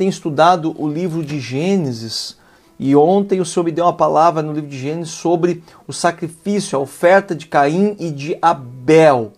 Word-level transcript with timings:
tem 0.00 0.08
estudado 0.08 0.74
o 0.78 0.88
livro 0.88 1.22
de 1.22 1.38
Gênesis 1.38 2.38
e 2.78 2.96
ontem 2.96 3.38
o 3.38 3.44
Senhor 3.44 3.64
me 3.64 3.70
deu 3.70 3.84
uma 3.84 3.92
palavra 3.92 4.40
no 4.40 4.50
livro 4.50 4.70
de 4.70 4.78
Gênesis 4.78 5.12
sobre 5.12 5.62
o 5.86 5.92
sacrifício, 5.92 6.78
a 6.78 6.80
oferta 6.80 7.34
de 7.34 7.46
Caim 7.46 7.96
e 8.00 8.10
de 8.10 8.34
Abel. 8.40 9.30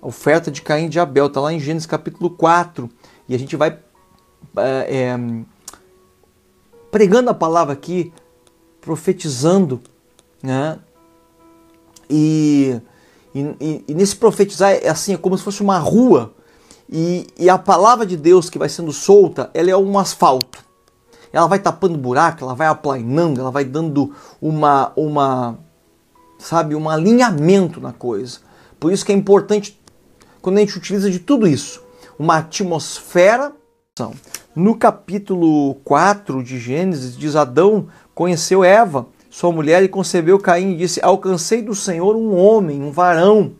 A 0.00 0.06
oferta 0.06 0.50
de 0.50 0.62
Caim 0.62 0.86
e 0.86 0.88
de 0.88 0.98
Abel 0.98 1.26
está 1.26 1.38
lá 1.38 1.52
em 1.52 1.60
Gênesis 1.60 1.84
capítulo 1.84 2.30
4 2.30 2.88
e 3.28 3.34
a 3.34 3.38
gente 3.38 3.56
vai 3.56 3.78
é, 4.56 5.18
pregando 6.90 7.28
a 7.28 7.34
palavra 7.34 7.74
aqui, 7.74 8.10
profetizando, 8.80 9.82
né? 10.42 10.78
E, 12.08 12.80
e, 13.34 13.84
e, 13.86 13.92
nesse 13.92 14.16
profetizar 14.16 14.72
é 14.72 14.88
assim, 14.88 15.12
é 15.12 15.18
como 15.18 15.36
se 15.36 15.44
fosse 15.44 15.60
uma 15.60 15.76
rua 15.76 16.32
e, 16.90 17.26
e 17.38 17.48
a 17.48 17.58
palavra 17.58 18.04
de 18.04 18.16
Deus 18.16 18.50
que 18.50 18.58
vai 18.58 18.68
sendo 18.68 18.92
solta, 18.92 19.50
ela 19.54 19.70
é 19.70 19.76
um 19.76 19.98
asfalto. 19.98 20.62
Ela 21.32 21.46
vai 21.46 21.58
tapando 21.58 21.98
buraco, 21.98 22.44
ela 22.44 22.54
vai 22.54 22.66
aplanando, 22.66 23.40
ela 23.40 23.50
vai 23.50 23.64
dando 23.64 24.14
uma, 24.40 24.92
uma, 24.94 25.58
sabe, 26.38 26.76
um 26.76 26.88
alinhamento 26.88 27.80
na 27.80 27.92
coisa. 27.92 28.38
Por 28.78 28.92
isso 28.92 29.04
que 29.04 29.12
é 29.12 29.14
importante 29.14 29.80
quando 30.40 30.58
a 30.58 30.60
gente 30.60 30.76
utiliza 30.76 31.10
de 31.10 31.18
tudo 31.18 31.46
isso, 31.46 31.82
uma 32.18 32.36
atmosfera. 32.36 33.52
No 34.54 34.76
capítulo 34.76 35.76
4 35.84 36.42
de 36.42 36.58
Gênesis, 36.58 37.16
diz 37.16 37.34
Adão 37.34 37.88
conheceu 38.14 38.62
Eva, 38.62 39.06
sua 39.30 39.50
mulher, 39.50 39.82
e 39.82 39.88
concebeu 39.88 40.38
Caim 40.38 40.72
e 40.72 40.76
disse: 40.76 41.00
Alcancei 41.02 41.62
do 41.62 41.74
Senhor 41.74 42.14
um 42.14 42.36
homem, 42.36 42.82
um 42.82 42.92
varão. 42.92 43.52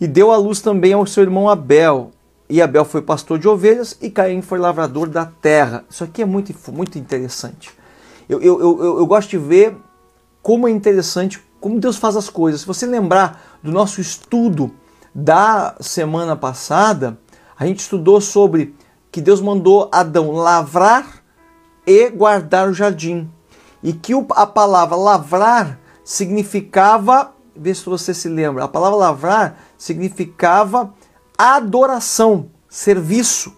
E 0.00 0.06
deu 0.06 0.30
à 0.30 0.36
luz 0.36 0.60
também 0.60 0.92
ao 0.92 1.06
seu 1.06 1.22
irmão 1.22 1.48
Abel. 1.48 2.10
E 2.48 2.62
Abel 2.62 2.84
foi 2.84 3.02
pastor 3.02 3.38
de 3.38 3.48
ovelhas 3.48 3.96
e 4.00 4.10
Caim 4.10 4.40
foi 4.40 4.58
lavrador 4.58 5.08
da 5.08 5.26
terra. 5.26 5.84
Isso 5.90 6.04
aqui 6.04 6.22
é 6.22 6.24
muito, 6.24 6.54
muito 6.72 6.98
interessante. 6.98 7.70
Eu, 8.28 8.40
eu, 8.40 8.60
eu, 8.60 8.98
eu 8.98 9.06
gosto 9.06 9.30
de 9.30 9.38
ver 9.38 9.76
como 10.42 10.68
é 10.68 10.70
interessante, 10.70 11.42
como 11.60 11.80
Deus 11.80 11.96
faz 11.96 12.16
as 12.16 12.30
coisas. 12.30 12.60
Se 12.62 12.66
você 12.66 12.86
lembrar 12.86 13.58
do 13.62 13.72
nosso 13.72 14.00
estudo 14.00 14.70
da 15.14 15.74
semana 15.80 16.36
passada, 16.36 17.18
a 17.58 17.66
gente 17.66 17.80
estudou 17.80 18.20
sobre 18.20 18.74
que 19.10 19.20
Deus 19.20 19.40
mandou 19.40 19.88
Adão 19.90 20.30
lavrar 20.32 21.22
e 21.86 22.08
guardar 22.10 22.68
o 22.68 22.72
jardim. 22.72 23.28
E 23.82 23.92
que 23.92 24.12
a 24.30 24.46
palavra 24.46 24.96
lavrar 24.96 25.78
significava, 26.04 27.32
vê 27.54 27.74
se 27.74 27.84
você 27.84 28.14
se 28.14 28.28
lembra, 28.28 28.64
a 28.64 28.68
palavra 28.68 28.96
lavrar 28.96 29.67
significava 29.78 30.92
adoração, 31.38 32.50
serviço. 32.68 33.56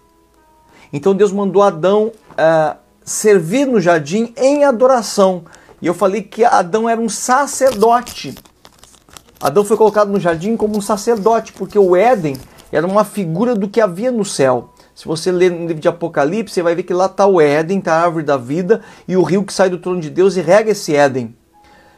Então 0.93 1.15
Deus 1.15 1.33
mandou 1.33 1.63
Adão 1.63 2.13
uh, 2.33 2.77
servir 3.03 3.67
no 3.67 3.81
jardim 3.81 4.35
em 4.37 4.65
adoração. 4.65 5.45
E 5.81 5.87
eu 5.87 5.95
falei 5.95 6.23
que 6.23 6.45
Adão 6.45 6.89
era 6.89 7.01
um 7.01 7.09
sacerdote. 7.09 8.35
Adão 9.41 9.65
foi 9.65 9.77
colocado 9.77 10.11
no 10.11 10.21
jardim 10.21 10.57
como 10.57 10.77
um 10.77 10.83
sacerdote, 10.83 11.55
porque 11.55 11.79
o 11.79 11.97
Éden 11.97 12.37
era 12.71 12.87
uma 12.87 13.05
figura 13.05 13.55
do 13.55 13.69
que 13.69 13.81
havia 13.81 14.13
no 14.13 14.25
céu. 14.25 14.75
Se 14.95 15.07
você 15.07 15.33
ler 15.33 15.51
no 15.51 15.67
livro 15.67 15.81
de 15.81 15.89
Apocalipse, 15.89 16.53
você 16.53 16.63
vai 16.63 16.75
ver 16.75 16.83
que 16.83 16.93
lá 16.93 17.07
está 17.07 17.27
o 17.27 17.41
Éden, 17.41 17.79
está 17.79 17.95
a 17.95 18.03
árvore 18.03 18.25
da 18.25 18.37
vida 18.37 18.83
e 19.09 19.17
o 19.17 19.23
rio 19.23 19.43
que 19.43 19.53
sai 19.53 19.71
do 19.71 19.79
trono 19.79 19.99
de 19.99 20.11
Deus 20.11 20.37
e 20.37 20.43
rega 20.43 20.73
esse 20.73 20.95
Éden. 20.95 21.35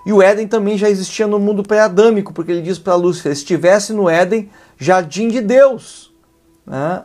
E 0.05 0.12
o 0.12 0.20
Éden 0.20 0.48
também 0.48 0.77
já 0.77 0.91
existia 0.91 1.27
no 1.27 1.39
mundo 1.39 1.62
pré-adâmico, 1.62 2.33
porque 2.33 2.50
ele 2.50 2.62
diz 2.62 2.78
para 2.78 2.95
Lúcifer: 2.95 3.33
estivesse 3.33 3.92
no 3.92 4.09
Éden, 4.09 4.50
jardim 4.77 5.28
de 5.28 5.41
Deus. 5.41 6.12
Né? 6.67 7.03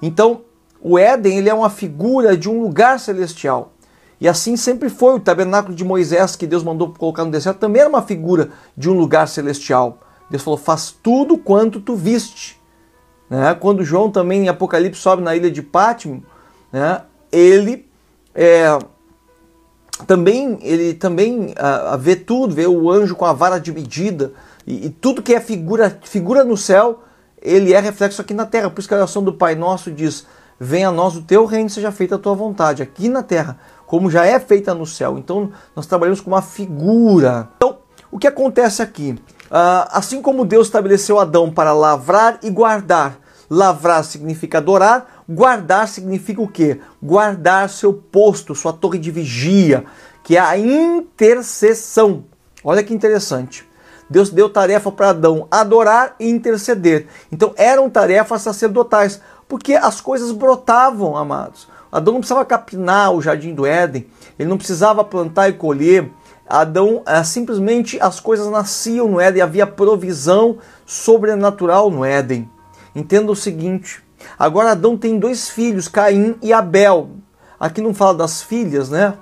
Então, 0.00 0.42
o 0.80 0.98
Éden 0.98 1.38
ele 1.38 1.48
é 1.48 1.54
uma 1.54 1.70
figura 1.70 2.36
de 2.36 2.48
um 2.48 2.62
lugar 2.62 2.98
celestial. 2.98 3.72
E 4.20 4.28
assim 4.28 4.56
sempre 4.56 4.88
foi. 4.88 5.14
O 5.14 5.20
tabernáculo 5.20 5.74
de 5.74 5.84
Moisés, 5.84 6.36
que 6.36 6.46
Deus 6.46 6.62
mandou 6.62 6.92
colocar 6.92 7.24
no 7.24 7.30
deserto, 7.30 7.58
também 7.58 7.80
era 7.80 7.88
uma 7.88 8.02
figura 8.02 8.50
de 8.76 8.88
um 8.88 8.94
lugar 8.94 9.28
celestial. 9.28 9.98
Deus 10.30 10.42
falou: 10.42 10.58
faz 10.58 10.94
tudo 11.02 11.36
quanto 11.36 11.80
tu 11.80 11.94
viste. 11.94 12.60
Né? 13.28 13.54
Quando 13.54 13.84
João 13.84 14.10
também 14.10 14.44
em 14.44 14.48
Apocalipse 14.48 15.00
sobe 15.00 15.22
na 15.22 15.34
ilha 15.36 15.50
de 15.50 15.62
Pátimo, 15.62 16.22
né? 16.72 17.02
ele 17.30 17.86
é, 18.34 18.78
também 20.06 20.58
ele 20.62 20.94
também 20.94 21.54
a, 21.56 21.94
a 21.94 21.96
vê 21.96 22.16
tudo, 22.16 22.54
vê 22.54 22.66
o 22.66 22.90
anjo 22.90 23.14
com 23.14 23.24
a 23.24 23.32
vara 23.32 23.58
de 23.58 23.72
medida 23.72 24.32
e, 24.66 24.86
e, 24.86 24.90
tudo 24.90 25.22
que 25.22 25.34
é 25.34 25.40
figura 25.40 25.98
figura 26.02 26.44
no 26.44 26.56
céu, 26.56 27.00
ele 27.40 27.72
é 27.72 27.80
reflexo 27.80 28.20
aqui 28.20 28.32
na 28.32 28.46
terra. 28.46 28.70
Por 28.70 28.78
isso 28.78 28.88
que 28.88 28.94
a 28.94 28.98
oração 28.98 29.22
do 29.22 29.32
Pai 29.32 29.54
Nosso 29.54 29.90
diz: 29.90 30.26
Venha 30.58 30.88
a 30.88 30.92
nós 30.92 31.16
o 31.16 31.22
teu 31.22 31.44
reino, 31.44 31.68
seja 31.68 31.90
feita 31.90 32.14
a 32.14 32.18
tua 32.18 32.34
vontade 32.34 32.82
aqui 32.82 33.08
na 33.08 33.22
terra, 33.22 33.58
como 33.86 34.10
já 34.10 34.24
é 34.24 34.38
feita 34.38 34.74
no 34.74 34.86
céu. 34.86 35.18
Então 35.18 35.50
nós 35.74 35.86
trabalhamos 35.86 36.20
com 36.20 36.30
uma 36.30 36.42
figura. 36.42 37.48
Então 37.56 37.78
o 38.10 38.18
que 38.18 38.26
acontece 38.26 38.82
aqui? 38.82 39.16
Uh, 39.50 39.88
assim 39.90 40.22
como 40.22 40.44
Deus 40.44 40.68
estabeleceu 40.68 41.18
Adão 41.18 41.50
para 41.50 41.72
lavrar 41.72 42.38
e 42.42 42.50
guardar 42.50 43.18
Lavrar 43.54 44.02
significa 44.02 44.56
adorar, 44.56 45.24
guardar 45.28 45.86
significa 45.86 46.40
o 46.40 46.48
quê? 46.48 46.80
Guardar 47.02 47.68
seu 47.68 47.92
posto, 47.92 48.54
sua 48.54 48.72
torre 48.72 48.98
de 48.98 49.10
vigia, 49.10 49.84
que 50.24 50.38
é 50.38 50.40
a 50.40 50.56
intercessão. 50.56 52.24
Olha 52.64 52.82
que 52.82 52.94
interessante. 52.94 53.68
Deus 54.08 54.30
deu 54.30 54.48
tarefa 54.48 54.90
para 54.90 55.10
Adão 55.10 55.48
adorar 55.50 56.16
e 56.18 56.30
interceder. 56.30 57.08
Então 57.30 57.52
eram 57.54 57.90
tarefas 57.90 58.40
sacerdotais, 58.40 59.20
porque 59.46 59.74
as 59.74 60.00
coisas 60.00 60.32
brotavam, 60.32 61.14
amados. 61.14 61.68
Adão 61.92 62.14
não 62.14 62.20
precisava 62.20 62.46
capinar 62.46 63.12
o 63.12 63.20
jardim 63.20 63.54
do 63.54 63.66
Éden, 63.66 64.06
ele 64.38 64.48
não 64.48 64.56
precisava 64.56 65.04
plantar 65.04 65.50
e 65.50 65.52
colher. 65.52 66.10
Adão, 66.48 67.02
é, 67.04 67.22
simplesmente 67.22 68.00
as 68.00 68.18
coisas 68.18 68.50
nasciam 68.50 69.08
no 69.08 69.20
Éden, 69.20 69.42
havia 69.42 69.66
provisão 69.66 70.56
sobrenatural 70.86 71.90
no 71.90 72.02
Éden. 72.02 72.48
Entenda 72.94 73.32
o 73.32 73.36
seguinte: 73.36 74.02
agora 74.38 74.72
Adão 74.72 74.96
tem 74.96 75.18
dois 75.18 75.48
filhos, 75.48 75.88
Caim 75.88 76.36
e 76.42 76.52
Abel. 76.52 77.10
Aqui 77.58 77.80
não 77.80 77.94
fala 77.94 78.14
das 78.14 78.42
filhas, 78.42 78.90
né? 78.90 79.16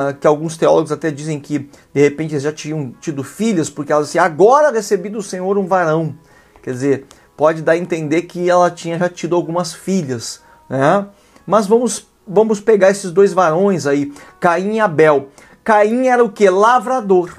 Ah, 0.00 0.12
que 0.12 0.26
alguns 0.26 0.56
teólogos 0.56 0.90
até 0.90 1.08
dizem 1.10 1.38
que 1.38 1.70
de 1.92 2.00
repente 2.00 2.32
eles 2.32 2.42
já 2.42 2.52
tinham 2.52 2.90
tido 3.00 3.22
filhas, 3.22 3.70
porque 3.70 3.92
elas 3.92 4.08
assim, 4.08 4.18
agora 4.18 4.72
recebi 4.72 5.08
do 5.08 5.22
Senhor 5.22 5.56
um 5.56 5.68
varão. 5.68 6.18
Quer 6.62 6.72
dizer, 6.72 7.06
pode 7.36 7.62
dar 7.62 7.72
a 7.72 7.76
entender 7.76 8.22
que 8.22 8.50
ela 8.50 8.70
tinha 8.70 8.98
já 8.98 9.08
tido 9.08 9.36
algumas 9.36 9.72
filhas, 9.72 10.42
né? 10.68 11.06
Mas 11.46 11.68
vamos, 11.68 12.08
vamos 12.26 12.60
pegar 12.60 12.90
esses 12.90 13.12
dois 13.12 13.32
varões 13.32 13.86
aí, 13.86 14.12
Caim 14.40 14.74
e 14.74 14.80
Abel. 14.80 15.28
Caim 15.62 16.08
era 16.08 16.24
o 16.24 16.32
que? 16.32 16.50
Lavrador. 16.50 17.30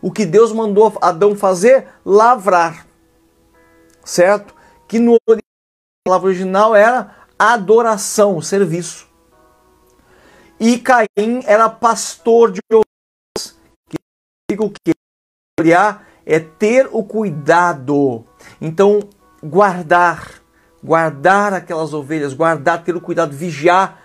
O 0.00 0.10
que 0.12 0.24
Deus 0.24 0.52
mandou 0.52 0.96
Adão 1.00 1.34
fazer? 1.34 1.88
Lavrar. 2.04 2.86
Certo? 4.04 4.54
Que 4.92 4.98
no 4.98 5.16
a 5.26 5.38
palavra 6.04 6.28
original 6.28 6.76
era 6.76 7.16
adoração, 7.38 8.42
serviço. 8.42 9.08
E 10.60 10.78
Caim 10.78 11.40
era 11.46 11.66
pastor 11.70 12.52
de 12.52 12.60
ovelhas. 12.70 13.56
Que 13.88 13.96
significa 14.50 14.64
o 14.66 14.70
quê? 14.70 14.92
É 16.26 16.38
ter 16.38 16.90
o 16.92 17.02
cuidado. 17.02 18.26
Então, 18.60 19.00
guardar, 19.42 20.42
guardar 20.84 21.54
aquelas 21.54 21.94
ovelhas, 21.94 22.34
guardar, 22.34 22.84
ter 22.84 22.94
o 22.94 23.00
cuidado, 23.00 23.34
vigiar 23.34 23.98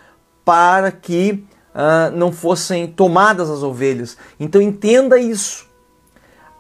para 0.46 0.90
que 0.90 1.46
uh, 1.75 2.16
não 2.16 2.31
fossem 2.31 2.88
tomadas 2.88 3.50
as 3.50 3.62
ovelhas. 3.62 4.18
Então, 4.40 4.62
entenda 4.62 5.19
isso. 5.19 5.68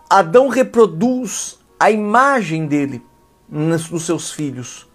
Adão 0.09 0.49
reproduz 0.49 1.57
a 1.79 1.89
imagem 1.89 2.67
dele 2.67 3.06
nos 3.49 4.05
seus 4.05 4.31
filhos. 4.31 4.87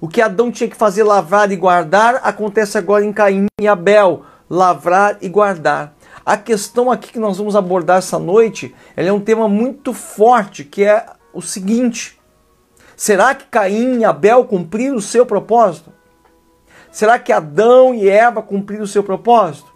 O 0.00 0.08
que 0.08 0.20
Adão 0.20 0.52
tinha 0.52 0.68
que 0.68 0.76
fazer, 0.76 1.02
lavrar 1.02 1.50
e 1.50 1.56
guardar, 1.56 2.20
acontece 2.22 2.76
agora 2.76 3.04
em 3.04 3.12
Caim 3.12 3.46
e 3.60 3.66
Abel, 3.66 4.24
lavrar 4.48 5.16
e 5.20 5.28
guardar. 5.28 5.94
A 6.24 6.36
questão 6.36 6.90
aqui 6.90 7.12
que 7.12 7.18
nós 7.18 7.38
vamos 7.38 7.56
abordar 7.56 7.98
essa 7.98 8.18
noite, 8.18 8.74
é 8.96 9.12
um 9.12 9.20
tema 9.20 9.48
muito 9.48 9.92
forte, 9.92 10.64
que 10.64 10.84
é 10.84 11.06
o 11.32 11.40
seguinte: 11.40 12.20
será 12.96 13.34
que 13.34 13.46
Caim 13.46 14.00
e 14.00 14.04
Abel 14.04 14.44
cumpriram 14.44 14.96
o 14.96 15.02
seu 15.02 15.24
propósito? 15.24 15.92
Será 16.90 17.18
que 17.18 17.32
Adão 17.32 17.94
e 17.94 18.08
Eva 18.08 18.42
cumpriram 18.42 18.84
o 18.84 18.88
seu 18.88 19.04
propósito? 19.04 19.70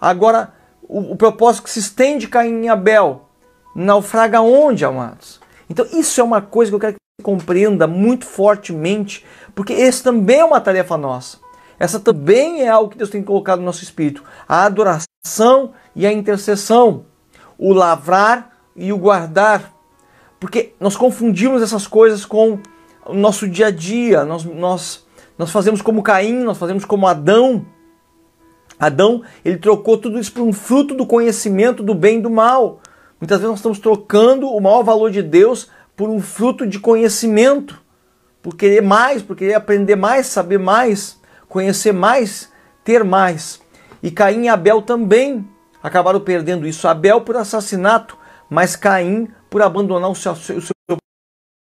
Agora, 0.00 0.52
o, 0.82 1.12
o 1.12 1.16
propósito 1.16 1.64
que 1.64 1.70
se 1.70 1.78
estende 1.78 2.28
Caim 2.28 2.64
e 2.64 2.68
Abel 2.68 3.28
naufraga 3.74 4.40
onde, 4.40 4.84
amados? 4.84 5.40
Então, 5.68 5.86
isso 5.92 6.20
é 6.20 6.24
uma 6.24 6.40
coisa 6.40 6.70
que 6.70 6.74
eu 6.74 6.80
quero 6.80 6.96
compreenda 7.20 7.86
muito 7.86 8.26
fortemente, 8.26 9.24
porque 9.54 9.72
esse 9.72 10.02
também 10.02 10.40
é 10.40 10.44
uma 10.44 10.60
tarefa 10.60 10.96
nossa. 10.96 11.38
Essa 11.78 11.98
também 11.98 12.62
é 12.62 12.68
algo 12.68 12.90
que 12.90 12.98
Deus 12.98 13.08
tem 13.08 13.22
colocado 13.22 13.60
no 13.60 13.64
nosso 13.64 13.82
espírito: 13.82 14.22
a 14.46 14.64
adoração 14.64 15.72
e 15.96 16.06
a 16.06 16.12
intercessão, 16.12 17.06
o 17.56 17.72
lavrar 17.72 18.50
e 18.76 18.92
o 18.92 18.98
guardar. 18.98 19.72
Porque 20.38 20.74
nós 20.78 20.96
confundimos 20.96 21.62
essas 21.62 21.86
coisas 21.86 22.24
com 22.24 22.58
o 23.06 23.14
nosso 23.14 23.48
dia 23.48 23.66
a 23.66 23.70
dia, 23.70 24.24
nós, 24.24 24.44
nós, 24.44 25.06
nós 25.38 25.50
fazemos 25.50 25.82
como 25.82 26.02
Caim, 26.02 26.42
nós 26.42 26.58
fazemos 26.58 26.84
como 26.84 27.06
Adão. 27.06 27.64
Adão, 28.78 29.22
ele 29.44 29.58
trocou 29.58 29.98
tudo 29.98 30.18
isso 30.18 30.32
por 30.32 30.42
um 30.42 30.52
fruto 30.52 30.94
do 30.94 31.04
conhecimento 31.04 31.82
do 31.82 31.94
bem 31.94 32.18
e 32.18 32.22
do 32.22 32.30
mal. 32.30 32.80
Muitas 33.20 33.38
vezes 33.38 33.50
nós 33.50 33.58
estamos 33.58 33.78
trocando 33.78 34.48
o 34.48 34.60
maior 34.60 34.82
valor 34.82 35.10
de 35.10 35.22
Deus 35.22 35.68
por 36.00 36.08
um 36.08 36.18
fruto 36.18 36.66
de 36.66 36.80
conhecimento, 36.80 37.78
por 38.40 38.56
querer 38.56 38.80
mais, 38.80 39.20
por 39.20 39.36
querer 39.36 39.52
aprender 39.52 39.96
mais, 39.96 40.28
saber 40.28 40.58
mais, 40.58 41.20
conhecer 41.46 41.92
mais, 41.92 42.50
ter 42.82 43.04
mais. 43.04 43.60
E 44.02 44.10
Caim 44.10 44.44
e 44.44 44.48
Abel 44.48 44.80
também 44.80 45.46
acabaram 45.82 46.18
perdendo 46.18 46.66
isso. 46.66 46.88
Abel 46.88 47.20
por 47.20 47.36
assassinato, 47.36 48.16
mas 48.48 48.76
Caim 48.76 49.28
por 49.50 49.60
abandonar 49.60 50.10
o 50.10 50.14
seu, 50.14 50.32
o 50.32 50.36
seu 50.38 50.96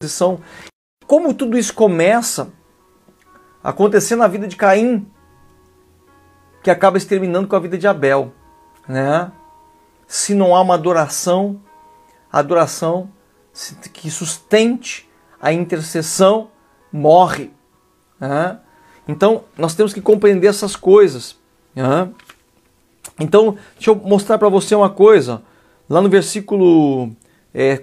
posição. 0.00 0.40
Como 1.06 1.34
tudo 1.34 1.58
isso 1.58 1.74
começa 1.74 2.50
a 3.62 3.68
acontecer 3.68 4.16
na 4.16 4.28
vida 4.28 4.48
de 4.48 4.56
Caim, 4.56 5.06
que 6.62 6.70
acaba 6.70 6.96
exterminando 6.96 7.48
com 7.48 7.56
a 7.56 7.60
vida 7.60 7.76
de 7.76 7.86
Abel, 7.86 8.32
né? 8.88 9.30
Se 10.06 10.34
não 10.34 10.56
há 10.56 10.62
uma 10.62 10.76
adoração, 10.76 11.60
adoração 12.32 13.10
que 13.92 14.10
sustente 14.10 15.08
a 15.40 15.52
intercessão 15.52 16.50
morre. 16.92 17.50
Então 19.06 19.44
nós 19.56 19.74
temos 19.74 19.92
que 19.92 20.00
compreender 20.00 20.48
essas 20.48 20.76
coisas. 20.76 21.36
Então 23.18 23.56
deixa 23.74 23.90
eu 23.90 23.96
mostrar 23.96 24.38
para 24.38 24.48
você 24.48 24.74
uma 24.74 24.90
coisa. 24.90 25.42
Lá 25.88 26.00
no 26.00 26.08
versículo 26.08 27.10
é, 27.52 27.82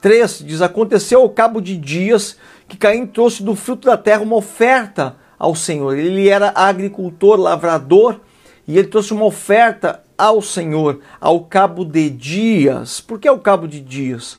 3 0.00 0.44
diz: 0.44 0.60
Aconteceu 0.60 1.22
ao 1.22 1.30
cabo 1.30 1.60
de 1.60 1.76
dias 1.76 2.36
que 2.68 2.76
Caim 2.76 3.06
trouxe 3.06 3.42
do 3.42 3.54
fruto 3.54 3.86
da 3.86 3.96
terra 3.96 4.22
uma 4.22 4.36
oferta 4.36 5.16
ao 5.38 5.54
Senhor. 5.54 5.96
Ele 5.96 6.28
era 6.28 6.52
agricultor, 6.54 7.38
lavrador, 7.38 8.20
e 8.66 8.78
ele 8.78 8.88
trouxe 8.88 9.12
uma 9.12 9.24
oferta 9.24 10.02
ao 10.18 10.40
Senhor 10.40 11.00
ao 11.20 11.40
cabo 11.44 11.84
de 11.84 12.10
dias. 12.10 13.00
Por 13.00 13.18
que 13.18 13.28
ao 13.28 13.38
cabo 13.38 13.66
de 13.66 13.80
dias? 13.80 14.36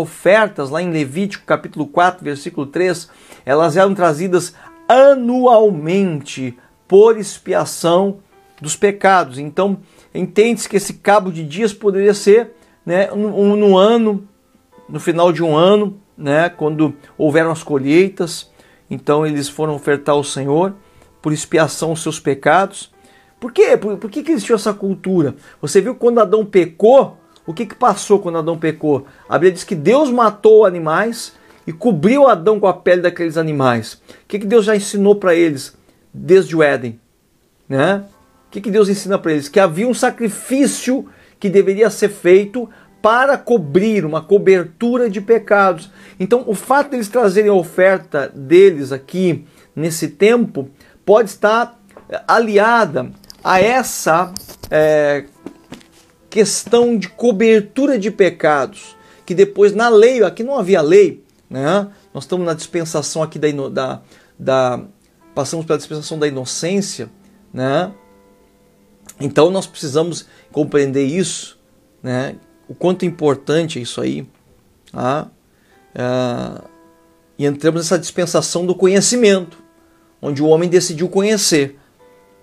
Ofertas, 0.00 0.70
lá 0.70 0.82
em 0.82 0.90
Levítico 0.90 1.44
capítulo 1.44 1.86
4, 1.86 2.24
versículo 2.24 2.66
3, 2.66 3.08
elas 3.44 3.76
eram 3.76 3.94
trazidas 3.94 4.54
anualmente 4.88 6.56
por 6.88 7.16
expiação 7.16 8.18
dos 8.60 8.76
pecados. 8.76 9.38
Então, 9.38 9.78
entende-se 10.14 10.68
que 10.68 10.76
esse 10.76 10.94
cabo 10.94 11.30
de 11.30 11.44
dias 11.44 11.72
poderia 11.72 12.14
ser 12.14 12.52
né, 12.84 13.08
no, 13.10 13.56
no 13.56 13.76
ano, 13.76 14.26
no 14.88 14.98
final 14.98 15.32
de 15.32 15.42
um 15.42 15.56
ano, 15.56 16.00
né, 16.16 16.48
quando 16.48 16.94
houveram 17.16 17.50
as 17.50 17.62
colheitas, 17.62 18.50
então 18.90 19.24
eles 19.24 19.48
foram 19.48 19.74
ofertar 19.74 20.14
ao 20.14 20.24
Senhor 20.24 20.74
por 21.22 21.32
expiação 21.32 21.92
os 21.92 22.02
seus 22.02 22.18
pecados. 22.18 22.92
Por 23.38 23.52
quê? 23.52 23.76
Por, 23.76 23.96
por 23.96 24.10
que, 24.10 24.22
que 24.22 24.32
existiu 24.32 24.56
essa 24.56 24.74
cultura? 24.74 25.36
Você 25.62 25.80
viu 25.80 25.94
quando 25.94 26.20
Adão 26.20 26.44
pecou, 26.44 27.16
o 27.50 27.54
que, 27.54 27.66
que 27.66 27.74
passou 27.74 28.18
quando 28.18 28.38
Adão 28.38 28.58
pecou? 28.58 29.06
A 29.28 29.34
Bíblia 29.34 29.52
diz 29.52 29.64
que 29.64 29.74
Deus 29.74 30.10
matou 30.10 30.64
animais 30.64 31.34
e 31.66 31.72
cobriu 31.72 32.28
Adão 32.28 32.58
com 32.60 32.66
a 32.66 32.72
pele 32.72 33.02
daqueles 33.02 33.36
animais. 33.36 33.94
O 33.94 34.26
que, 34.28 34.38
que 34.38 34.46
Deus 34.46 34.64
já 34.64 34.74
ensinou 34.76 35.16
para 35.16 35.34
eles 35.34 35.76
desde 36.12 36.56
o 36.56 36.62
Éden? 36.62 37.00
Né? 37.68 38.04
O 38.46 38.50
que, 38.50 38.60
que 38.60 38.70
Deus 38.70 38.88
ensina 38.88 39.18
para 39.18 39.32
eles? 39.32 39.48
Que 39.48 39.60
havia 39.60 39.86
um 39.86 39.94
sacrifício 39.94 41.06
que 41.38 41.48
deveria 41.48 41.90
ser 41.90 42.08
feito 42.08 42.68
para 43.02 43.38
cobrir, 43.38 44.04
uma 44.04 44.20
cobertura 44.20 45.08
de 45.08 45.20
pecados. 45.20 45.90
Então, 46.18 46.44
o 46.46 46.54
fato 46.54 46.90
deles 46.90 47.08
trazerem 47.08 47.50
a 47.50 47.54
oferta 47.54 48.30
deles 48.34 48.92
aqui 48.92 49.46
nesse 49.74 50.08
tempo 50.08 50.68
pode 51.04 51.30
estar 51.30 51.80
aliada 52.28 53.10
a 53.42 53.60
essa 53.60 54.32
é, 54.70 55.24
questão 56.30 56.96
de 56.96 57.08
cobertura 57.08 57.98
de 57.98 58.10
pecados, 58.10 58.96
que 59.26 59.34
depois 59.34 59.74
na 59.74 59.88
lei, 59.88 60.22
aqui 60.22 60.42
não 60.42 60.56
havia 60.56 60.80
lei, 60.80 61.22
né? 61.48 61.88
Nós 62.14 62.24
estamos 62.24 62.46
na 62.46 62.54
dispensação 62.54 63.22
aqui 63.22 63.38
da, 63.38 63.48
da, 63.68 64.02
da 64.38 64.84
passamos 65.34 65.66
pela 65.66 65.78
dispensação 65.78 66.18
da 66.18 66.26
inocência, 66.26 67.10
né? 67.52 67.92
Então 69.20 69.50
nós 69.50 69.66
precisamos 69.66 70.26
compreender 70.50 71.04
isso, 71.04 71.58
né? 72.02 72.36
o 72.70 72.74
quanto 72.74 73.04
importante 73.04 73.80
é 73.80 73.82
isso 73.82 74.00
aí. 74.00 74.24
Tá? 74.92 75.26
É, 75.92 76.62
e 77.36 77.44
entramos 77.44 77.82
nessa 77.82 77.98
dispensação 77.98 78.64
do 78.64 78.76
conhecimento, 78.76 79.58
onde 80.22 80.40
o 80.40 80.46
homem 80.46 80.68
decidiu 80.68 81.08
conhecer. 81.08 81.79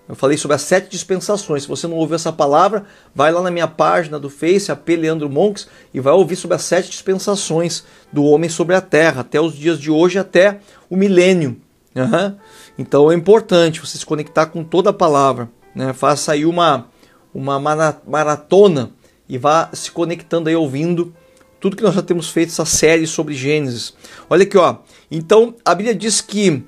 Eu 0.08 0.16
falei 0.16 0.38
sobre 0.38 0.56
as 0.56 0.62
sete 0.62 0.90
dispensações. 0.90 1.64
Se 1.64 1.68
você 1.68 1.86
não 1.88 1.98
ouviu 1.98 2.16
essa 2.16 2.32
palavra, 2.32 2.86
vai 3.14 3.32
lá 3.32 3.42
na 3.42 3.52
minha 3.52 3.68
página 3.68 4.18
do 4.18 4.30
Face, 4.30 4.72
AP 4.72 4.90
Leandro 4.90 5.30
Monks, 5.30 5.68
e 5.94 6.00
vai 6.00 6.14
ouvir 6.14 6.36
sobre 6.36 6.56
as 6.56 6.62
sete 6.62 6.90
dispensações 6.90 7.84
do 8.12 8.24
homem 8.24 8.50
sobre 8.50 8.76
a 8.76 8.82
terra, 8.82 9.22
até 9.22 9.40
os 9.42 9.54
dias 9.54 9.80
de 9.80 9.92
hoje, 9.92 10.18
até 10.18 10.60
o 10.90 10.96
milênio. 10.96 11.58
Uhum. 11.96 12.36
Então 12.78 13.12
é 13.12 13.16
importante 13.16 13.82
você 13.82 13.98
se 13.98 14.06
conectar 14.06 14.46
com 14.46 14.64
toda 14.64 14.92
a 14.92 14.94
palavra. 14.94 15.50
Né? 15.76 15.92
Faça 15.94 16.32
aí 16.32 16.46
uma, 16.46 16.88
uma 17.34 17.60
maratona 17.60 18.92
e 19.28 19.38
vá 19.38 19.70
se 19.74 19.92
conectando 19.92 20.48
aí, 20.48 20.56
ouvindo 20.56 21.14
tudo 21.60 21.76
que 21.76 21.84
nós 21.84 21.96
já 21.96 22.02
temos 22.02 22.30
feito 22.30 22.50
essa 22.50 22.66
série 22.66 23.08
sobre 23.08 23.34
Gênesis. 23.34 23.94
Olha 24.30 24.44
aqui, 24.44 24.58
ó. 24.58 24.78
Então 25.10 25.56
a 25.66 25.74
Bíblia 25.76 25.96
diz 25.96 26.22
que 26.22 26.64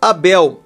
Abel, 0.00 0.62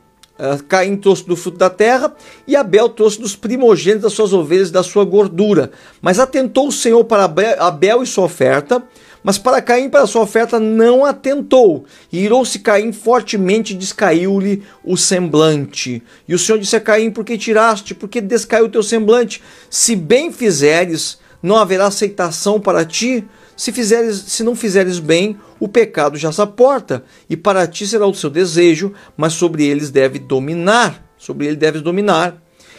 Caim 0.69 0.97
trouxe 0.97 1.25
do 1.27 1.37
fruto 1.37 1.59
da 1.59 1.71
terra 1.71 2.13
e 2.47 2.57
Abel 2.57 2.89
trouxe 2.89 3.21
dos 3.21 3.37
primogênitos 3.37 4.03
das 4.03 4.13
suas 4.13 4.33
ovelhas 4.33 4.69
e 4.69 4.73
da 4.73 4.83
sua 4.83 5.05
gordura. 5.05 5.71
Mas 6.03 6.19
atentou 6.19 6.69
o 6.69 6.73
Senhor 6.73 7.05
para 7.05 7.25
Abel 7.61 8.03
e 8.03 8.07
sua 8.07 8.25
oferta, 8.25 8.83
mas 9.23 9.39
para 9.39 9.63
Caim, 9.63 9.89
para 9.89 10.07
sua 10.07 10.23
oferta, 10.23 10.61
não 10.61 11.05
atentou. 11.05 11.85
E 12.13 12.19
irou-se 12.25 12.59
Caim 12.59 12.93
fortemente 12.93 13.73
e 13.73 13.77
descaiu-lhe 13.77 14.63
o 14.85 14.97
semblante. 14.97 16.03
E 16.29 16.35
o 16.35 16.39
Senhor 16.39 16.59
disse 16.59 16.77
a 16.77 16.81
Caim: 16.81 17.11
Por 17.11 17.25
que 17.25 17.39
tiraste? 17.39 17.95
Por 17.95 18.09
que 18.09 18.21
descaiu 18.21 18.67
o 18.67 18.69
teu 18.69 18.83
semblante? 18.83 19.43
Se 19.71 19.97
bem 19.97 20.31
fizeres, 20.31 21.19
não 21.43 21.57
haverá 21.57 21.87
aceitação 21.87 22.61
para 22.61 22.85
ti. 22.85 23.25
Se, 23.57 23.73
fizeres, 23.73 24.17
se 24.17 24.43
não 24.43 24.57
fizeres 24.57 24.99
bem, 24.99 25.39
o 25.61 25.69
pecado 25.69 26.17
já 26.17 26.33
se 26.33 26.41
aporta, 26.41 27.05
e 27.29 27.37
para 27.37 27.67
ti 27.67 27.87
será 27.87 28.07
o 28.07 28.15
seu 28.15 28.31
desejo, 28.31 28.93
mas 29.17 29.33
sobre 29.33 29.65
eles 29.65 29.91
deve 29.91 30.19
dominar. 30.19 31.05
Sobre 31.17 31.47
ele 31.47 31.57
deves 31.57 31.81
dominar. 31.81 32.37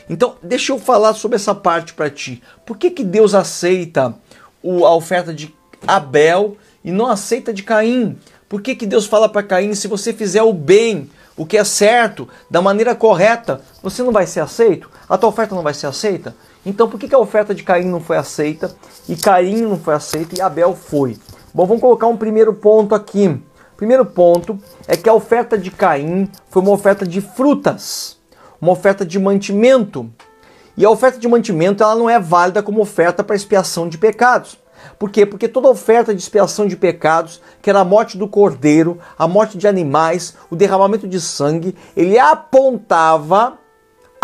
Então, 0.09 0.35
deixa 0.43 0.71
eu 0.71 0.79
falar 0.79 1.13
sobre 1.13 1.35
essa 1.35 1.55
parte 1.55 1.93
para 1.93 2.09
ti. 2.09 2.41
Por 2.65 2.77
que, 2.77 2.91
que 2.91 3.03
Deus 3.03 3.33
aceita 3.33 4.13
a 4.63 4.93
oferta 4.93 5.33
de 5.33 5.53
Abel 5.87 6.57
e 6.83 6.91
não 6.91 7.07
aceita 7.07 7.53
de 7.53 7.63
Caim? 7.63 8.17
Por 8.47 8.61
que, 8.61 8.75
que 8.75 8.85
Deus 8.85 9.05
fala 9.05 9.27
para 9.27 9.41
Caim: 9.43 9.73
se 9.73 9.87
você 9.87 10.13
fizer 10.13 10.43
o 10.43 10.53
bem, 10.53 11.09
o 11.35 11.45
que 11.45 11.57
é 11.57 11.63
certo, 11.63 12.27
da 12.49 12.61
maneira 12.61 12.93
correta, 12.93 13.61
você 13.81 14.03
não 14.03 14.11
vai 14.11 14.27
ser 14.27 14.41
aceito? 14.41 14.89
A 15.09 15.17
tua 15.17 15.29
oferta 15.29 15.55
não 15.55 15.63
vai 15.63 15.73
ser 15.73 15.87
aceita? 15.87 16.35
Então 16.65 16.89
por 16.89 16.99
que, 16.99 17.07
que 17.07 17.15
a 17.15 17.19
oferta 17.19 17.53
de 17.53 17.63
Caim 17.63 17.85
não 17.85 17.99
foi 17.99 18.17
aceita 18.17 18.75
e 19.07 19.15
Caim 19.15 19.61
não 19.61 19.77
foi 19.77 19.93
aceita 19.93 20.35
e 20.35 20.41
Abel 20.41 20.75
foi? 20.75 21.17
Bom, 21.53 21.65
vamos 21.65 21.81
colocar 21.81 22.07
um 22.07 22.17
primeiro 22.17 22.53
ponto 22.53 22.95
aqui. 22.95 23.39
Primeiro 23.77 24.05
ponto 24.05 24.57
é 24.87 24.97
que 24.97 25.07
a 25.07 25.13
oferta 25.13 25.57
de 25.57 25.69
Caim 25.69 26.29
foi 26.49 26.61
uma 26.61 26.71
oferta 26.71 27.05
de 27.05 27.21
frutas, 27.21 28.17
uma 28.59 28.71
oferta 28.71 29.05
de 29.05 29.19
mantimento. 29.19 30.09
E 30.77 30.83
a 30.83 30.89
oferta 30.89 31.19
de 31.19 31.27
mantimento 31.27 31.83
ela 31.83 31.95
não 31.95 32.09
é 32.09 32.19
válida 32.19 32.63
como 32.63 32.81
oferta 32.81 33.23
para 33.23 33.35
expiação 33.35 33.87
de 33.87 33.97
pecados. 33.97 34.57
Por 34.97 35.09
quê? 35.09 35.25
Porque 35.25 35.47
toda 35.47 35.69
oferta 35.69 36.13
de 36.13 36.21
expiação 36.21 36.67
de 36.67 36.75
pecados, 36.75 37.41
que 37.61 37.69
era 37.69 37.79
a 37.79 37.85
morte 37.85 38.17
do 38.17 38.27
cordeiro, 38.27 38.99
a 39.17 39.27
morte 39.27 39.57
de 39.57 39.67
animais, 39.67 40.35
o 40.49 40.55
derramamento 40.55 41.07
de 41.07 41.19
sangue, 41.19 41.75
ele 41.95 42.17
apontava 42.19 43.57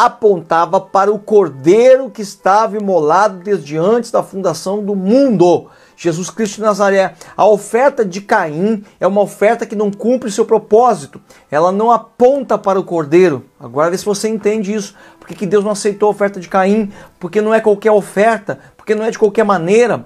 apontava 0.05 0.81
para 0.81 1.11
o 1.11 1.19
cordeiro 1.19 2.09
que 2.09 2.23
estava 2.23 2.75
imolado 2.75 3.39
desde 3.43 3.77
antes 3.77 4.09
da 4.09 4.23
fundação 4.23 4.83
do 4.83 4.95
mundo. 4.95 5.69
Jesus 5.95 6.31
Cristo 6.31 6.55
de 6.55 6.61
Nazaré. 6.61 7.13
A 7.37 7.45
oferta 7.45 8.03
de 8.03 8.21
Caim 8.21 8.83
é 8.99 9.05
uma 9.05 9.21
oferta 9.21 9.63
que 9.63 9.75
não 9.75 9.91
cumpre 9.91 10.31
seu 10.31 10.43
propósito. 10.43 11.21
Ela 11.51 11.71
não 11.71 11.91
aponta 11.91 12.57
para 12.57 12.79
o 12.79 12.83
cordeiro. 12.83 13.45
Agora 13.59 13.91
vê 13.91 13.97
se 13.97 14.03
você 14.03 14.27
entende 14.27 14.73
isso. 14.73 14.95
Por 15.19 15.27
que 15.27 15.45
Deus 15.45 15.63
não 15.63 15.71
aceitou 15.71 16.07
a 16.07 16.11
oferta 16.11 16.39
de 16.39 16.49
Caim? 16.49 16.91
Porque 17.19 17.39
não 17.39 17.53
é 17.53 17.61
qualquer 17.61 17.91
oferta, 17.91 18.57
porque 18.75 18.95
não 18.95 19.05
é 19.05 19.11
de 19.11 19.19
qualquer 19.19 19.43
maneira. 19.43 20.05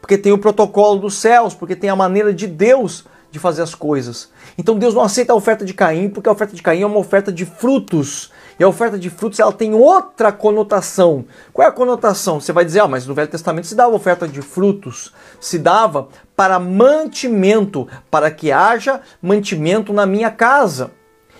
Porque 0.00 0.16
tem 0.16 0.32
o 0.32 0.38
protocolo 0.38 1.00
dos 1.00 1.16
céus, 1.16 1.52
porque 1.54 1.76
tem 1.76 1.90
a 1.90 1.96
maneira 1.96 2.32
de 2.32 2.46
Deus 2.46 3.04
de 3.30 3.38
fazer 3.38 3.62
as 3.62 3.74
coisas. 3.74 4.30
Então 4.56 4.78
Deus 4.78 4.94
não 4.94 5.02
aceita 5.02 5.32
a 5.32 5.36
oferta 5.36 5.64
de 5.64 5.74
Caim, 5.74 6.08
porque 6.08 6.28
a 6.28 6.32
oferta 6.32 6.54
de 6.54 6.62
Caim 6.62 6.82
é 6.82 6.86
uma 6.86 6.98
oferta 6.98 7.30
de 7.30 7.44
frutos 7.44 8.30
E 8.58 8.64
a 8.64 8.68
oferta 8.68 8.98
de 8.98 9.10
frutos 9.10 9.40
ela 9.40 9.52
tem 9.52 9.74
outra 9.74 10.30
conotação. 10.30 11.24
Qual 11.52 11.66
é 11.66 11.68
a 11.68 11.72
conotação? 11.72 12.40
Você 12.40 12.52
vai 12.52 12.64
dizer, 12.64 12.80
ah, 12.80 12.88
mas 12.88 13.06
no 13.06 13.14
Velho 13.14 13.28
Testamento 13.28 13.66
se 13.66 13.74
dava 13.74 13.94
oferta 13.94 14.28
de 14.28 14.40
frutos, 14.40 15.12
se 15.40 15.58
dava 15.58 16.08
para 16.36 16.58
mantimento, 16.58 17.88
para 18.10 18.30
que 18.30 18.52
haja 18.52 19.00
mantimento 19.20 19.92
na 19.92 20.06
minha 20.06 20.30
casa. 20.30 20.92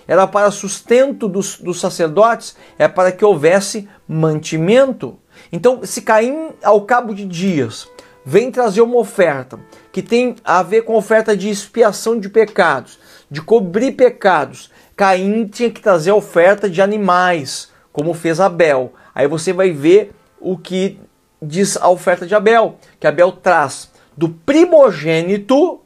Era 0.07 0.27
para 0.27 0.51
sustento 0.51 1.27
dos, 1.27 1.57
dos 1.57 1.79
sacerdotes, 1.79 2.55
é 2.77 2.87
para 2.87 3.11
que 3.11 3.25
houvesse 3.25 3.89
mantimento. 4.07 5.17
Então, 5.51 5.81
se 5.83 6.01
Caim, 6.01 6.49
ao 6.63 6.81
cabo 6.81 7.13
de 7.13 7.25
dias, 7.25 7.87
vem 8.23 8.51
trazer 8.51 8.81
uma 8.81 8.97
oferta 8.97 9.59
que 9.91 10.01
tem 10.01 10.35
a 10.43 10.61
ver 10.61 10.83
com 10.83 10.95
oferta 10.95 11.35
de 11.35 11.49
expiação 11.49 12.19
de 12.19 12.29
pecados, 12.29 12.99
de 13.29 13.41
cobrir 13.41 13.93
pecados, 13.93 14.69
Caim 14.95 15.45
tinha 15.47 15.69
que 15.69 15.81
trazer 15.81 16.11
oferta 16.11 16.69
de 16.69 16.81
animais, 16.81 17.71
como 17.91 18.13
fez 18.13 18.39
Abel. 18.39 18.93
Aí 19.13 19.27
você 19.27 19.51
vai 19.51 19.71
ver 19.71 20.13
o 20.39 20.57
que 20.57 20.99
diz 21.41 21.77
a 21.77 21.89
oferta 21.89 22.25
de 22.25 22.33
Abel, 22.33 22.77
que 22.99 23.07
Abel 23.07 23.31
traz 23.31 23.91
do 24.15 24.29
primogênito 24.29 25.81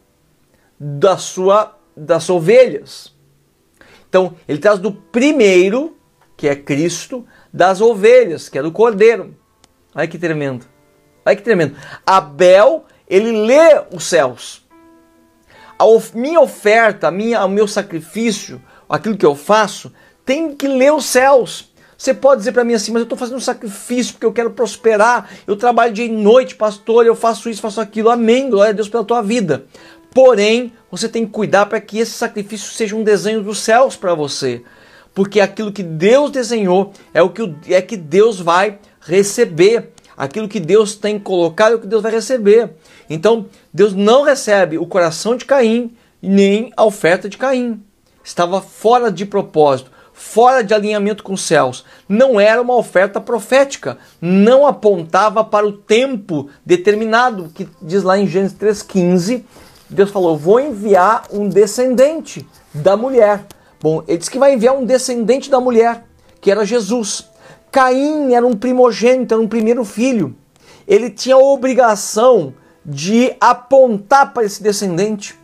da 0.80 1.18
sua 1.18 1.75
das 1.96 2.30
ovelhas. 2.30 3.13
Então, 4.08 4.36
ele 4.48 4.60
traz 4.60 4.80
do 4.80 4.92
primeiro, 4.92 5.98
que 6.38 6.48
é 6.48 6.56
Cristo, 6.56 7.25
das 7.51 7.82
ovelhas, 7.82 8.48
que 8.48 8.58
é 8.58 8.63
do 8.63 8.72
cordeiro. 8.72 9.36
Olha 9.94 10.08
que 10.08 10.18
tremendo. 10.18 10.66
Olha 11.25 11.36
que 11.36 11.42
tremendo. 11.42 11.75
Abel, 12.06 12.86
ele 13.08 13.32
lê 13.32 13.84
os 13.94 14.06
céus. 14.06 14.66
A 15.78 15.86
minha 16.13 16.39
oferta, 16.39 17.08
a 17.08 17.12
minha, 17.12 17.44
o 17.46 17.50
meu 17.50 17.68
sacrifício, 17.68 18.62
aquilo 18.89 19.17
que 19.17 19.25
eu 19.25 19.36
faço, 19.36 19.93
tem 20.25 20.55
que 20.55 20.67
ler 20.67 20.91
os 20.91 21.05
céus. 21.05 21.69
Você 21.98 22.13
pode 22.13 22.39
dizer 22.39 22.53
para 22.53 22.63
mim 22.63 22.74
assim, 22.74 22.91
mas 22.91 23.01
eu 23.01 23.03
estou 23.03 23.17
fazendo 23.17 23.38
um 23.38 23.41
sacrifício 23.41 24.13
porque 24.13 24.25
eu 24.25 24.31
quero 24.31 24.51
prosperar, 24.51 25.29
eu 25.46 25.58
trabalho 25.58 25.93
dia 25.93 26.05
e 26.05 26.10
noite, 26.10 26.55
pastor, 26.55 27.05
eu 27.05 27.13
faço 27.13 27.50
isso, 27.50 27.62
faço 27.62 27.81
aquilo. 27.81 28.10
Amém, 28.10 28.50
glória 28.50 28.69
a 28.69 28.74
Deus 28.74 28.88
pela 28.88 29.03
tua 29.03 29.22
vida. 29.22 29.65
Porém, 30.13 30.74
você 30.89 31.10
tem 31.10 31.25
que 31.25 31.31
cuidar 31.31 31.65
para 31.65 31.79
que 31.81 32.00
esse 32.00 32.13
sacrifício 32.13 32.72
seja 32.72 32.96
um 32.96 33.03
desenho 33.03 33.43
dos 33.43 33.60
céus 33.60 33.98
para 33.98 34.15
você. 34.15 34.63
Porque 35.13 35.41
aquilo 35.41 35.74
que 35.74 35.84
Deus 35.84 36.31
desenhou 36.31 36.93
é 37.13 37.22
o 37.22 37.29
que, 37.29 37.53
é 37.67 37.81
que 37.81 37.98
Deus 37.98 38.39
vai 38.39 38.79
receber. 39.01 39.91
Aquilo 40.15 40.48
que 40.48 40.60
Deus 40.60 40.96
tem 40.96 41.19
colocado 41.19 41.74
é 41.74 41.75
o 41.75 41.79
que 41.79 41.88
Deus 41.88 42.01
vai 42.01 42.12
receber. 42.12 42.72
Então, 43.10 43.48
Deus 43.74 43.93
não 43.93 44.24
recebe 44.24 44.77
o 44.77 44.86
coração 44.86 45.36
de 45.36 45.43
Caim, 45.43 45.93
nem 46.22 46.72
a 46.77 46.86
oferta 46.86 47.27
de 47.27 47.38
Caim 47.38 47.84
estava 48.29 48.62
fora 48.62 49.12
de 49.12 49.25
propósito, 49.25 49.91
fora 50.13 50.63
de 50.63 50.74
alinhamento 50.74 51.24
com 51.24 51.33
os 51.33 51.41
céus. 51.41 51.83
Não 52.07 52.39
era 52.39 52.62
uma 52.62 52.75
oferta 52.75 53.19
profética, 53.19 53.98
não 54.21 54.67
apontava 54.67 55.43
para 55.43 55.65
o 55.65 55.71
tempo 55.71 56.48
determinado, 56.63 57.50
que 57.53 57.67
diz 57.81 58.03
lá 58.03 58.19
em 58.19 58.27
Gênesis 58.27 58.57
3,15. 58.57 59.43
Deus 59.89 60.12
falou: 60.12 60.38
Vou 60.38 60.59
enviar 60.59 61.25
um 61.31 61.50
descendente 61.50 62.48
da 62.74 62.95
mulher. 62.95 63.45
Bom, 63.81 64.03
ele 64.07 64.19
disse 64.19 64.29
que 64.29 64.38
vai 64.38 64.53
enviar 64.53 64.75
um 64.75 64.86
descendente 64.86 65.50
da 65.50 65.59
mulher, 65.59 66.05
que 66.39 66.51
era 66.51 66.65
Jesus. 66.65 67.27
Caim 67.71 68.33
era 68.33 68.45
um 68.45 68.55
primogênito, 68.55 69.33
era 69.33 69.41
um 69.41 69.48
primeiro 69.48 69.83
filho. 69.83 70.36
Ele 70.88 71.09
tinha 71.09 71.36
a 71.36 71.39
obrigação 71.39 72.53
de 72.86 73.33
apontar 73.39 74.33
para 74.33 74.43
esse 74.43 74.62
descendente. 74.62 75.36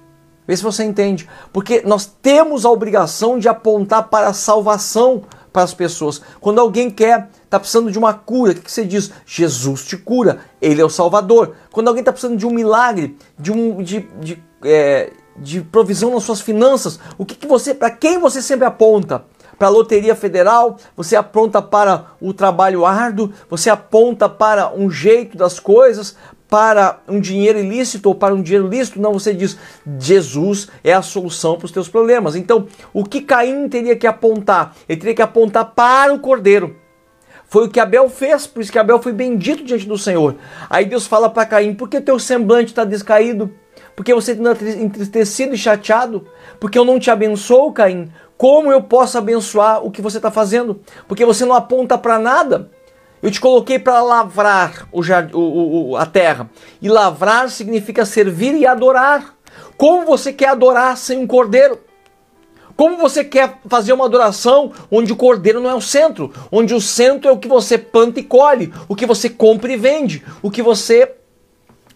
Vê 0.48 0.56
se 0.56 0.64
você 0.64 0.84
entende. 0.84 1.28
Porque 1.52 1.82
nós 1.86 2.06
temos 2.06 2.66
a 2.66 2.70
obrigação 2.70 3.40
de 3.40 3.48
apontar 3.48 4.10
para 4.10 4.28
a 4.28 4.34
salvação 4.34 5.24
para 5.56 5.64
as 5.64 5.74
pessoas. 5.74 6.22
Quando 6.42 6.60
alguém 6.60 6.90
quer, 6.90 7.30
está 7.46 7.58
precisando 7.58 7.90
de 7.90 7.98
uma 7.98 8.14
cura, 8.14 8.52
o 8.52 8.56
que 8.56 8.70
você 8.70 8.84
diz? 8.84 9.10
Jesus 9.26 9.86
te 9.86 9.96
cura, 9.96 10.40
Ele 10.62 10.82
é 10.82 10.86
o 10.86 10.90
Salvador. 10.90 11.56
Quando 11.72 11.88
alguém 11.88 12.02
está 12.02 12.12
precisando 12.12 12.38
de 12.38 12.46
um 12.46 12.52
milagre, 12.52 13.18
de, 13.40 13.54
um, 13.54 13.82
de, 13.82 14.02
de, 14.20 14.44
é, 14.62 15.14
de 15.38 15.62
provisão 15.62 16.12
nas 16.12 16.24
suas 16.24 16.42
finanças, 16.42 17.00
o 17.18 17.26
que, 17.26 17.36
que 17.36 17.48
você, 17.48 17.74
para 17.74 17.90
quem 17.90 18.20
você 18.20 18.42
sempre 18.42 18.66
aponta? 18.66 19.24
Para 19.58 19.70
a 19.70 19.72
Loteria 19.72 20.14
Federal, 20.14 20.76
você 20.98 21.16
aponta 21.16 21.62
para 21.62 22.08
o 22.20 22.34
trabalho 22.34 22.86
árduo, 22.86 23.32
você 23.50 23.70
aponta 23.70 24.28
para 24.28 24.74
um 24.76 24.92
jeito 24.92 25.38
das 25.38 25.62
coisas, 25.62 26.18
para 26.56 27.02
um 27.06 27.20
dinheiro 27.20 27.60
ilícito 27.60 28.08
ou 28.08 28.16
para 28.16 28.34
um 28.34 28.42
dinheiro 28.42 28.66
lícito, 28.66 28.98
não, 28.98 29.12
você 29.12 29.34
diz 29.34 29.58
Jesus 30.00 30.70
é 30.86 30.94
a 30.94 31.02
solução 31.02 31.58
para 31.58 31.66
os 31.66 31.72
teus 31.74 31.90
problemas. 31.90 32.34
Então, 32.34 32.68
o 32.94 33.04
que 33.04 33.20
Caim 33.20 33.68
teria 33.68 33.94
que 33.94 34.08
apontar? 34.08 34.74
Ele 34.88 34.98
teria 34.98 35.16
que 35.16 35.22
apontar 35.22 35.74
para 35.76 36.14
o 36.14 36.20
cordeiro. 36.20 36.78
Foi 37.50 37.66
o 37.66 37.70
que 37.70 37.78
Abel 37.78 38.08
fez, 38.08 38.48
por 38.48 38.62
isso 38.62 38.72
que 38.72 38.80
Abel 38.80 39.02
foi 39.02 39.12
bendito 39.12 39.66
diante 39.66 39.86
do 39.86 39.98
Senhor. 39.98 40.38
Aí 40.70 40.86
Deus 40.86 41.06
fala 41.06 41.30
para 41.30 41.46
Caim: 41.46 41.74
por 41.74 41.90
que 41.90 42.00
teu 42.00 42.18
semblante 42.18 42.72
está 42.72 42.86
descaído? 42.86 43.52
Porque 43.94 44.14
você 44.14 44.32
está 44.32 44.52
entristecido 44.80 45.56
e 45.56 45.58
chateado? 45.58 46.26
Porque 46.58 46.80
eu 46.80 46.86
não 46.86 46.98
te 46.98 47.12
abençoo, 47.12 47.74
Caim? 47.74 48.10
Como 48.38 48.72
eu 48.72 48.82
posso 48.82 49.18
abençoar 49.18 49.86
o 49.86 49.92
que 49.92 50.02
você 50.02 50.20
está 50.20 50.32
fazendo? 50.32 50.80
Porque 51.06 51.26
você 51.26 51.44
não 51.44 51.54
aponta 51.54 51.98
para 51.98 52.18
nada. 52.18 52.72
Eu 53.22 53.32
te 53.32 53.40
coloquei 53.40 53.80
para 53.80 54.02
lavrar 54.02 54.88
o, 54.92 55.02
o, 55.02 55.90
o, 55.90 55.98
a 55.98 56.06
terra. 56.06 56.50
E 56.82 56.90
lavrar 56.90 57.50
significa 57.50 58.06
servir 58.06 58.56
e 58.56 58.66
adorar. 58.68 59.36
Como 59.78 60.06
você 60.06 60.32
quer 60.32 60.50
adorar 60.50 60.98
sem 60.98 61.18
um 61.18 61.28
cordeiro? 61.28 61.80
Como 62.76 62.98
você 62.98 63.24
quer 63.24 63.60
fazer 63.68 63.94
uma 63.94 64.06
adoração 64.06 64.72
onde 64.92 65.14
o 65.14 65.16
cordeiro 65.16 65.62
não 65.62 65.70
é 65.70 65.76
o 65.76 65.82
centro? 65.82 66.34
Onde 66.52 66.74
o 66.74 66.82
centro 66.82 67.30
é 67.30 67.32
o 67.32 67.38
que 67.38 67.48
você 67.48 67.78
planta 67.78 68.20
e 68.20 68.24
colhe, 68.24 68.74
o 68.88 68.96
que 68.96 69.06
você 69.06 69.30
compra 69.30 69.72
e 69.72 69.78
vende, 69.78 70.26
o 70.42 70.52
que 70.52 70.62
você 70.62 71.16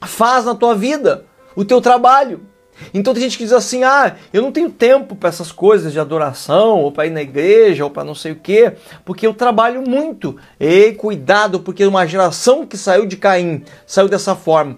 faz 0.01 0.45
na 0.45 0.55
tua 0.55 0.73
vida, 0.73 1.25
o 1.53 1.65
teu 1.65 1.81
trabalho. 1.81 2.48
Então 2.93 3.13
tem 3.13 3.23
gente 3.23 3.37
que 3.37 3.43
diz 3.43 3.53
assim: 3.53 3.83
ah, 3.83 4.15
eu 4.33 4.41
não 4.41 4.51
tenho 4.51 4.69
tempo 4.69 5.15
para 5.15 5.29
essas 5.29 5.51
coisas 5.51 5.91
de 5.91 5.99
adoração, 5.99 6.79
ou 6.81 6.91
para 6.91 7.07
ir 7.07 7.11
na 7.11 7.21
igreja, 7.21 7.83
ou 7.83 7.89
para 7.89 8.03
não 8.03 8.15
sei 8.15 8.31
o 8.31 8.35
quê, 8.35 8.73
porque 9.05 9.25
eu 9.25 9.33
trabalho 9.33 9.83
muito. 9.87 10.37
Ei, 10.59 10.93
cuidado, 10.93 11.59
porque 11.59 11.85
uma 11.85 12.07
geração 12.07 12.65
que 12.65 12.77
saiu 12.77 13.05
de 13.05 13.17
Caim 13.17 13.63
saiu 13.85 14.07
dessa 14.07 14.35
forma. 14.35 14.77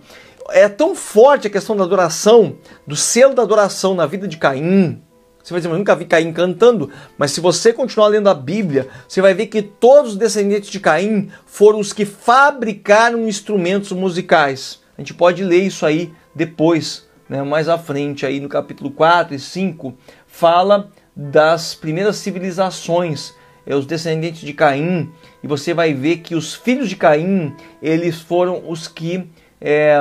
É 0.50 0.67
tão 0.67 0.96
forte 0.96 1.48
a 1.48 1.50
questão 1.50 1.77
da 1.77 1.84
adoração, 1.84 2.58
do 2.86 2.96
selo 2.96 3.34
da 3.34 3.43
adoração 3.43 3.93
na 3.93 4.05
vida 4.05 4.27
de 4.27 4.38
Caim. 4.38 5.01
Você 5.43 5.53
vai 5.53 5.60
dizer, 5.60 5.70
mas 5.70 5.79
nunca 5.79 5.96
vi 5.96 6.05
Caim 6.05 6.31
cantando. 6.31 6.89
Mas 7.17 7.31
se 7.31 7.39
você 7.39 7.74
continuar 7.74 8.08
lendo 8.08 8.29
a 8.29 8.34
Bíblia, 8.34 8.88
você 9.08 9.22
vai 9.22 9.34
ver 9.34 9.48
que 9.48 9.62
todos 9.62 10.12
os 10.12 10.17
descendentes 10.17 10.70
de 10.70 10.79
Caim 10.79 11.29
foram 11.46 11.79
os 11.79 11.93
que 11.93 12.05
fabricaram 12.05 13.27
instrumentos 13.27 13.91
musicais. 13.91 14.79
A 14.98 15.01
gente 15.01 15.13
pode 15.13 15.43
ler 15.43 15.63
isso 15.63 15.86
aí 15.86 16.13
depois 16.36 17.10
né, 17.32 17.42
mais 17.44 17.70
à 17.70 17.78
frente, 17.78 18.26
aí 18.26 18.42
no 18.42 18.50
capítulo 18.50 18.92
4 18.92 19.34
e 19.34 19.40
5, 19.40 19.96
fala 20.28 20.92
das 21.16 21.74
primeiras 21.74 22.18
civilizações, 22.18 23.34
é, 23.66 23.74
os 23.74 23.86
descendentes 23.86 24.42
de 24.42 24.54
Caim, 24.54 25.10
e 25.42 25.48
você 25.48 25.74
vai 25.74 25.94
ver 25.94 26.18
que 26.18 26.36
os 26.36 26.54
filhos 26.54 26.90
de 26.90 26.98
Caim, 26.98 27.56
eles 27.82 28.20
foram 28.20 28.70
os 28.70 28.86
que 28.86 29.30
é, 29.62 29.98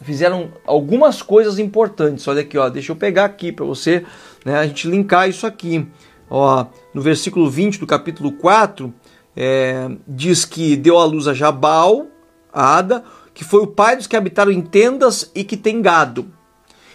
fizeram 0.00 0.52
algumas 0.66 1.20
coisas 1.20 1.58
importantes. 1.58 2.26
Olha 2.26 2.40
aqui, 2.40 2.56
ó, 2.56 2.70
deixa 2.70 2.92
eu 2.92 2.96
pegar 2.96 3.26
aqui 3.26 3.52
para 3.52 3.66
você, 3.66 4.02
né, 4.42 4.56
a 4.56 4.66
gente 4.66 4.88
linkar 4.88 5.28
isso 5.28 5.46
aqui. 5.46 5.86
Ó, 6.30 6.64
no 6.94 7.02
versículo 7.02 7.50
20 7.50 7.78
do 7.78 7.86
capítulo 7.86 8.32
4, 8.32 8.90
é, 9.36 9.86
diz 10.08 10.46
que 10.46 10.76
deu 10.76 10.96
à 10.96 11.04
luz 11.04 11.28
a 11.28 11.34
Jabal, 11.34 12.06
a 12.50 12.78
Ada, 12.78 13.04
que 13.34 13.44
foi 13.44 13.60
o 13.60 13.66
pai 13.66 13.96
dos 13.96 14.06
que 14.06 14.16
habitaram 14.16 14.50
em 14.50 14.62
tendas 14.62 15.30
e 15.34 15.44
que 15.44 15.58
tem 15.58 15.82
gado. 15.82 16.39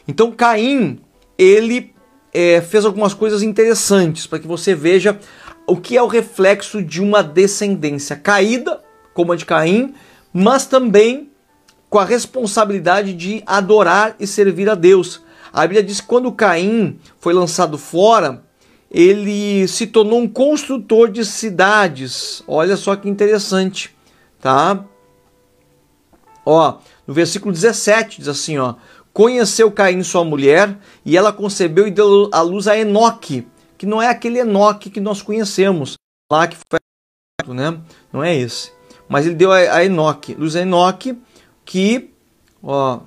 Então 0.08 0.32
Caim, 0.32 1.00
ele 1.38 1.94
é, 2.34 2.62
fez 2.62 2.86
algumas 2.86 3.14
coisas 3.14 3.42
interessantes 3.42 4.28
para 4.28 4.40
que 4.40 4.48
você 4.48 4.76
veja 4.76 5.18
o 5.68 5.78
que 5.78 5.98
é 5.98 6.02
o 6.02 6.08
reflexo 6.08 6.82
de 6.82 7.02
uma 7.02 7.24
descendência 7.24 8.16
caída, 8.16 8.82
como 9.14 9.32
a 9.32 9.36
de 9.36 9.46
Caim, 9.46 9.94
mas 10.34 10.66
também 10.66 11.32
com 11.90 11.98
a 11.98 12.06
responsabilidade 12.06 13.14
de 13.14 13.42
adorar 13.46 14.16
e 14.20 14.28
servir 14.28 14.70
a 14.70 14.76
Deus. 14.76 15.24
A 15.52 15.62
Bíblia 15.62 15.82
diz 15.82 16.02
que 16.02 16.08
quando 16.08 16.32
Caim 16.32 17.00
foi 17.20 17.34
lançado 17.34 17.78
fora, 17.78 18.44
ele 18.92 19.68
se 19.68 19.88
tornou 19.88 20.20
um 20.20 20.28
construtor 20.28 21.10
de 21.10 21.26
cidades. 21.26 22.44
Olha 22.48 22.76
só 22.76 22.96
que 22.96 23.10
interessante, 23.10 23.96
tá? 24.42 24.84
Ó, 26.46 26.78
no 27.08 27.14
versículo 27.14 27.54
17 27.54 28.20
diz 28.20 28.28
assim, 28.28 28.58
ó: 28.58 28.76
conheceu 29.16 29.72
Caim, 29.72 30.04
sua 30.04 30.26
mulher, 30.26 30.78
e 31.06 31.16
ela 31.16 31.32
concebeu 31.32 31.88
e 31.88 31.92
deu 31.92 32.30
à 32.34 32.42
luz 32.42 32.68
a 32.68 32.78
Enoque, 32.78 33.48
que 33.78 33.86
não 33.86 34.02
é 34.02 34.10
aquele 34.10 34.40
Enoque 34.40 34.90
que 34.90 35.00
nós 35.00 35.22
conhecemos 35.22 35.96
lá 36.30 36.46
que 36.46 36.58
foi, 36.58 37.54
né? 37.54 37.80
Não 38.12 38.22
é 38.22 38.36
esse. 38.36 38.74
Mas 39.08 39.26
ele 39.26 39.36
deu 39.36 39.54
a, 39.54 39.86
Enoque, 39.86 40.34
luz 40.34 40.54
a 40.58 40.62
Enoque, 40.62 41.18
que 41.64 42.12
ó, 42.62 43.00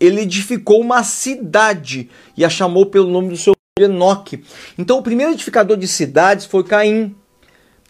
ele 0.00 0.22
edificou 0.22 0.80
uma 0.80 1.04
cidade 1.04 2.08
e 2.34 2.46
a 2.46 2.48
chamou 2.48 2.86
pelo 2.86 3.10
nome 3.10 3.28
do 3.28 3.36
seu 3.36 3.52
de 3.78 3.84
Enoque. 3.84 4.42
Então 4.78 5.00
o 5.00 5.02
primeiro 5.02 5.32
edificador 5.32 5.76
de 5.76 5.86
cidades 5.86 6.46
foi 6.46 6.64
Caim. 6.64 7.14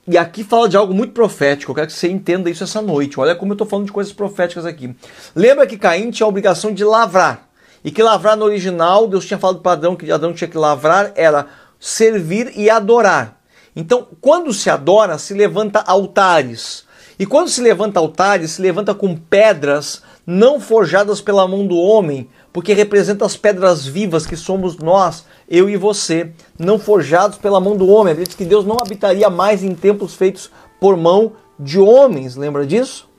E 0.07 0.19
aqui 0.19 0.45
fala 0.45 0.69
de 0.69 0.77
algo 0.77 0.93
muito 0.93 1.15
profético, 1.15 1.73
eu 1.73 1.75
quero 1.75 1.87
que 1.87 1.95
você 1.95 2.09
entenda 2.09 2.51
isso 2.51 2.63
essa 2.63 2.83
noite. 2.83 3.19
Olha 3.19 3.35
como 3.35 3.53
eu 3.53 3.55
estou 3.55 3.67
falando 3.67 3.87
de 3.87 3.93
coisas 3.93 4.13
proféticas 4.13 4.67
aqui. 4.67 4.95
Lembra 5.35 5.67
que 5.67 5.79
Caim 5.79 6.11
tinha 6.11 6.27
a 6.27 6.29
obrigação 6.29 6.73
de 6.73 6.85
lavrar. 6.85 7.49
E 7.83 7.91
que 7.91 8.03
lavrar 8.03 8.37
no 8.37 8.45
original, 8.45 9.07
Deus 9.07 9.27
tinha 9.27 9.39
falado 9.39 9.61
para 9.61 9.73
Adão 9.73 9.97
que 9.97 10.11
Adão 10.11 10.33
tinha 10.33 10.49
que 10.49 10.59
lavrar, 10.59 11.13
era 11.15 11.47
servir 11.81 12.53
e 12.55 12.69
adorar. 12.69 13.41
Então, 13.75 14.07
quando 14.21 14.53
se 14.53 14.71
adora, 14.71 15.19
se 15.19 15.35
levanta 15.35 15.81
altares. 15.81 16.85
E 17.19 17.27
quando 17.27 17.49
se 17.49 17.61
levanta 17.61 17.99
altares, 17.99 18.53
se 18.53 18.63
levanta 18.63 18.95
com 18.95 19.17
pedras 19.17 20.03
não 20.27 20.59
forjadas 20.59 21.21
pela 21.21 21.47
mão 21.47 21.67
do 21.67 21.77
homem, 21.77 22.29
porque 22.55 22.73
representa 22.73 23.27
as 23.27 23.37
pedras 23.37 23.85
vivas 23.85 24.25
que 24.25 24.37
somos 24.37 24.77
nós, 24.77 25.25
eu 25.49 25.69
e 25.69 25.77
você, 25.77 26.33
não 26.57 26.79
forjados 26.79 27.37
pela 27.37 27.59
mão 27.59 27.77
do 27.77 27.89
homem. 27.89 28.15
Diz 28.15 28.33
que 28.33 28.45
Deus 28.45 28.65
não 28.65 28.79
habitaria 28.79 29.29
mais 29.29 29.65
em 29.65 29.75
templos 29.75 30.15
feitos 30.15 30.53
por 30.81 30.97
mão 30.97 31.33
de 31.59 31.81
homens, 31.81 32.37
lembra 32.37 32.65
disso? 32.65 33.11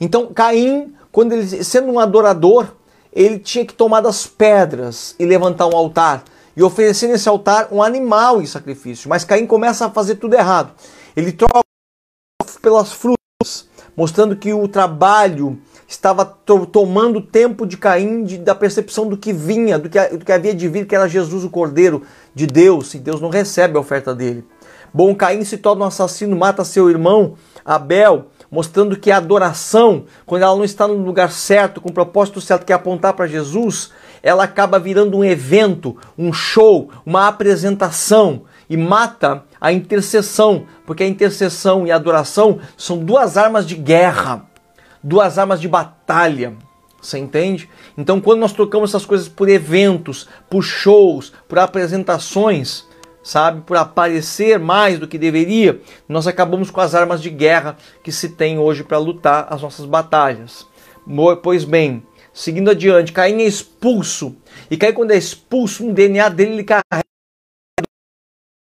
Então, 0.00 0.32
Caim, 0.32 0.94
quando 1.12 1.34
ele 1.34 1.62
sendo 1.62 1.92
um 1.92 1.98
adorador, 1.98 2.68
ele 3.12 3.38
tinha 3.38 3.66
que 3.66 3.74
tomar 3.74 4.00
das 4.00 4.26
pedras 4.26 5.14
e 5.18 5.26
levantar 5.26 5.66
um 5.66 5.76
altar 5.76 6.24
e 6.56 6.62
oferecer 6.62 7.08
nesse 7.08 7.28
altar 7.28 7.68
um 7.70 7.82
animal 7.82 8.40
em 8.40 8.46
sacrifício. 8.46 9.10
Mas 9.10 9.22
Caim 9.22 9.46
começa 9.46 9.84
a 9.84 9.90
fazer 9.90 10.14
tudo 10.14 10.32
errado. 10.32 10.72
Ele 11.14 11.30
troca 11.30 11.60
pelas 12.62 12.90
frutas, 12.90 13.68
mostrando 13.98 14.36
que 14.36 14.54
o 14.54 14.68
trabalho 14.68 15.58
estava 15.88 16.24
to 16.24 16.64
tomando 16.64 17.20
tempo 17.20 17.66
de 17.66 17.76
Caim 17.76 18.22
de, 18.22 18.38
da 18.38 18.54
percepção 18.54 19.08
do 19.08 19.16
que 19.16 19.32
vinha, 19.32 19.76
do 19.76 19.90
que, 19.90 20.00
do 20.10 20.24
que 20.24 20.30
havia 20.30 20.54
de 20.54 20.68
vir, 20.68 20.86
que 20.86 20.94
era 20.94 21.08
Jesus 21.08 21.42
o 21.42 21.50
Cordeiro 21.50 22.04
de 22.32 22.46
Deus, 22.46 22.94
e 22.94 23.00
Deus 23.00 23.20
não 23.20 23.28
recebe 23.28 23.76
a 23.76 23.80
oferta 23.80 24.14
dele. 24.14 24.44
Bom, 24.94 25.12
Caim 25.16 25.42
se 25.42 25.56
torna 25.56 25.84
um 25.84 25.88
assassino, 25.88 26.36
mata 26.36 26.64
seu 26.64 26.88
irmão 26.88 27.34
Abel, 27.64 28.26
mostrando 28.48 28.96
que 28.96 29.10
a 29.10 29.16
adoração, 29.16 30.04
quando 30.24 30.42
ela 30.42 30.54
não 30.54 30.64
está 30.64 30.86
no 30.86 30.94
lugar 30.94 31.32
certo, 31.32 31.80
com 31.80 31.88
o 31.88 31.92
propósito 31.92 32.40
certo 32.40 32.64
que 32.64 32.72
é 32.72 32.76
apontar 32.76 33.14
para 33.14 33.26
Jesus, 33.26 33.90
ela 34.22 34.44
acaba 34.44 34.78
virando 34.78 35.16
um 35.16 35.24
evento, 35.24 35.96
um 36.16 36.32
show, 36.32 36.88
uma 37.04 37.26
apresentação 37.26 38.42
e 38.70 38.76
mata 38.76 39.42
a 39.60 39.72
intercessão, 39.72 40.66
porque 40.88 41.02
a 41.02 41.06
intercessão 41.06 41.86
e 41.86 41.92
a 41.92 41.96
adoração 41.96 42.60
são 42.74 42.96
duas 42.96 43.36
armas 43.36 43.66
de 43.66 43.74
guerra, 43.74 44.48
duas 45.02 45.36
armas 45.36 45.60
de 45.60 45.68
batalha. 45.68 46.54
Você 46.98 47.18
entende? 47.18 47.68
Então, 47.98 48.22
quando 48.22 48.40
nós 48.40 48.54
trocamos 48.54 48.88
essas 48.88 49.04
coisas 49.04 49.28
por 49.28 49.50
eventos, 49.50 50.26
por 50.48 50.62
shows, 50.62 51.30
por 51.46 51.58
apresentações, 51.58 52.86
sabe, 53.22 53.60
por 53.66 53.76
aparecer 53.76 54.58
mais 54.58 54.98
do 54.98 55.06
que 55.06 55.18
deveria, 55.18 55.78
nós 56.08 56.26
acabamos 56.26 56.70
com 56.70 56.80
as 56.80 56.94
armas 56.94 57.20
de 57.20 57.28
guerra 57.28 57.76
que 58.02 58.10
se 58.10 58.30
tem 58.30 58.58
hoje 58.58 58.82
para 58.82 58.96
lutar 58.96 59.46
as 59.50 59.60
nossas 59.60 59.84
batalhas. 59.84 60.66
Pois 61.42 61.64
bem, 61.64 62.02
Seguindo 62.32 62.70
adiante, 62.70 63.12
Caim 63.12 63.42
é 63.42 63.46
expulso. 63.46 64.36
E 64.70 64.76
Caim, 64.76 64.92
quando 64.92 65.10
é 65.10 65.18
expulso, 65.18 65.84
um 65.84 65.92
DNA 65.92 66.28
dele 66.30 66.52
ele 66.52 66.64
carrega. 66.64 67.07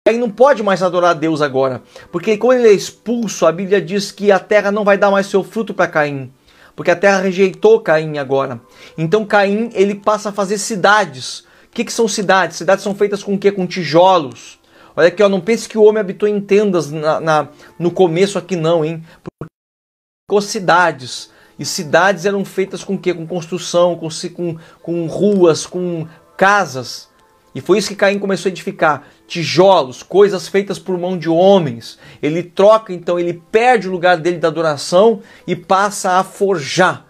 Caim 0.07 0.19
não 0.19 0.31
pode 0.31 0.63
mais 0.63 0.85
adorar 0.85 1.11
a 1.11 1.15
Deus 1.15 1.43
agora. 1.43 1.83
Porque 2.13 2.37
quando 2.37 2.61
ele 2.61 2.69
é 2.69 2.73
expulso, 2.73 3.45
a 3.45 3.51
Bíblia 3.51 3.83
diz 3.83 4.13
que 4.13 4.31
a 4.31 4.39
terra 4.39 4.71
não 4.71 4.85
vai 4.85 4.97
dar 4.97 5.11
mais 5.11 5.27
seu 5.27 5.43
fruto 5.43 5.75
para 5.75 5.89
Caim. 5.89 6.33
Porque 6.77 6.93
a 6.93 6.97
terra 6.97 7.19
rejeitou 7.19 7.81
Caim 7.81 8.17
agora. 8.17 8.61
Então 8.97 9.27
Caim 9.27 9.69
ele 9.75 9.97
passa 9.97 10.29
a 10.29 10.33
fazer 10.33 10.59
cidades. 10.59 11.41
O 11.41 11.71
que, 11.73 11.85
que 11.85 11.93
são 11.93 12.07
cidades? 12.07 12.57
Cidades 12.57 12.85
são 12.85 12.95
feitas 12.95 13.25
com 13.25 13.35
o 13.35 13.39
quê? 13.39 13.51
Com 13.51 13.67
tijolos. 13.67 14.61
Olha 14.95 15.09
aqui, 15.09 15.21
ó, 15.25 15.29
não 15.29 15.41
pense 15.41 15.69
que 15.69 15.77
o 15.77 15.83
homem 15.83 16.01
habitou 16.01 16.29
em 16.29 16.41
tendas 16.41 16.89
na, 16.89 17.21
na 17.21 17.49
no 17.77 17.91
começo 17.91 18.39
aqui 18.39 18.55
não, 18.55 18.85
hein? 18.85 19.05
Porque 19.25 20.47
cidades 20.47 21.33
e 21.59 21.65
cidades 21.65 22.25
eram 22.25 22.45
feitas 22.45 22.85
com 22.85 22.97
quê? 22.97 23.13
Com 23.13 23.27
construção, 23.27 23.97
com, 23.97 24.09
com, 24.33 24.57
com 24.81 25.07
ruas, 25.09 25.67
com 25.67 26.07
casas. 26.37 27.09
E 27.57 27.61
foi 27.63 27.79
isso 27.79 27.89
que 27.89 27.97
Caim 27.97 28.19
começou 28.19 28.51
a 28.51 28.53
edificar: 28.53 29.09
tijolos, 29.27 30.03
coisas 30.03 30.47
feitas 30.47 30.79
por 30.79 30.99
mão 30.99 31.17
de 31.17 31.27
homens. 31.27 31.99
Ele 32.23 32.43
troca, 32.43 32.93
então, 32.93 33.19
ele 33.19 33.43
perde 33.51 33.89
o 33.89 33.91
lugar 33.91 34.19
dele 34.19 34.37
da 34.37 34.49
adoração 34.49 35.23
e 35.47 35.57
passa 35.57 36.19
a 36.19 36.23
forjar 36.23 37.07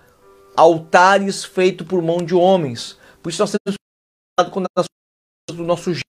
altares 0.57 1.45
feitos 1.45 1.85
por 1.85 2.01
mão 2.01 2.19
de 2.19 2.33
homens. 2.33 2.97
Por 3.21 3.31
isso 3.31 3.43
nós 3.43 3.51
temos 3.51 3.77
quando 4.53 4.67
as 4.79 4.87
do 5.53 5.65
nosso 5.65 5.93
jeito. 5.93 6.07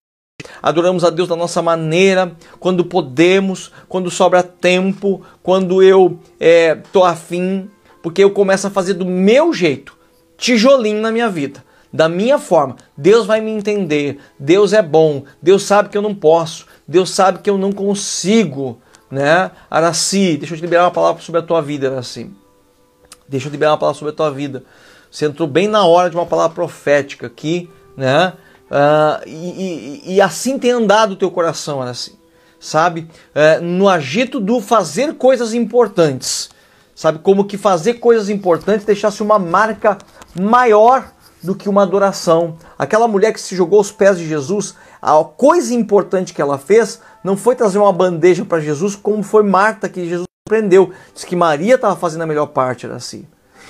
Adoramos 0.61 1.03
a 1.03 1.09
Deus 1.09 1.27
da 1.27 1.35
nossa 1.35 1.59
maneira, 1.63 2.35
quando 2.59 2.85
podemos, 2.85 3.71
quando 3.89 4.11
sobra 4.11 4.43
tempo, 4.43 5.25
quando 5.41 5.81
eu 5.81 6.19
estou 6.39 7.07
é, 7.07 7.09
afim 7.09 7.71
porque 8.03 8.23
eu 8.23 8.31
começo 8.31 8.67
a 8.67 8.69
fazer 8.69 8.93
do 8.93 9.05
meu 9.05 9.51
jeito, 9.51 9.97
tijolinho 10.37 11.01
na 11.01 11.11
minha 11.11 11.27
vida, 11.27 11.65
da 11.91 12.09
minha 12.09 12.37
forma. 12.37 12.75
Deus 12.95 13.25
vai 13.25 13.41
me 13.41 13.51
entender, 13.51 14.19
Deus 14.39 14.73
é 14.73 14.81
bom, 14.81 15.23
Deus 15.41 15.63
sabe 15.63 15.89
que 15.89 15.97
eu 15.97 16.01
não 16.01 16.13
posso, 16.13 16.65
Deus 16.87 17.09
sabe 17.09 17.39
que 17.39 17.49
eu 17.49 17.57
não 17.57 17.71
consigo, 17.71 18.79
né? 19.09 19.51
Araci, 19.69 20.37
deixa 20.37 20.53
eu 20.53 20.57
te 20.57 20.61
liberar 20.61 20.85
uma 20.85 20.91
palavra 20.91 21.21
sobre 21.21 21.39
a 21.39 21.43
tua 21.43 21.61
vida, 21.61 21.89
Araci. 21.89 22.29
Deixa 23.27 23.47
eu 23.47 23.51
te 23.51 23.53
liberar 23.53 23.71
uma 23.71 23.77
palavra 23.77 23.99
sobre 23.99 24.13
a 24.13 24.15
tua 24.15 24.31
vida. 24.31 24.63
Você 25.09 25.25
entrou 25.25 25.47
bem 25.47 25.67
na 25.67 25.85
hora 25.85 26.09
de 26.09 26.15
uma 26.15 26.25
palavra 26.25 26.53
profética 26.53 27.27
aqui, 27.27 27.69
né? 27.95 28.33
Uh, 28.69 29.23
e, 29.25 30.01
e, 30.05 30.15
e, 30.15 30.21
assim 30.21 30.59
tem 30.59 30.71
andado 30.71 31.11
o 31.11 31.15
teu 31.15 31.31
coração, 31.31 31.81
Araci. 31.81 32.17
Sabe? 32.59 33.07
Uh, 33.33 33.63
no 33.63 33.87
agito 33.87 34.41
do 34.41 34.59
fazer 34.59 35.13
coisas 35.13 35.53
importantes 35.53 36.49
sabe? 36.97 37.19
Como 37.19 37.45
que 37.45 37.57
fazer 37.57 37.95
coisas 37.95 38.27
importantes 38.27 38.83
deixasse 38.83 39.21
uma 39.21 39.37
marca 39.37 39.99
maior 40.33 41.11
do 41.43 41.55
que 41.55 41.69
uma 41.69 41.83
adoração. 41.83 42.57
Aquela 42.77 43.07
mulher 43.07 43.33
que 43.33 43.41
se 43.41 43.55
jogou 43.55 43.77
aos 43.79 43.91
pés 43.91 44.17
de 44.17 44.27
Jesus, 44.27 44.75
a 45.01 45.23
coisa 45.23 45.73
importante 45.73 46.33
que 46.33 46.41
ela 46.41 46.57
fez 46.57 47.01
não 47.23 47.37
foi 47.37 47.55
trazer 47.55 47.77
uma 47.77 47.93
bandeja 47.93 48.43
para 48.43 48.59
Jesus, 48.59 48.95
como 48.95 49.23
foi 49.23 49.43
Marta 49.43 49.89
que 49.89 50.07
Jesus 50.07 50.27
prendeu. 50.47 50.91
Diz 51.13 51.23
que 51.23 51.35
Maria 51.35 51.75
estava 51.75 51.95
fazendo 51.95 52.23
a 52.23 52.27
melhor 52.27 52.47
parte, 52.47 52.85
era 52.85 52.95
assim. 52.95 53.25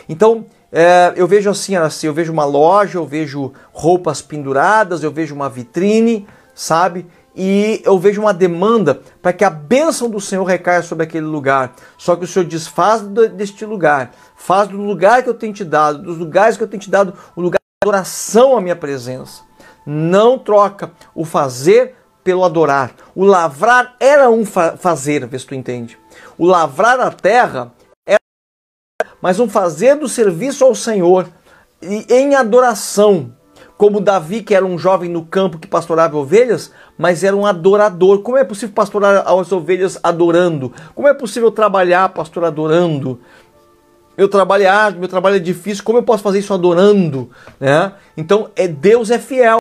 Então, 0.08 0.46
é, 0.72 1.14
eu 1.16 1.28
vejo 1.28 1.50
assim, 1.50 1.76
era 1.76 1.86
assim, 1.86 2.08
eu 2.08 2.14
vejo 2.14 2.32
uma 2.32 2.46
loja, 2.46 2.98
eu 2.98 3.06
vejo 3.06 3.52
roupas 3.72 4.22
penduradas, 4.22 5.04
eu 5.04 5.12
vejo 5.12 5.34
uma 5.34 5.50
vitrine, 5.50 6.28
sabe? 6.54 7.06
E 7.40 7.84
eu 7.86 8.00
vejo 8.00 8.20
uma 8.20 8.34
demanda 8.34 9.00
para 9.22 9.32
que 9.32 9.46
a 9.46 9.50
bênção 9.52 10.10
do 10.10 10.20
Senhor 10.20 10.44
recaia 10.44 10.82
sobre 10.82 11.04
aquele 11.04 11.28
lugar. 11.28 11.76
Só 11.96 12.16
que 12.16 12.24
o 12.24 12.28
Senhor 12.28 12.46
diz: 12.46 12.68
faz 12.68 13.04
deste 13.04 13.64
lugar, 13.64 14.12
faz 14.36 14.68
do 14.68 14.78
lugar 14.78 15.22
que 15.22 15.30
eu 15.30 15.36
tenho 15.36 15.54
te 15.54 15.64
dado, 15.64 16.02
dos 16.02 16.18
lugares 16.18 16.58
que 16.58 16.64
eu 16.64 16.68
tenho 16.68 16.82
te 16.82 16.90
dado, 16.90 17.14
o 17.36 17.42
lugar 17.42 17.60
de 17.60 17.88
adoração 17.88 18.58
à 18.58 18.62
minha 18.62 18.76
presença. 18.76 19.44
Não 19.86 20.40
troca 20.40 20.92
o 21.14 21.24
fazer 21.24 21.96
pelo 22.24 22.44
adorar. 22.44 22.92
O 23.14 23.24
lavrar 23.24 23.96
era 24.00 24.32
um 24.32 24.44
fa 24.44 24.76
fazer, 24.76 25.28
vê 25.28 25.38
se 25.38 25.46
tu 25.46 25.54
entende. 25.54 25.96
O 26.40 26.46
lavrar 26.46 27.00
a 27.00 27.12
terra 27.12 27.72
era 28.04 28.20
mas 29.22 29.40
um 29.40 29.48
fazer 29.48 29.96
do 29.96 30.10
serviço 30.10 30.66
ao 30.66 30.74
Senhor 30.74 31.30
e 31.84 32.04
em 32.10 32.34
adoração 32.34 33.37
como 33.78 34.02
Davi, 34.02 34.42
que 34.42 34.56
era 34.56 34.66
um 34.66 34.78
jovem 34.78 35.10
no 35.10 35.24
campo 35.24 35.60
que 35.60 35.68
pastorava 35.68 36.18
ovelhas, 36.18 36.72
mas 36.98 37.24
era 37.24 37.36
um 37.36 37.46
adorador. 37.46 38.20
Como 38.20 38.38
é 38.38 38.44
possível 38.44 38.74
pastorar 38.74 39.24
as 39.28 39.52
ovelhas 39.52 40.00
adorando? 40.02 40.74
Como 40.96 41.08
é 41.08 41.14
possível 41.14 41.52
trabalhar, 41.52 42.10
pastor, 42.10 42.44
adorando? 42.44 43.20
Meu 44.18 44.28
trabalho 44.28 44.64
é 44.64 44.68
árduo, 44.68 45.00
meu 45.00 45.08
trabalho 45.08 45.36
é 45.36 45.40
difícil, 45.40 45.84
como 45.84 46.00
eu 46.00 46.04
posso 46.04 46.24
fazer 46.24 46.40
isso 46.40 46.52
adorando? 46.52 47.30
Né? 47.60 47.94
Então, 48.18 48.50
é, 48.56 48.68
Deus 48.68 49.12
é 49.12 49.20
fiel. 49.20 49.58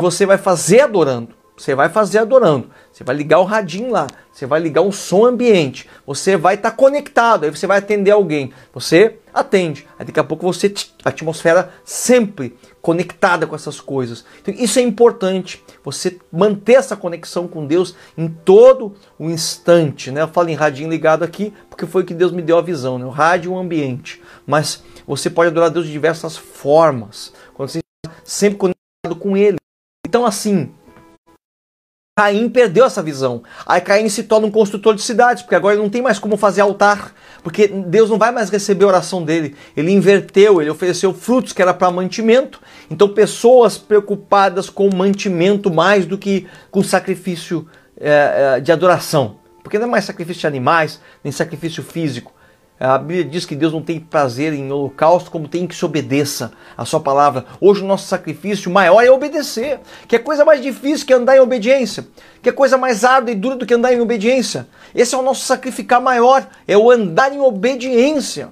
Você 0.00 0.26
vai 0.26 0.36
fazer 0.36 0.80
adorando. 0.80 1.28
Você 1.56 1.74
vai 1.74 1.88
fazer 1.88 2.18
adorando. 2.18 2.70
Você 3.00 3.04
vai 3.04 3.16
ligar 3.16 3.38
o 3.38 3.44
radinho 3.44 3.90
lá. 3.90 4.06
Você 4.30 4.44
vai 4.44 4.60
ligar 4.60 4.82
um 4.82 4.92
som 4.92 5.24
ambiente. 5.24 5.88
Você 6.06 6.36
vai 6.36 6.56
estar 6.56 6.70
tá 6.70 6.76
conectado. 6.76 7.44
Aí 7.44 7.50
você 7.50 7.66
vai 7.66 7.78
atender 7.78 8.10
alguém. 8.10 8.52
Você 8.74 9.16
atende. 9.32 9.86
Aí 9.98 10.04
daqui 10.04 10.20
a 10.20 10.24
pouco 10.24 10.44
você, 10.44 10.70
a 11.02 11.08
atmosfera 11.08 11.72
sempre 11.82 12.54
conectada 12.82 13.46
com 13.46 13.54
essas 13.54 13.80
coisas. 13.80 14.22
Então, 14.42 14.52
isso 14.52 14.78
é 14.78 14.82
importante, 14.82 15.64
você 15.82 16.18
manter 16.30 16.74
essa 16.74 16.94
conexão 16.94 17.48
com 17.48 17.66
Deus 17.66 17.94
em 18.18 18.28
todo 18.28 18.94
o 19.18 19.30
instante. 19.30 20.10
Né? 20.10 20.20
Eu 20.20 20.28
falo 20.28 20.50
em 20.50 20.54
radinho 20.54 20.90
ligado 20.90 21.22
aqui 21.22 21.54
porque 21.70 21.86
foi 21.86 22.04
que 22.04 22.12
Deus 22.12 22.32
me 22.32 22.42
deu 22.42 22.58
a 22.58 22.62
visão, 22.62 22.98
né? 22.98 23.06
o 23.06 23.10
rádio 23.10 23.50
e 23.50 23.54
o 23.54 23.58
ambiente. 23.58 24.20
Mas 24.46 24.82
você 25.06 25.30
pode 25.30 25.48
adorar 25.48 25.70
Deus 25.70 25.86
de 25.86 25.92
diversas 25.92 26.36
formas, 26.36 27.32
quando 27.54 27.70
você 27.70 27.78
está 27.78 28.14
sempre 28.22 28.58
conectado 28.58 29.16
com 29.18 29.38
Ele. 29.38 29.56
Então, 30.06 30.26
assim, 30.26 30.74
Caim 32.20 32.50
perdeu 32.50 32.84
essa 32.84 33.02
visão. 33.02 33.42
Aí 33.64 33.80
Caim 33.80 34.06
se 34.10 34.24
torna 34.24 34.46
um 34.46 34.50
construtor 34.50 34.94
de 34.94 35.00
cidades, 35.00 35.42
porque 35.42 35.54
agora 35.54 35.74
ele 35.74 35.82
não 35.82 35.88
tem 35.88 36.02
mais 36.02 36.18
como 36.18 36.36
fazer 36.36 36.60
altar, 36.60 37.14
porque 37.42 37.66
Deus 37.66 38.10
não 38.10 38.18
vai 38.18 38.30
mais 38.30 38.50
receber 38.50 38.84
a 38.84 38.88
oração 38.88 39.24
dele. 39.24 39.56
Ele 39.74 39.90
inverteu, 39.90 40.60
ele 40.60 40.68
ofereceu 40.68 41.14
frutos 41.14 41.54
que 41.54 41.62
era 41.62 41.72
para 41.72 41.90
mantimento. 41.90 42.60
Então, 42.90 43.08
pessoas 43.08 43.78
preocupadas 43.78 44.68
com 44.68 44.94
mantimento 44.94 45.72
mais 45.72 46.04
do 46.04 46.18
que 46.18 46.46
com 46.70 46.82
sacrifício 46.82 47.66
é, 47.98 48.60
de 48.60 48.70
adoração. 48.70 49.36
Porque 49.62 49.78
não 49.78 49.86
é 49.86 49.90
mais 49.90 50.04
sacrifício 50.04 50.42
de 50.42 50.46
animais, 50.46 51.00
nem 51.24 51.32
sacrifício 51.32 51.82
físico. 51.82 52.34
A 52.80 52.96
Bíblia 52.96 53.24
diz 53.24 53.44
que 53.44 53.54
Deus 53.54 53.74
não 53.74 53.82
tem 53.82 54.00
prazer 54.00 54.54
em 54.54 54.72
holocausto, 54.72 55.30
como 55.30 55.46
tem 55.46 55.66
que 55.66 55.74
se 55.74 55.84
obedeça 55.84 56.50
a 56.74 56.82
sua 56.86 56.98
palavra. 56.98 57.44
Hoje 57.60 57.82
o 57.82 57.86
nosso 57.86 58.08
sacrifício 58.08 58.70
maior 58.70 59.02
é 59.02 59.10
obedecer. 59.10 59.80
Que 60.08 60.16
é 60.16 60.18
coisa 60.18 60.46
mais 60.46 60.62
difícil 60.62 61.06
que 61.06 61.12
andar 61.12 61.36
em 61.36 61.40
obediência. 61.40 62.08
Que 62.40 62.48
é 62.48 62.52
coisa 62.52 62.78
mais 62.78 63.04
árdua 63.04 63.32
e 63.32 63.34
dura 63.34 63.56
do 63.56 63.66
que 63.66 63.74
andar 63.74 63.92
em 63.92 64.00
obediência. 64.00 64.66
Esse 64.94 65.14
é 65.14 65.18
o 65.18 65.22
nosso 65.22 65.44
sacrificar 65.44 66.00
maior, 66.00 66.48
é 66.66 66.74
o 66.74 66.90
andar 66.90 67.34
em 67.34 67.38
obediência. 67.38 68.48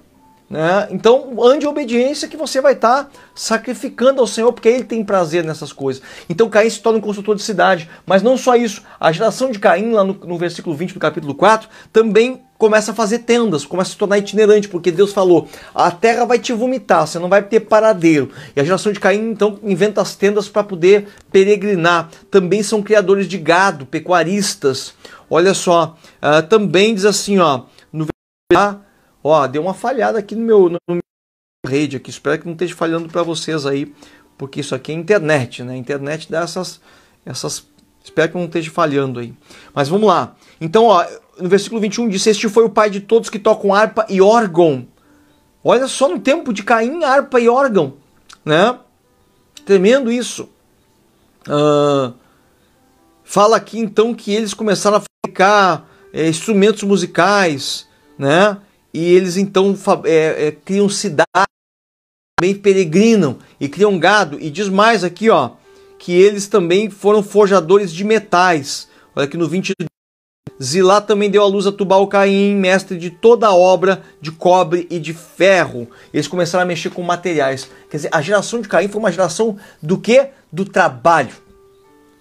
Né? 0.51 0.89
Então, 0.91 1.35
ande 1.43 1.65
em 1.65 1.69
obediência 1.69 2.29
que 2.29 2.37
você 2.37 2.61
vai 2.61 2.75
estar 2.75 3.05
tá 3.05 3.11
sacrificando 3.35 4.21
ao 4.21 4.27
Senhor, 4.27 4.53
porque 4.53 4.69
Ele 4.69 4.85
tem 4.85 5.03
prazer 5.03 5.43
nessas 5.43 5.73
coisas. 5.73 6.03
Então, 6.29 6.51
Caim 6.51 6.69
se 6.69 6.83
torna 6.83 6.99
um 6.99 7.03
construtor 7.03 7.35
de 7.35 7.43
cidade. 7.43 7.89
Mas 8.05 8.23
não 8.23 8.37
só 8.37 8.57
isso, 8.57 8.83
a 9.01 9.11
geração 9.11 9.51
de 9.51 9.59
Caim, 9.59 9.93
lá 9.93 10.05
no, 10.05 10.13
no 10.13 10.37
versículo 10.37 10.77
20 10.77 10.93
do 10.93 11.01
capítulo 11.01 11.35
4, 11.35 11.67
também 11.91 12.43
começa 12.59 12.91
a 12.91 12.95
fazer 12.95 13.21
tendas, 13.21 13.65
começa 13.65 13.91
a 13.91 13.93
se 13.93 13.99
tornar 13.99 14.19
itinerante, 14.19 14.69
porque 14.69 14.91
Deus 14.91 15.13
falou: 15.13 15.49
a 15.73 15.91
terra 15.91 16.25
vai 16.25 16.39
te 16.39 16.53
vomitar, 16.53 17.07
você 17.07 17.19
não 17.19 17.29
vai 17.29 17.43
ter 17.43 17.61
paradeiro. 17.61 18.31
E 18.55 18.61
a 18.61 18.65
geração 18.65 18.93
de 18.93 18.99
Caim 18.99 19.31
então 19.31 19.59
inventa 19.63 20.03
as 20.03 20.17
tendas 20.17 20.49
para 20.49 20.65
poder 20.65 21.09
peregrinar. 21.31 22.11
Também 22.31 22.63
são 22.63 22.83
criadores 22.83 23.29
de 23.29 23.39
gado, 23.39 23.87
pecuaristas. 23.87 24.93
Olha 25.31 25.55
só, 25.55 25.97
uh, 26.21 26.47
também 26.49 26.95
diz 26.95 27.05
assim, 27.05 27.39
ó, 27.39 27.63
no 27.93 28.07
Ó, 29.23 29.47
deu 29.47 29.63
uma 29.63 29.75
falhada 29.75 30.19
aqui 30.19 30.35
no 30.35 30.43
meu, 30.43 30.69
no 30.69 30.79
meu 30.89 31.03
rede 31.67 31.97
aqui. 31.97 32.11
Espero 32.11 32.39
que 32.39 32.47
não 32.47 32.55
esteja 32.55 32.75
falhando 32.75 33.09
para 33.09 33.23
vocês 33.23 33.67
aí, 33.67 33.93
porque 34.39 34.61
isso 34.61 34.75
aqui 34.75 34.91
é 34.91 34.95
internet, 34.95 35.63
né? 35.63 35.77
Internet 35.77 36.31
dá 36.31 36.41
essas, 36.41 36.81
essas. 37.27 37.67
Espero 38.03 38.31
que 38.33 38.39
não 38.39 38.47
esteja 38.47 38.71
falhando 38.71 39.21
aí. 39.21 39.35
Mas 39.75 39.89
vamos 39.89 40.09
lá. 40.09 40.35
Então, 40.61 40.87
ó, 40.87 41.05
no 41.41 41.49
versículo 41.49 41.81
21 41.81 42.09
diz: 42.09 42.27
Este 42.27 42.49
foi 42.49 42.65
o 42.65 42.71
pai 42.71 42.91
de 42.91 43.01
todos 43.01 43.31
que 43.31 43.39
tocam 43.39 43.75
harpa 43.75 44.07
e 44.09 44.21
órgão. 44.21 44.87
Olha 45.63 45.87
só 45.87 46.09
no 46.09 46.19
tempo 46.19 46.53
de 46.53 46.63
Caim, 46.63 47.03
harpa 47.05 47.41
e 47.41 47.49
órgão, 47.49 47.95
né? 48.45 48.79
Tremendo 49.65 50.11
isso. 50.11 50.49
Uh, 51.47 52.15
fala 53.25 53.57
aqui 53.57 53.79
então 53.79 54.15
que 54.15 54.33
eles 54.33 54.55
começaram 54.55 54.99
a 54.99 55.03
fabricar 55.03 55.89
é, 56.13 56.29
instrumentos 56.29 56.83
musicais, 56.83 57.87
né? 58.19 58.59
e 58.93 59.15
eles 59.15 59.37
então 59.37 59.77
é, 60.05 60.49
é, 60.49 60.53
criam 60.53 60.89
cidades, 60.89 61.47
também 62.39 62.55
peregrinam 62.55 63.39
e 63.61 63.69
criam 63.69 63.99
gado. 63.99 64.41
E 64.41 64.51
diz 64.51 64.69
mais 64.69 65.05
aqui, 65.05 65.31
ó, 65.31 65.53
que 65.99 66.13
eles 66.13 66.47
também 66.47 66.91
foram 66.91 67.23
forjadores 67.23 67.93
de 67.93 68.05
metais. 68.05 68.89
Olha 69.15 69.27
aqui 69.27 69.37
no 69.37 69.49
22. 69.49 69.89
Zilá 70.63 71.01
também 71.01 71.31
deu 71.31 71.43
à 71.43 71.47
luz 71.47 71.67
a 71.67 71.73
Tubal 71.73 72.07
Caim, 72.09 72.55
mestre 72.55 72.99
de 72.99 73.11
toda 73.11 73.47
a 73.47 73.55
obra 73.55 74.03
de 74.21 74.33
cobre 74.33 74.87
e 74.91 74.99
de 74.99 75.13
ferro. 75.13 75.89
Eles 76.13 76.27
começaram 76.27 76.63
a 76.63 76.67
mexer 76.67 76.91
com 76.91 77.03
materiais. 77.03 77.71
Quer 77.89 77.97
dizer, 77.99 78.09
a 78.13 78.21
geração 78.21 78.61
de 78.61 78.69
Caim 78.69 78.89
foi 78.89 79.01
uma 79.01 79.13
geração 79.13 79.57
do 79.81 79.99
que? 79.99 80.29
Do 80.53 80.65
trabalho. 80.65 81.35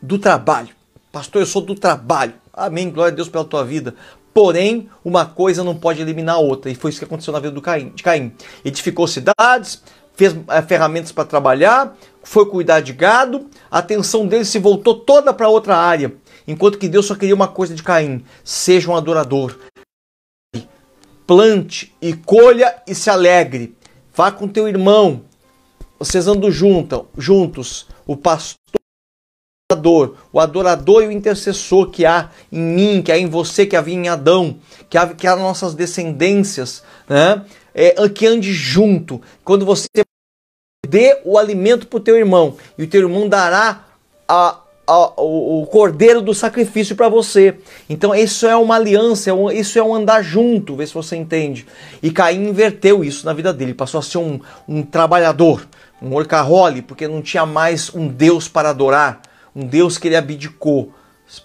Do 0.01 0.19
trabalho. 0.19 0.69
Pastor, 1.11 1.41
eu 1.41 1.47
sou 1.47 1.61
do 1.61 1.73
trabalho. 1.73 2.33
Amém. 2.53 2.91
Glória 2.91 3.11
a 3.11 3.15
Deus 3.15 3.27
pela 3.27 3.43
tua 3.43 3.63
vida. 3.65 3.95
Porém, 4.33 4.87
uma 5.03 5.25
coisa 5.25 5.63
não 5.63 5.75
pode 5.75 5.99
eliminar 5.99 6.35
a 6.35 6.39
outra. 6.39 6.69
E 6.69 6.75
foi 6.75 6.91
isso 6.91 6.99
que 6.99 7.05
aconteceu 7.05 7.33
na 7.33 7.39
vida 7.39 7.53
do 7.53 7.61
Caim, 7.61 7.89
de 7.89 8.03
Caim. 8.03 8.31
Edificou 8.63 9.07
cidades, 9.07 9.81
fez 10.17 10.35
é, 10.49 10.61
ferramentas 10.61 11.11
para 11.11 11.25
trabalhar, 11.25 11.95
foi 12.23 12.45
cuidar 12.45 12.81
de 12.81 12.91
gado, 12.91 13.47
a 13.71 13.77
atenção 13.77 14.27
dele 14.27 14.43
se 14.45 14.59
voltou 14.59 14.95
toda 14.95 15.33
para 15.33 15.47
outra 15.47 15.77
área. 15.77 16.13
Enquanto 16.47 16.77
que 16.77 16.87
Deus 16.87 17.05
só 17.05 17.15
queria 17.15 17.35
uma 17.35 17.47
coisa 17.47 17.75
de 17.75 17.83
Caim: 17.83 18.23
seja 18.43 18.89
um 18.89 18.95
adorador. 18.95 19.57
Plante 21.25 21.93
e 22.01 22.13
colha 22.13 22.81
e 22.87 22.95
se 22.95 23.09
alegre. 23.09 23.75
Vá 24.15 24.31
com 24.31 24.47
teu 24.47 24.67
irmão. 24.67 25.23
Vocês 25.99 26.27
andam 26.27 26.49
junto, 26.49 27.07
juntos. 27.17 27.87
O 28.05 28.15
pastor 28.15 28.57
adorador, 29.69 30.15
o 30.31 30.39
adorador 30.39 31.03
e 31.03 31.07
o 31.07 31.11
intercessor 31.11 31.89
que 31.89 32.05
há 32.05 32.31
em 32.49 32.61
mim, 32.61 33.01
que 33.01 33.11
há 33.11 33.17
em 33.17 33.27
você, 33.27 33.65
que 33.65 33.75
havia 33.75 33.95
em 33.95 34.07
Adão, 34.07 34.59
que 34.89 34.97
há, 34.97 35.13
que 35.13 35.27
há 35.27 35.35
nossas 35.35 35.73
descendências, 35.73 36.81
né? 37.09 37.45
É, 37.73 38.07
que 38.07 38.25
ande 38.25 38.53
junto. 38.53 39.21
Quando 39.43 39.65
você 39.65 39.87
dê 40.87 41.21
o 41.25 41.37
alimento 41.37 41.87
para 41.87 41.97
o 41.97 42.01
teu 42.01 42.15
irmão 42.15 42.55
e 42.77 42.83
o 42.83 42.87
teu 42.87 43.01
irmão 43.01 43.27
dará 43.27 43.85
a, 44.25 44.61
o, 44.87 45.65
cordeiro 45.65 46.21
do 46.21 46.33
sacrifício 46.33 46.95
para 46.95 47.09
você. 47.09 47.57
Então 47.89 48.15
isso 48.15 48.45
é 48.47 48.55
uma 48.55 48.75
aliança, 48.75 49.31
é 49.31 49.33
isso 49.53 49.77
é 49.77 49.83
um 49.83 49.93
andar 49.93 50.21
junto, 50.21 50.75
vê 50.75 50.87
se 50.87 50.93
você 50.93 51.15
entende. 51.15 51.65
E 52.01 52.11
Caim 52.11 52.47
inverteu 52.47 53.03
isso 53.03 53.25
na 53.25 53.33
vida 53.33 53.53
dele, 53.53 53.73
passou 53.73 53.99
a 53.99 54.03
ser 54.03 54.17
um, 54.17 54.39
um 54.67 54.81
trabalhador, 54.81 55.67
um 56.01 56.13
orcarrole, 56.15 56.81
porque 56.81 57.07
não 57.07 57.21
tinha 57.21 57.45
mais 57.45 57.93
um 57.93 58.07
Deus 58.07 58.47
para 58.47 58.69
adorar 58.69 59.21
um 59.55 59.65
Deus 59.65 59.97
que 59.97 60.07
ele 60.07 60.15
abdicou 60.15 60.93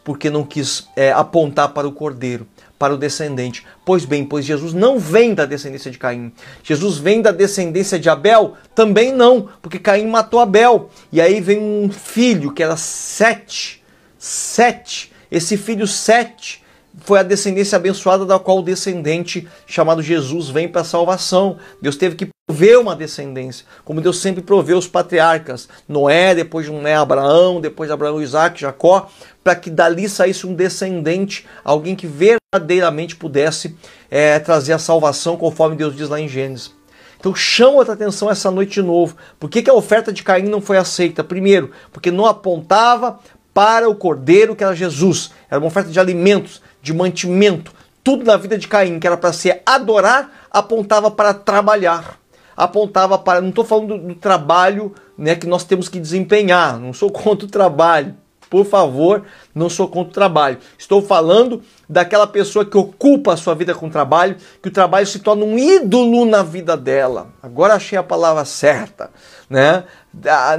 porque 0.04 0.30
não 0.30 0.44
quis 0.44 0.88
é, 0.94 1.12
apontar 1.12 1.70
para 1.70 1.88
o 1.88 1.92
cordeiro, 1.92 2.46
para 2.82 2.94
o 2.94 2.98
descendente. 2.98 3.64
Pois 3.84 4.04
bem, 4.04 4.24
pois 4.24 4.44
Jesus 4.44 4.74
não 4.74 4.98
vem 4.98 5.34
da 5.34 5.46
descendência 5.46 5.88
de 5.88 5.98
Caim. 5.98 6.32
Jesus 6.64 6.98
vem 6.98 7.22
da 7.22 7.30
descendência 7.30 7.96
de 7.96 8.08
Abel? 8.10 8.54
Também 8.74 9.12
não, 9.12 9.48
porque 9.62 9.78
Caim 9.78 10.08
matou 10.08 10.40
Abel. 10.40 10.90
E 11.12 11.20
aí 11.20 11.40
vem 11.40 11.60
um 11.60 11.88
filho 11.92 12.52
que 12.52 12.60
era 12.60 12.76
Sete. 12.76 13.84
Sete. 14.18 15.12
Esse 15.30 15.56
filho 15.56 15.86
Sete 15.86 16.64
foi 17.04 17.20
a 17.20 17.22
descendência 17.22 17.76
abençoada 17.76 18.26
da 18.26 18.36
qual 18.40 18.58
o 18.58 18.64
descendente 18.64 19.46
chamado 19.64 20.02
Jesus 20.02 20.48
vem 20.48 20.66
para 20.66 20.80
a 20.80 20.84
salvação. 20.84 21.58
Deus 21.80 21.94
teve 21.94 22.16
que 22.16 22.31
prover 22.52 22.78
uma 22.78 22.94
descendência, 22.94 23.64
como 23.82 24.02
Deus 24.02 24.20
sempre 24.20 24.42
proveu 24.42 24.76
os 24.76 24.86
patriarcas, 24.86 25.70
Noé, 25.88 26.34
depois 26.34 26.66
de 26.66 26.72
Noé, 26.72 26.94
Abraão, 26.94 27.62
depois 27.62 27.88
de 27.88 27.94
Abraão, 27.94 28.20
Isaac, 28.20 28.60
Jacó, 28.60 29.08
para 29.42 29.56
que 29.56 29.70
dali 29.70 30.06
saísse 30.06 30.46
um 30.46 30.52
descendente, 30.52 31.46
alguém 31.64 31.96
que 31.96 32.06
verdadeiramente 32.06 33.16
pudesse 33.16 33.74
é, 34.10 34.38
trazer 34.38 34.74
a 34.74 34.78
salvação, 34.78 35.38
conforme 35.38 35.76
Deus 35.76 35.96
diz 35.96 36.10
lá 36.10 36.20
em 36.20 36.28
Gênesis. 36.28 36.74
Então 37.18 37.34
chama 37.34 37.78
outra 37.78 37.94
atenção 37.94 38.30
essa 38.30 38.50
noite 38.50 38.74
de 38.74 38.82
novo. 38.82 39.16
Por 39.40 39.48
que, 39.48 39.62
que 39.62 39.70
a 39.70 39.74
oferta 39.74 40.12
de 40.12 40.22
Caim 40.22 40.42
não 40.42 40.60
foi 40.60 40.76
aceita? 40.76 41.24
Primeiro, 41.24 41.70
porque 41.90 42.10
não 42.10 42.26
apontava 42.26 43.18
para 43.54 43.88
o 43.88 43.94
cordeiro 43.94 44.54
que 44.54 44.62
era 44.62 44.76
Jesus. 44.76 45.30
Era 45.48 45.58
uma 45.58 45.68
oferta 45.68 45.90
de 45.90 45.98
alimentos, 45.98 46.60
de 46.82 46.92
mantimento. 46.92 47.72
Tudo 48.04 48.26
na 48.26 48.36
vida 48.36 48.58
de 48.58 48.68
Caim, 48.68 48.98
que 48.98 49.06
era 49.06 49.16
para 49.16 49.32
ser 49.32 49.62
adorar, 49.64 50.48
apontava 50.50 51.10
para 51.10 51.32
trabalhar 51.32 52.20
apontava 52.56 53.18
para. 53.18 53.40
Não 53.40 53.50
estou 53.50 53.64
falando 53.64 53.98
do, 53.98 54.08
do, 54.08 54.14
trabalho 54.14 54.94
né, 55.16 55.34
que 55.34 55.46
nós 55.46 55.64
temos 55.64 55.88
que 55.88 55.98
desempenhar, 55.98 56.78
não 56.78 56.92
sou 56.92 57.10
contra 57.12 57.46
o 57.46 57.50
trabalho. 57.50 58.14
Por 58.50 58.66
favor, 58.66 59.22
não 59.54 59.70
sou 59.70 59.88
contra 59.88 60.10
o 60.10 60.12
trabalho. 60.12 60.58
Estou 60.76 61.00
falando 61.00 61.62
daquela 61.88 62.26
pessoa 62.26 62.66
que 62.66 62.76
ocupa 62.76 63.32
a 63.32 63.36
sua 63.38 63.54
vida 63.54 63.74
com 63.74 63.86
o 63.86 63.90
trabalho, 63.90 64.36
que 64.60 64.68
o 64.68 64.70
trabalho 64.70 65.06
se 65.06 65.20
torna 65.20 65.42
um 65.42 65.58
ídolo 65.58 66.26
na 66.26 66.42
vida 66.42 66.76
dela. 66.76 67.28
Agora 67.42 67.72
achei 67.72 67.96
a 67.96 68.02
palavra 68.02 68.44
certa. 68.44 69.08
Né? 69.48 69.84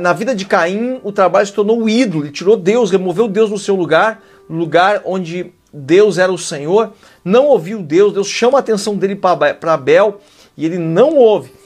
Na 0.01 0.11
vida 0.11 0.33
de 0.33 0.43
Caim, 0.43 1.01
o 1.03 1.11
trabalho 1.11 1.45
se 1.45 1.53
tornou 1.53 1.83
o 1.83 1.87
ídolo, 1.87 2.23
ele 2.23 2.31
tirou 2.31 2.57
Deus, 2.57 2.89
removeu 2.89 3.27
Deus 3.27 3.51
do 3.51 3.59
seu 3.59 3.75
lugar, 3.75 4.23
lugar 4.49 5.03
onde 5.05 5.53
Deus 5.71 6.17
era 6.17 6.31
o 6.31 6.37
Senhor, 6.37 6.93
não 7.23 7.45
ouviu 7.45 7.83
Deus, 7.83 8.11
Deus 8.11 8.27
chama 8.27 8.57
a 8.57 8.59
atenção 8.59 8.95
dele 8.95 9.15
para 9.15 9.73
Abel 9.73 10.19
e 10.57 10.65
ele 10.65 10.79
não 10.79 11.15
ouve 11.15 11.62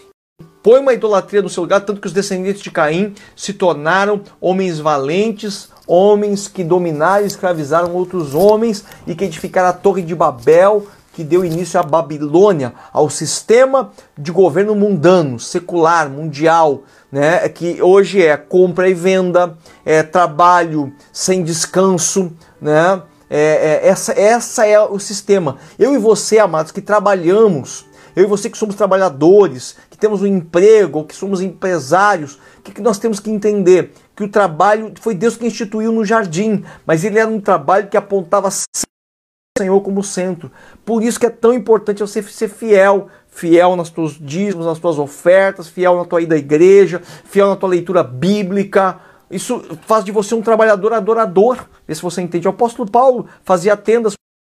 põe 0.68 0.82
uma 0.82 0.92
idolatria 0.92 1.42
no 1.42 1.48
seu 1.48 1.64
lugar, 1.64 1.80
tanto 1.80 2.02
que 2.02 2.08
os 2.08 2.12
descendentes 2.12 2.62
de 2.62 2.70
Caim 2.70 3.16
se 3.38 3.54
tornaram 3.54 4.20
homens 4.42 4.80
valentes, 4.80 5.70
homens 5.88 6.50
que 6.50 6.62
dominaram 6.62 7.24
e 7.24 7.28
escravizaram 7.28 7.96
outros 7.96 8.36
homens 8.36 8.84
e 9.08 9.16
que 9.16 9.24
edificaram 9.24 9.70
a 9.70 9.72
Torre 9.72 10.02
de 10.02 10.14
Babel, 10.14 10.86
que 11.14 11.24
deu 11.24 11.46
início 11.46 11.80
à 11.80 11.84
Babilônia, 11.84 12.74
ao 12.92 13.10
sistema 13.10 13.94
de 14.18 14.30
governo 14.30 14.76
mundano, 14.76 15.40
secular, 15.40 16.10
mundial, 16.10 16.84
né? 17.10 17.48
que 17.48 17.82
hoje 17.82 18.22
é 18.22 18.36
compra 18.36 18.90
e 18.90 18.94
venda, 18.94 19.58
é 19.86 20.04
trabalho 20.04 20.92
sem 21.14 21.46
descanso, 21.46 22.30
né? 22.60 23.02
É, 23.30 23.82
é, 23.84 23.88
essa, 23.88 24.14
essa 24.14 24.66
é 24.66 24.80
o 24.80 25.00
sistema. 25.00 25.58
Eu 25.78 25.94
e 25.94 25.98
você, 25.98 26.40
amados, 26.40 26.72
que 26.72 26.82
trabalhamos 26.82 27.86
Eu 28.18 28.24
e 28.24 28.26
você 28.26 28.50
que 28.50 28.58
somos 28.58 28.74
trabalhadores, 28.74 29.78
que 29.92 29.98
temos 29.98 30.24
um 30.24 30.26
emprego, 30.26 31.04
que 31.04 31.16
somos 31.16 31.40
empresários, 31.40 32.40
o 32.58 32.62
que, 32.64 32.72
que 32.72 32.82
nós 32.82 32.98
temos 32.98 33.20
que 33.20 33.30
entender? 33.30 33.94
Que 34.16 34.24
o 34.24 34.28
trabalho 34.28 34.92
foi 35.00 35.14
Deus 35.14 35.38
que 35.38 35.46
instituiu 35.46 35.92
no 35.92 36.04
jardim, 36.04 36.66
mas 36.84 37.04
ele 37.04 37.20
era 37.20 37.30
um 37.30 37.40
trabalho 37.40 37.90
que 37.90 37.96
apontava 37.96 38.50
Senhor 39.56 39.80
como 39.82 40.02
centro. 40.02 40.52
Por 40.84 41.04
isso 41.04 41.20
que 41.20 41.28
é 41.28 41.30
tão 41.30 41.54
importante 41.54 42.00
você 42.00 42.24
ser 42.24 42.48
fiel, 42.48 43.08
fiel 43.28 43.76
nas 43.76 43.92
tuas 43.92 44.14
dízimos, 44.14 44.66
nas 44.66 44.80
tuas 44.80 44.98
ofertas, 44.98 45.68
fiel 45.68 45.96
na 45.98 46.06
tua 46.06 46.20
ida 46.20 46.34
à 46.34 46.40
igreja, 46.40 47.04
fiel 47.24 47.50
na 47.50 47.56
tua 47.56 47.70
leitura 47.70 48.04
bíblica. 48.04 49.00
Isso 49.30 49.64
faz 49.82 50.04
de 50.04 50.12
você 50.12 50.34
um 50.34 50.42
trabalhador 50.42 50.92
adorador. 50.92 51.68
Vê 51.88 51.94
se 51.94 52.02
você 52.02 52.24
entende. 52.24 52.48
O 52.48 52.50
apóstolo 52.50 52.90
Paulo 52.90 53.28
fazia 53.44 53.78
tendas 53.78 54.14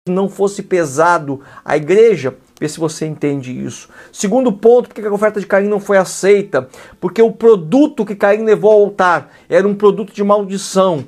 que 0.08 0.14
não 0.14 0.30
fosse 0.30 0.64
pesado 0.64 1.42
a 1.66 1.76
igreja. 1.76 2.38
Vê 2.60 2.68
se 2.68 2.80
você 2.80 3.06
entende 3.06 3.58
isso. 3.66 3.88
Segundo 4.12 4.52
ponto, 4.52 4.90
por 4.90 4.96
que 4.96 5.06
a 5.06 5.12
oferta 5.12 5.40
de 5.40 5.46
Caim 5.46 5.68
não 5.68 5.80
foi 5.80 5.98
aceita? 5.98 6.68
Porque 7.00 7.22
o 7.22 7.32
produto 7.32 8.06
que 8.06 8.16
Caim 8.16 8.44
levou 8.44 8.72
ao 8.72 8.80
altar 8.82 9.30
era 9.48 9.66
um 9.66 9.74
produto 9.74 10.14
de 10.14 10.24
maldição. 10.24 11.06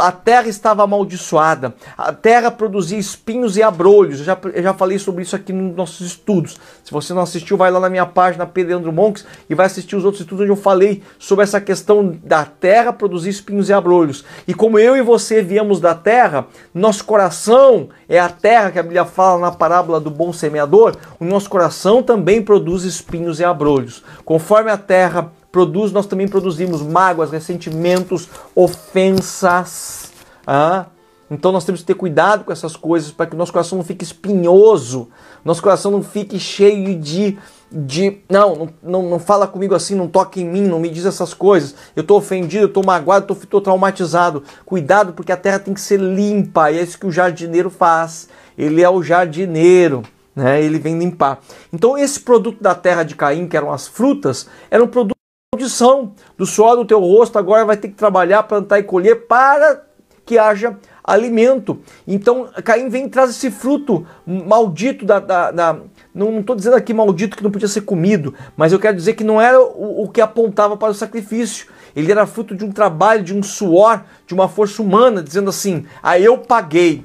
a 0.00 0.12
terra 0.12 0.48
estava 0.48 0.84
amaldiçoada. 0.84 1.74
A 1.98 2.12
terra 2.12 2.50
produzia 2.50 2.98
espinhos 2.98 3.56
e 3.56 3.62
abrolhos. 3.62 4.20
Eu 4.20 4.24
já, 4.24 4.38
eu 4.54 4.62
já 4.62 4.72
falei 4.72 4.98
sobre 4.98 5.22
isso 5.22 5.34
aqui 5.34 5.52
nos 5.52 5.74
nossos 5.74 6.06
estudos. 6.06 6.56
Se 6.84 6.92
você 6.92 7.12
não 7.12 7.22
assistiu, 7.22 7.56
vai 7.56 7.70
lá 7.72 7.80
na 7.80 7.90
minha 7.90 8.06
página 8.06 8.46
Pedro 8.46 8.92
Monks 8.92 9.26
e 9.50 9.54
vai 9.54 9.66
assistir 9.66 9.96
os 9.96 10.04
outros 10.04 10.20
estudos 10.20 10.42
onde 10.42 10.52
eu 10.52 10.56
falei 10.56 11.02
sobre 11.18 11.42
essa 11.42 11.60
questão 11.60 12.16
da 12.22 12.44
terra 12.44 12.92
produzir 12.92 13.30
espinhos 13.30 13.68
e 13.68 13.72
abrolhos. 13.72 14.24
E 14.46 14.54
como 14.54 14.78
eu 14.78 14.96
e 14.96 15.02
você 15.02 15.42
viemos 15.42 15.80
da 15.80 15.94
terra, 15.94 16.46
nosso 16.72 17.04
coração 17.04 17.88
é 18.08 18.18
a 18.18 18.28
terra 18.28 18.70
que 18.70 18.78
a 18.78 18.82
Bíblia 18.82 19.04
fala 19.04 19.40
na 19.40 19.50
parábola 19.50 19.98
do 19.98 20.10
bom 20.10 20.32
semeador 20.32 20.83
o 21.20 21.24
nosso 21.24 21.48
coração 21.48 22.02
também 22.02 22.42
produz 22.42 22.84
espinhos 22.84 23.40
e 23.40 23.44
abrolhos. 23.44 24.02
Conforme 24.24 24.70
a 24.70 24.76
terra 24.76 25.32
produz, 25.50 25.92
nós 25.92 26.06
também 26.06 26.26
produzimos 26.26 26.82
mágoas, 26.82 27.30
ressentimentos, 27.30 28.28
ofensas. 28.56 30.10
Ah? 30.46 30.86
Então 31.30 31.50
nós 31.50 31.64
temos 31.64 31.80
que 31.80 31.86
ter 31.86 31.94
cuidado 31.94 32.44
com 32.44 32.52
essas 32.52 32.76
coisas 32.76 33.10
para 33.10 33.26
que 33.26 33.34
o 33.34 33.38
nosso 33.38 33.52
coração 33.52 33.78
não 33.78 33.84
fique 33.84 34.04
espinhoso, 34.04 35.08
nosso 35.44 35.62
coração 35.62 35.90
não 35.90 36.02
fique 36.02 36.38
cheio 36.38 36.98
de. 36.98 37.38
de 37.70 38.18
não, 38.28 38.68
não, 38.82 39.02
não 39.08 39.18
fala 39.18 39.46
comigo 39.46 39.74
assim, 39.74 39.94
não 39.94 40.06
toque 40.06 40.42
em 40.42 40.44
mim, 40.44 40.62
não 40.62 40.78
me 40.78 40.90
diz 40.90 41.06
essas 41.06 41.32
coisas. 41.32 41.74
Eu 41.96 42.02
estou 42.02 42.18
ofendido, 42.18 42.64
eu 42.64 42.68
estou 42.68 42.84
magoado, 42.84 43.32
estou 43.32 43.60
traumatizado. 43.60 44.42
Cuidado, 44.66 45.12
porque 45.12 45.32
a 45.32 45.36
terra 45.36 45.58
tem 45.58 45.72
que 45.72 45.80
ser 45.80 45.98
limpa, 45.98 46.70
e 46.70 46.78
é 46.78 46.82
isso 46.82 46.98
que 46.98 47.06
o 47.06 47.12
jardineiro 47.12 47.70
faz. 47.70 48.28
Ele 48.56 48.82
é 48.82 48.88
o 48.88 49.02
jardineiro 49.02 50.02
né? 50.34 50.62
Ele 50.62 50.78
vem 50.78 50.98
limpar. 50.98 51.40
Então 51.72 51.96
esse 51.96 52.20
produto 52.20 52.62
da 52.62 52.74
terra 52.74 53.02
de 53.02 53.14
Caim, 53.14 53.46
que 53.46 53.56
eram 53.56 53.72
as 53.72 53.86
frutas, 53.86 54.48
era 54.70 54.82
um 54.82 54.88
produto 54.88 55.16
de 55.16 55.58
maldição. 55.58 56.12
Do 56.36 56.46
suor 56.46 56.76
do 56.76 56.84
teu 56.84 57.00
rosto 57.00 57.38
agora 57.38 57.64
vai 57.64 57.76
ter 57.76 57.88
que 57.88 57.94
trabalhar, 57.94 58.42
plantar 58.44 58.78
e 58.78 58.82
colher 58.82 59.26
para 59.26 59.84
que 60.24 60.38
haja 60.38 60.76
alimento. 61.02 61.80
Então 62.06 62.48
Caim 62.64 62.88
vem 62.88 63.06
e 63.06 63.08
traz 63.10 63.30
esse 63.30 63.50
fruto 63.50 64.06
maldito 64.26 65.04
da, 65.04 65.20
da, 65.20 65.50
da 65.50 65.78
não 66.14 66.40
estou 66.40 66.56
dizendo 66.56 66.76
aqui 66.76 66.94
maldito 66.94 67.36
que 67.36 67.42
não 67.42 67.50
podia 67.50 67.68
ser 67.68 67.82
comido, 67.82 68.34
mas 68.56 68.72
eu 68.72 68.78
quero 68.78 68.96
dizer 68.96 69.14
que 69.14 69.24
não 69.24 69.40
era 69.40 69.60
o, 69.60 70.04
o, 70.04 70.08
que 70.08 70.20
apontava 70.20 70.76
para 70.76 70.92
o 70.92 70.94
sacrifício. 70.94 71.66
Ele 71.94 72.10
era 72.10 72.26
fruto 72.26 72.56
de 72.56 72.64
um 72.64 72.72
trabalho, 72.72 73.22
de 73.22 73.34
um 73.34 73.42
suor, 73.42 74.02
de 74.26 74.34
uma 74.34 74.48
força 74.48 74.80
humana, 74.82 75.22
dizendo 75.22 75.50
assim: 75.50 75.84
ah, 76.02 76.18
eu 76.18 76.38
paguei. 76.38 77.04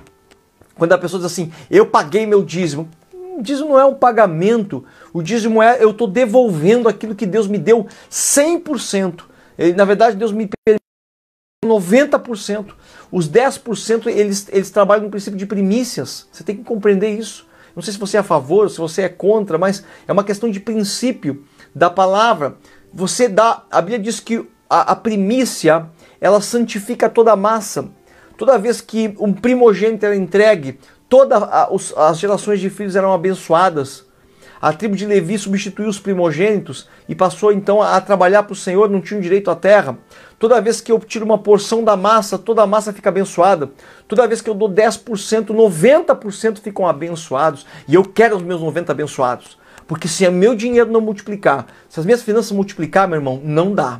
Quando 0.75 0.93
a 0.93 0.97
pessoa 0.97 1.21
diz 1.21 1.31
assim, 1.31 1.51
eu 1.69 1.85
paguei 1.85 2.25
meu 2.25 2.41
dízimo, 2.41 2.87
o 3.39 3.43
dízimo 3.43 3.69
não 3.69 3.79
é 3.79 3.85
um 3.85 3.95
pagamento, 3.95 4.83
o 5.13 5.21
dízimo 5.21 5.63
é 5.63 5.81
eu 5.81 5.91
estou 5.91 6.07
devolvendo 6.07 6.89
aquilo 6.89 7.15
que 7.15 7.25
Deus 7.25 7.47
me 7.47 7.57
deu 7.57 7.87
100%. 8.11 9.21
Ele, 9.57 9.73
na 9.73 9.85
verdade, 9.85 10.17
Deus 10.17 10.31
me 10.31 10.49
permitiu 10.65 10.79
90%. 11.65 12.73
Os 13.11 13.29
10% 13.29 14.07
eles, 14.07 14.47
eles 14.51 14.69
trabalham 14.69 15.05
no 15.05 15.09
princípio 15.09 15.39
de 15.39 15.45
primícias. 15.45 16.27
Você 16.31 16.43
tem 16.43 16.55
que 16.55 16.63
compreender 16.63 17.09
isso. 17.09 17.47
Não 17.75 17.81
sei 17.81 17.93
se 17.93 17.99
você 17.99 18.17
é 18.17 18.19
a 18.19 18.23
favor, 18.23 18.69
se 18.69 18.77
você 18.77 19.03
é 19.03 19.09
contra, 19.09 19.57
mas 19.57 19.83
é 20.05 20.11
uma 20.11 20.23
questão 20.23 20.49
de 20.51 20.59
princípio 20.59 21.45
da 21.73 21.89
palavra. 21.89 22.57
Você 22.93 23.29
dá, 23.29 23.63
a 23.71 23.81
Bíblia 23.81 23.99
diz 23.99 24.19
que 24.19 24.45
a, 24.69 24.91
a 24.91 24.95
primícia 24.95 25.89
ela 26.19 26.41
santifica 26.41 27.09
toda 27.09 27.31
a 27.31 27.37
massa. 27.37 27.89
Toda 28.37 28.57
vez 28.57 28.81
que 28.81 29.15
um 29.19 29.33
primogênito 29.33 30.05
é 30.05 30.15
entregue, 30.15 30.79
Todas 31.09 31.91
as 31.97 32.19
gerações 32.19 32.59
de 32.59 32.69
filhos 32.69 32.95
eram 32.95 33.11
abençoadas. 33.11 34.05
A 34.61 34.71
tribo 34.71 34.95
de 34.95 35.07
Levi 35.07 35.39
substituiu 35.39 35.89
os 35.89 35.99
primogênitos 35.99 36.87
e 37.07 37.15
passou 37.15 37.51
então 37.51 37.81
a 37.81 37.99
trabalhar 37.99 38.43
para 38.43 38.53
o 38.53 38.55
Senhor, 38.55 38.89
não 38.89 39.01
tinham 39.01 39.19
direito 39.19 39.49
à 39.49 39.55
terra. 39.55 39.97
Toda 40.37 40.61
vez 40.61 40.81
que 40.81 40.91
eu 40.91 40.99
tiro 40.99 41.25
uma 41.25 41.37
porção 41.37 41.83
da 41.83 41.97
massa, 41.97 42.37
toda 42.37 42.61
a 42.61 42.67
massa 42.67 42.93
fica 42.93 43.09
abençoada. 43.09 43.71
Toda 44.07 44.27
vez 44.27 44.39
que 44.39 44.49
eu 44.49 44.53
dou 44.53 44.69
10%, 44.69 45.47
90% 45.47 46.59
ficam 46.59 46.87
abençoados. 46.87 47.65
E 47.87 47.95
eu 47.95 48.03
quero 48.03 48.35
os 48.35 48.43
meus 48.43 48.61
90% 48.61 48.91
abençoados. 48.91 49.57
Porque 49.87 50.07
se 50.07 50.27
o 50.27 50.31
meu 50.31 50.53
dinheiro 50.53 50.91
não 50.91 51.01
multiplicar, 51.01 51.65
se 51.89 51.99
as 51.99 52.05
minhas 52.05 52.21
finanças 52.21 52.51
multiplicar, 52.51 53.07
meu 53.07 53.17
irmão, 53.17 53.41
não 53.43 53.73
dá. 53.73 53.99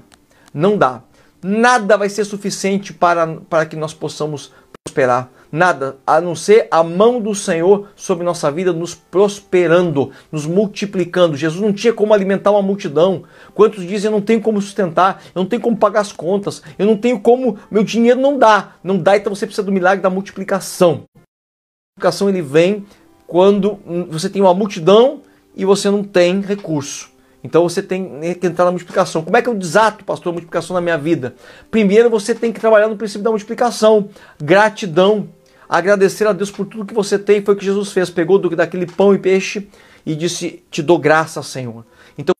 Não 0.54 0.78
dá. 0.78 1.02
Nada 1.42 1.98
vai 1.98 2.10
ser 2.10 2.26
suficiente 2.26 2.94
para, 2.94 3.26
para 3.50 3.66
que 3.66 3.76
nós 3.76 3.94
possamos 3.94 4.54
prosperar 4.86 5.30
nada 5.52 5.98
a 6.06 6.22
não 6.22 6.36
ser 6.36 6.68
a 6.70 6.84
mão 6.84 7.20
do 7.20 7.34
Senhor 7.34 7.90
sobre 7.96 8.24
nossa 8.24 8.52
vida, 8.52 8.72
nos 8.72 8.94
prosperando, 8.94 10.12
nos 10.32 10.46
multiplicando. 10.46 11.38
Jesus 11.38 11.62
não 11.62 11.74
tinha 11.74 11.94
como 11.94 12.14
alimentar 12.14 12.52
uma 12.52 12.62
multidão. 12.62 13.24
Quantos 13.54 13.86
dizem 13.86 14.08
eu 14.08 14.12
não 14.12 14.22
tenho 14.22 14.42
como 14.42 14.62
sustentar, 14.62 15.22
eu 15.34 15.42
não 15.42 15.50
tenho 15.50 15.62
como 15.62 15.78
pagar 15.78 16.02
as 16.02 16.12
contas, 16.12 16.62
eu 16.78 16.86
não 16.86 16.98
tenho 16.98 17.20
como, 17.20 17.58
meu 17.70 17.84
dinheiro 17.84 18.20
não 18.20 18.38
dá. 18.38 18.76
Não 18.84 18.98
dá, 18.98 19.18
então 19.18 19.34
você 19.34 19.46
precisa 19.46 19.66
do 19.66 19.72
milagre 19.72 20.02
da 20.02 20.10
multiplicação. 20.10 21.04
A 21.16 21.20
multiplicação 22.00 22.30
ele 22.30 22.42
vem 22.42 22.86
quando 23.28 23.80
você 24.10 24.30
tem 24.30 24.42
uma 24.42 24.54
multidão 24.54 25.22
e 25.56 25.66
você 25.66 25.90
não 25.90 26.04
tem 26.04 26.42
recurso. 26.42 27.10
Então 27.44 27.64
você 27.64 27.82
tem 27.82 28.20
que 28.40 28.48
entrar 28.48 28.66
na 28.66 28.72
multiplicação. 28.72 29.24
Como 29.24 29.38
é 29.38 29.42
que 29.42 29.48
eu 29.48 29.56
desato, 29.56 30.04
pastor, 30.04 30.32
a 30.32 30.34
multiplicação 30.34 30.74
na 30.74 30.82
minha 30.82 30.98
vida? 30.98 31.36
Primeiro 31.72 32.10
você 32.10 32.36
tem 32.36 32.52
que 32.52 32.60
trabalhar 32.60 32.88
no 32.88 32.98
princípio 32.98 33.24
da 33.24 33.30
multiplicação. 33.30 34.10
Gratidão 34.42 35.30
agradecer 35.70 36.26
a 36.26 36.34
Deus 36.34 36.50
por 36.50 36.66
tudo 36.66 36.86
que 36.86 36.94
você 36.94 37.20
tem. 37.20 37.46
Foi 37.46 37.54
o 37.54 37.58
que 37.58 37.64
Jesus 37.64 37.92
fez. 37.92 38.10
Pegou 38.10 38.40
do, 38.40 38.56
daquele 38.56 38.88
pão 38.88 39.14
e 39.14 39.20
peixe 39.20 39.70
e 40.06 40.16
disse: 40.16 40.64
Te 40.72 40.82
dou 40.82 40.98
graça, 40.98 41.44
Senhor. 41.44 41.86
Então, 42.18 42.34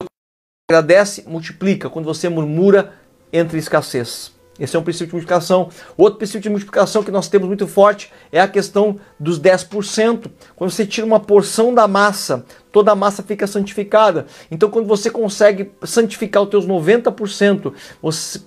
agradece, 0.70 1.24
multiplica. 1.28 1.90
Quando 1.90 2.06
você 2.06 2.28
murmura, 2.28 2.94
entra 3.32 3.56
em 3.56 3.60
escassez. 3.60 4.34
Esse 4.60 4.76
é 4.76 4.80
um 4.80 4.84
princípio 4.84 5.08
de 5.08 5.14
multiplicação. 5.14 5.70
Outro 5.98 6.18
princípio 6.18 6.42
de 6.42 6.50
multiplicação 6.50 7.04
que 7.04 7.12
nós 7.12 7.28
temos 7.28 7.48
muito 7.48 7.68
forte 7.68 8.12
é 8.32 8.40
a 8.42 8.48
questão 8.48 9.00
dos 9.20 9.40
10%. 9.40 10.30
Quando 10.56 10.72
você 10.72 10.86
tira 10.86 11.06
uma 11.06 11.20
porção 11.20 11.74
da 11.74 11.88
massa, 11.88 12.44
toda 12.72 12.92
a 12.92 12.96
massa 12.96 13.24
fica 13.24 13.48
santificada. 13.48 14.26
Então, 14.52 14.70
quando 14.70 14.88
você 14.88 15.10
consegue 15.10 15.72
santificar 15.84 16.44
os 16.44 16.50
teus 16.50 16.68
90%, 16.68 17.74
você, 18.02 18.40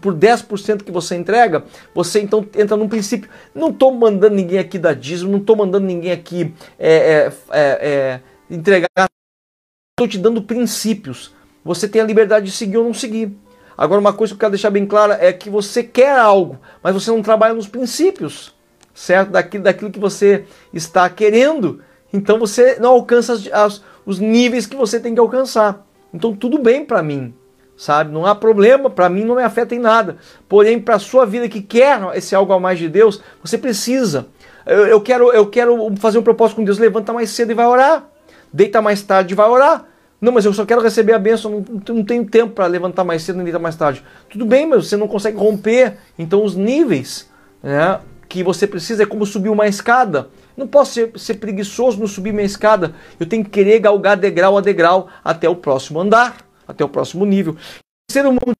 por 0.00 0.14
10% 0.14 0.82
que 0.82 0.92
você 0.92 1.16
entrega, 1.16 1.64
você 1.94 2.20
então 2.20 2.46
entra 2.56 2.76
num 2.76 2.88
princípio. 2.88 3.30
Não 3.54 3.68
estou 3.68 3.92
mandando 3.92 4.34
ninguém 4.34 4.58
aqui 4.58 4.78
dar 4.78 4.94
dízimo, 4.94 5.30
não 5.30 5.38
estou 5.38 5.56
mandando 5.56 5.86
ninguém 5.86 6.12
aqui 6.12 6.52
é, 6.78 6.92
é, 6.92 7.32
é, 7.50 7.60
é 7.60 8.20
entregar. 8.50 8.88
Estou 9.92 10.08
te 10.08 10.18
dando 10.18 10.42
princípios. 10.42 11.32
Você 11.64 11.86
tem 11.86 12.02
a 12.02 12.04
liberdade 12.04 12.46
de 12.46 12.52
seguir 12.52 12.78
ou 12.78 12.84
não 12.84 12.94
seguir. 12.94 13.36
Agora, 13.82 14.00
uma 14.00 14.12
coisa 14.12 14.32
que 14.32 14.36
eu 14.36 14.38
quero 14.38 14.52
deixar 14.52 14.70
bem 14.70 14.86
clara 14.86 15.18
é 15.20 15.32
que 15.32 15.50
você 15.50 15.82
quer 15.82 16.16
algo, 16.16 16.56
mas 16.80 16.94
você 16.94 17.10
não 17.10 17.20
trabalha 17.20 17.52
nos 17.52 17.66
princípios, 17.66 18.54
certo? 18.94 19.32
Daquilo, 19.32 19.64
daquilo 19.64 19.90
que 19.90 19.98
você 19.98 20.44
está 20.72 21.10
querendo. 21.10 21.80
Então 22.12 22.38
você 22.38 22.78
não 22.78 22.90
alcança 22.90 23.32
as, 23.32 23.48
as, 23.52 23.82
os 24.06 24.20
níveis 24.20 24.66
que 24.66 24.76
você 24.76 25.00
tem 25.00 25.12
que 25.12 25.18
alcançar. 25.18 25.84
Então 26.14 26.32
tudo 26.32 26.60
bem 26.60 26.84
para 26.84 27.02
mim, 27.02 27.34
sabe? 27.76 28.12
Não 28.12 28.24
há 28.24 28.36
problema, 28.36 28.88
para 28.88 29.08
mim 29.08 29.24
não 29.24 29.34
me 29.34 29.42
afeta 29.42 29.74
em 29.74 29.80
nada. 29.80 30.16
Porém, 30.48 30.78
para 30.78 30.94
a 30.94 31.00
sua 31.00 31.26
vida 31.26 31.48
que 31.48 31.60
quer 31.60 32.00
esse 32.14 32.36
algo 32.36 32.52
a 32.52 32.60
mais 32.60 32.78
de 32.78 32.88
Deus, 32.88 33.20
você 33.42 33.58
precisa. 33.58 34.28
Eu, 34.64 34.86
eu, 34.86 35.00
quero, 35.00 35.32
eu 35.32 35.48
quero 35.48 35.92
fazer 35.96 36.18
um 36.18 36.22
propósito 36.22 36.58
com 36.58 36.64
Deus, 36.64 36.78
levanta 36.78 37.12
mais 37.12 37.30
cedo 37.30 37.50
e 37.50 37.54
vai 37.54 37.66
orar. 37.66 38.08
Deita 38.52 38.80
mais 38.80 39.02
tarde 39.02 39.34
e 39.34 39.36
vai 39.36 39.48
orar. 39.48 39.88
Não, 40.22 40.30
mas 40.30 40.44
eu 40.44 40.52
só 40.54 40.64
quero 40.64 40.80
receber 40.80 41.14
a 41.14 41.18
bênção, 41.18 41.50
não, 41.50 41.96
não 41.96 42.04
tenho 42.04 42.24
tempo 42.24 42.52
para 42.52 42.66
levantar 42.66 43.02
mais 43.02 43.24
cedo 43.24 43.34
nem 43.34 43.44
deitar 43.44 43.58
mais 43.58 43.74
tarde. 43.74 44.04
Tudo 44.30 44.46
bem, 44.46 44.64
mas 44.64 44.86
você 44.86 44.96
não 44.96 45.08
consegue 45.08 45.36
romper. 45.36 45.96
Então 46.16 46.44
os 46.44 46.54
níveis 46.54 47.28
né, 47.60 47.98
que 48.28 48.44
você 48.44 48.64
precisa 48.64 49.02
é 49.02 49.06
como 49.06 49.26
subir 49.26 49.48
uma 49.48 49.66
escada. 49.66 50.30
Não 50.56 50.68
posso 50.68 50.92
ser, 50.92 51.12
ser 51.16 51.34
preguiçoso 51.34 51.98
no 51.98 52.06
subir 52.06 52.32
minha 52.32 52.46
escada. 52.46 52.94
Eu 53.18 53.26
tenho 53.26 53.42
que 53.42 53.50
querer 53.50 53.80
galgar 53.80 54.16
degrau 54.16 54.56
a 54.56 54.60
degrau 54.60 55.08
até 55.24 55.48
o 55.48 55.56
próximo 55.56 56.00
andar, 56.00 56.36
até 56.68 56.84
o 56.84 56.88
próximo 56.88 57.26
nível. 57.26 57.56
Ser 58.08 58.24
humano 58.24 58.52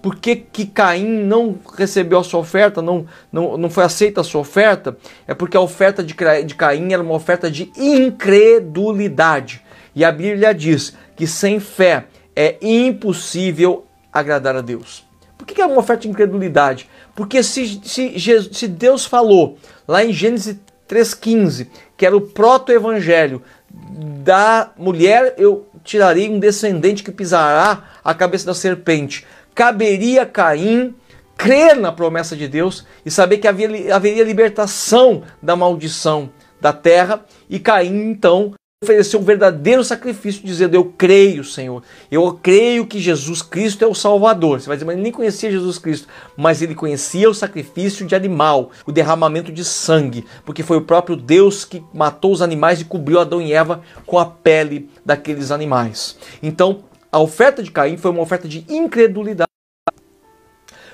por 0.00 0.16
que, 0.16 0.34
que, 0.34 0.64
Caim 0.64 1.04
não 1.04 1.58
recebeu 1.76 2.20
a 2.20 2.24
sua 2.24 2.40
oferta, 2.40 2.80
não, 2.80 3.04
não, 3.30 3.58
não 3.58 3.68
foi 3.68 3.84
aceita 3.84 4.22
a 4.22 4.24
sua 4.24 4.40
oferta? 4.40 4.96
É 5.28 5.34
porque 5.34 5.58
a 5.58 5.60
oferta 5.60 6.02
de, 6.02 6.14
de 6.46 6.54
Caim 6.54 6.90
era 6.90 7.02
uma 7.02 7.12
oferta 7.12 7.50
de 7.50 7.70
incredulidade. 7.76 9.62
E 9.94 10.04
a 10.04 10.12
Bíblia 10.12 10.54
diz 10.54 10.94
que 11.16 11.26
sem 11.26 11.60
fé 11.60 12.06
é 12.34 12.56
impossível 12.60 13.86
agradar 14.12 14.56
a 14.56 14.60
Deus. 14.60 15.04
Por 15.36 15.46
que 15.46 15.60
é 15.60 15.66
uma 15.66 15.78
oferta 15.78 16.02
de 16.02 16.08
incredulidade? 16.08 16.88
Porque 17.14 17.42
se, 17.42 17.80
se, 17.84 18.18
se 18.52 18.68
Deus 18.68 19.06
falou 19.06 19.58
lá 19.86 20.04
em 20.04 20.12
Gênesis 20.12 20.56
3,15 20.88 21.68
que 21.96 22.06
era 22.06 22.16
o 22.16 22.20
proto-evangelho 22.20 23.42
da 23.70 24.70
mulher, 24.76 25.34
eu 25.38 25.66
tirarei 25.84 26.28
um 26.28 26.38
descendente 26.38 27.02
que 27.02 27.12
pisará 27.12 27.84
a 28.02 28.14
cabeça 28.14 28.46
da 28.46 28.54
serpente. 28.54 29.26
Caberia 29.54 30.24
Caim 30.26 30.94
crer 31.36 31.76
na 31.76 31.92
promessa 31.92 32.36
de 32.36 32.48
Deus 32.48 32.86
e 33.04 33.10
saber 33.10 33.38
que 33.38 33.48
havia, 33.48 33.94
haveria 33.94 34.24
libertação 34.24 35.22
da 35.42 35.56
maldição 35.56 36.30
da 36.60 36.72
terra 36.72 37.24
e 37.48 37.58
Caim 37.58 38.10
então 38.10 38.54
ofereceu 38.82 39.20
um 39.20 39.24
verdadeiro 39.24 39.84
sacrifício, 39.84 40.42
dizendo: 40.42 40.74
Eu 40.74 40.86
creio, 40.96 41.44
Senhor, 41.44 41.82
eu 42.10 42.32
creio 42.42 42.86
que 42.86 42.98
Jesus 42.98 43.42
Cristo 43.42 43.84
é 43.84 43.86
o 43.86 43.94
Salvador. 43.94 44.58
Você 44.58 44.68
vai 44.68 44.76
dizer, 44.76 44.86
mas 44.86 44.94
ele 44.94 45.02
nem 45.02 45.12
conhecia 45.12 45.50
Jesus 45.50 45.78
Cristo, 45.78 46.08
mas 46.34 46.62
ele 46.62 46.74
conhecia 46.74 47.28
o 47.28 47.34
sacrifício 47.34 48.06
de 48.06 48.14
animal, 48.14 48.70
o 48.86 48.92
derramamento 48.92 49.52
de 49.52 49.66
sangue, 49.66 50.24
porque 50.46 50.62
foi 50.62 50.78
o 50.78 50.82
próprio 50.82 51.14
Deus 51.14 51.62
que 51.62 51.84
matou 51.92 52.32
os 52.32 52.40
animais 52.40 52.80
e 52.80 52.86
cobriu 52.86 53.20
Adão 53.20 53.42
e 53.42 53.52
Eva 53.52 53.82
com 54.06 54.18
a 54.18 54.24
pele 54.24 54.88
daqueles 55.04 55.50
animais. 55.50 56.16
Então, 56.42 56.82
a 57.12 57.18
oferta 57.18 57.62
de 57.62 57.70
Caim 57.70 57.98
foi 57.98 58.10
uma 58.10 58.22
oferta 58.22 58.48
de 58.48 58.64
incredulidade. 58.66 59.50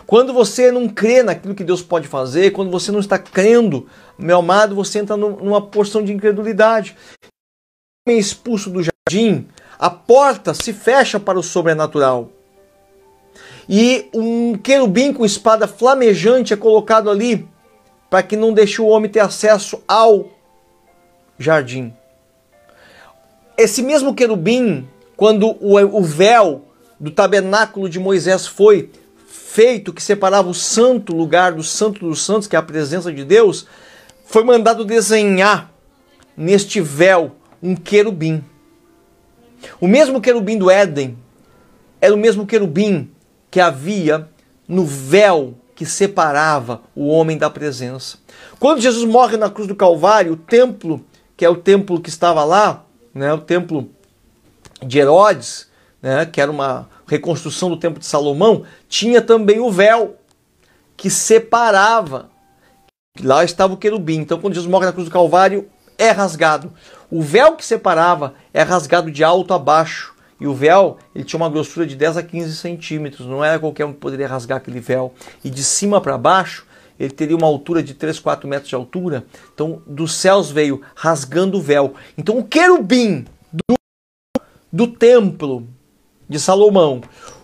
Quando 0.08 0.32
você 0.32 0.72
não 0.72 0.88
crê 0.88 1.22
naquilo 1.22 1.54
que 1.54 1.62
Deus 1.62 1.82
pode 1.82 2.08
fazer, 2.08 2.50
quando 2.50 2.70
você 2.70 2.90
não 2.90 3.00
está 3.00 3.16
crendo, 3.16 3.86
meu 4.18 4.38
amado, 4.38 4.74
você 4.74 4.98
entra 4.98 5.16
numa 5.16 5.60
porção 5.60 6.02
de 6.02 6.12
incredulidade 6.12 6.96
expulso 8.12 8.70
do 8.70 8.80
jardim, 8.82 9.48
a 9.78 9.90
porta 9.90 10.54
se 10.54 10.72
fecha 10.72 11.18
para 11.18 11.38
o 11.38 11.42
sobrenatural. 11.42 12.30
E 13.68 14.08
um 14.14 14.56
querubim 14.56 15.12
com 15.12 15.24
espada 15.24 15.66
flamejante 15.66 16.52
é 16.54 16.56
colocado 16.56 17.10
ali 17.10 17.48
para 18.08 18.22
que 18.22 18.36
não 18.36 18.52
deixe 18.52 18.80
o 18.80 18.86
homem 18.86 19.10
ter 19.10 19.20
acesso 19.20 19.82
ao 19.88 20.30
jardim. 21.38 21.92
Esse 23.58 23.82
mesmo 23.82 24.14
querubim, 24.14 24.88
quando 25.16 25.56
o 25.60 26.02
véu 26.02 26.62
do 27.00 27.10
tabernáculo 27.10 27.88
de 27.88 27.98
Moisés 27.98 28.46
foi 28.46 28.90
feito, 29.26 29.92
que 29.92 30.02
separava 30.02 30.48
o 30.48 30.54
santo 30.54 31.14
lugar 31.14 31.52
do 31.52 31.62
santo 31.62 32.00
dos 32.06 32.24
santos, 32.24 32.46
que 32.46 32.54
é 32.54 32.58
a 32.58 32.62
presença 32.62 33.12
de 33.12 33.24
Deus, 33.24 33.66
foi 34.24 34.44
mandado 34.44 34.84
desenhar 34.84 35.72
neste 36.36 36.80
véu 36.80 37.32
um 37.66 37.74
querubim. 37.74 38.44
O 39.80 39.88
mesmo 39.88 40.20
querubim 40.20 40.56
do 40.56 40.70
Éden 40.70 41.18
era 42.00 42.14
o 42.14 42.18
mesmo 42.18 42.46
querubim 42.46 43.10
que 43.50 43.60
havia 43.60 44.28
no 44.68 44.84
véu 44.84 45.54
que 45.74 45.84
separava 45.84 46.82
o 46.94 47.08
homem 47.08 47.36
da 47.36 47.50
presença. 47.50 48.18
Quando 48.58 48.80
Jesus 48.80 49.04
morre 49.04 49.36
na 49.36 49.50
cruz 49.50 49.66
do 49.68 49.74
Calvário, 49.74 50.34
o 50.34 50.36
templo, 50.36 51.04
que 51.36 51.44
é 51.44 51.48
o 51.48 51.56
templo 51.56 52.00
que 52.00 52.08
estava 52.08 52.44
lá, 52.44 52.84
né, 53.12 53.32
o 53.32 53.38
templo 53.38 53.90
de 54.84 54.98
Herodes, 54.98 55.68
né, 56.00 56.24
que 56.24 56.40
era 56.40 56.50
uma 56.50 56.88
reconstrução 57.06 57.68
do 57.68 57.76
templo 57.76 57.98
de 57.98 58.06
Salomão, 58.06 58.62
tinha 58.88 59.20
também 59.20 59.58
o 59.58 59.70
véu 59.70 60.16
que 60.96 61.10
separava. 61.10 62.30
Lá 63.22 63.44
estava 63.44 63.74
o 63.74 63.76
querubim. 63.76 64.20
Então, 64.20 64.38
quando 64.38 64.54
Jesus 64.54 64.70
morre 64.70 64.86
na 64.86 64.92
cruz 64.92 65.08
do 65.08 65.12
Calvário, 65.12 65.68
é 65.98 66.10
rasgado. 66.10 66.72
O 67.10 67.22
véu 67.22 67.56
que 67.56 67.64
separava 67.64 68.34
é 68.52 68.62
rasgado 68.62 69.10
de 69.10 69.22
alto 69.22 69.54
a 69.54 69.58
baixo. 69.58 70.14
E 70.38 70.46
o 70.46 70.54
véu 70.54 70.98
ele 71.14 71.24
tinha 71.24 71.38
uma 71.38 71.48
grossura 71.48 71.86
de 71.86 71.96
10 71.96 72.18
a 72.18 72.22
15 72.22 72.56
centímetros. 72.56 73.26
Não 73.26 73.44
era 73.44 73.58
qualquer 73.58 73.84
um 73.84 73.92
que 73.92 73.98
poderia 73.98 74.28
rasgar 74.28 74.58
aquele 74.58 74.80
véu. 74.80 75.14
E 75.42 75.50
de 75.50 75.64
cima 75.64 76.00
para 76.00 76.18
baixo 76.18 76.66
ele 76.98 77.10
teria 77.10 77.36
uma 77.36 77.46
altura 77.46 77.82
de 77.82 77.94
3, 77.94 78.18
4 78.18 78.48
metros 78.48 78.68
de 78.68 78.74
altura. 78.74 79.24
Então 79.54 79.82
dos 79.86 80.14
céus 80.14 80.50
veio 80.50 80.82
rasgando 80.94 81.58
o 81.58 81.62
véu. 81.62 81.94
Então 82.16 82.38
o 82.38 82.44
querubim 82.44 83.24
do, 83.52 83.76
do 84.72 84.86
templo 84.86 85.66
de 86.28 86.40
Salomão, 86.40 87.00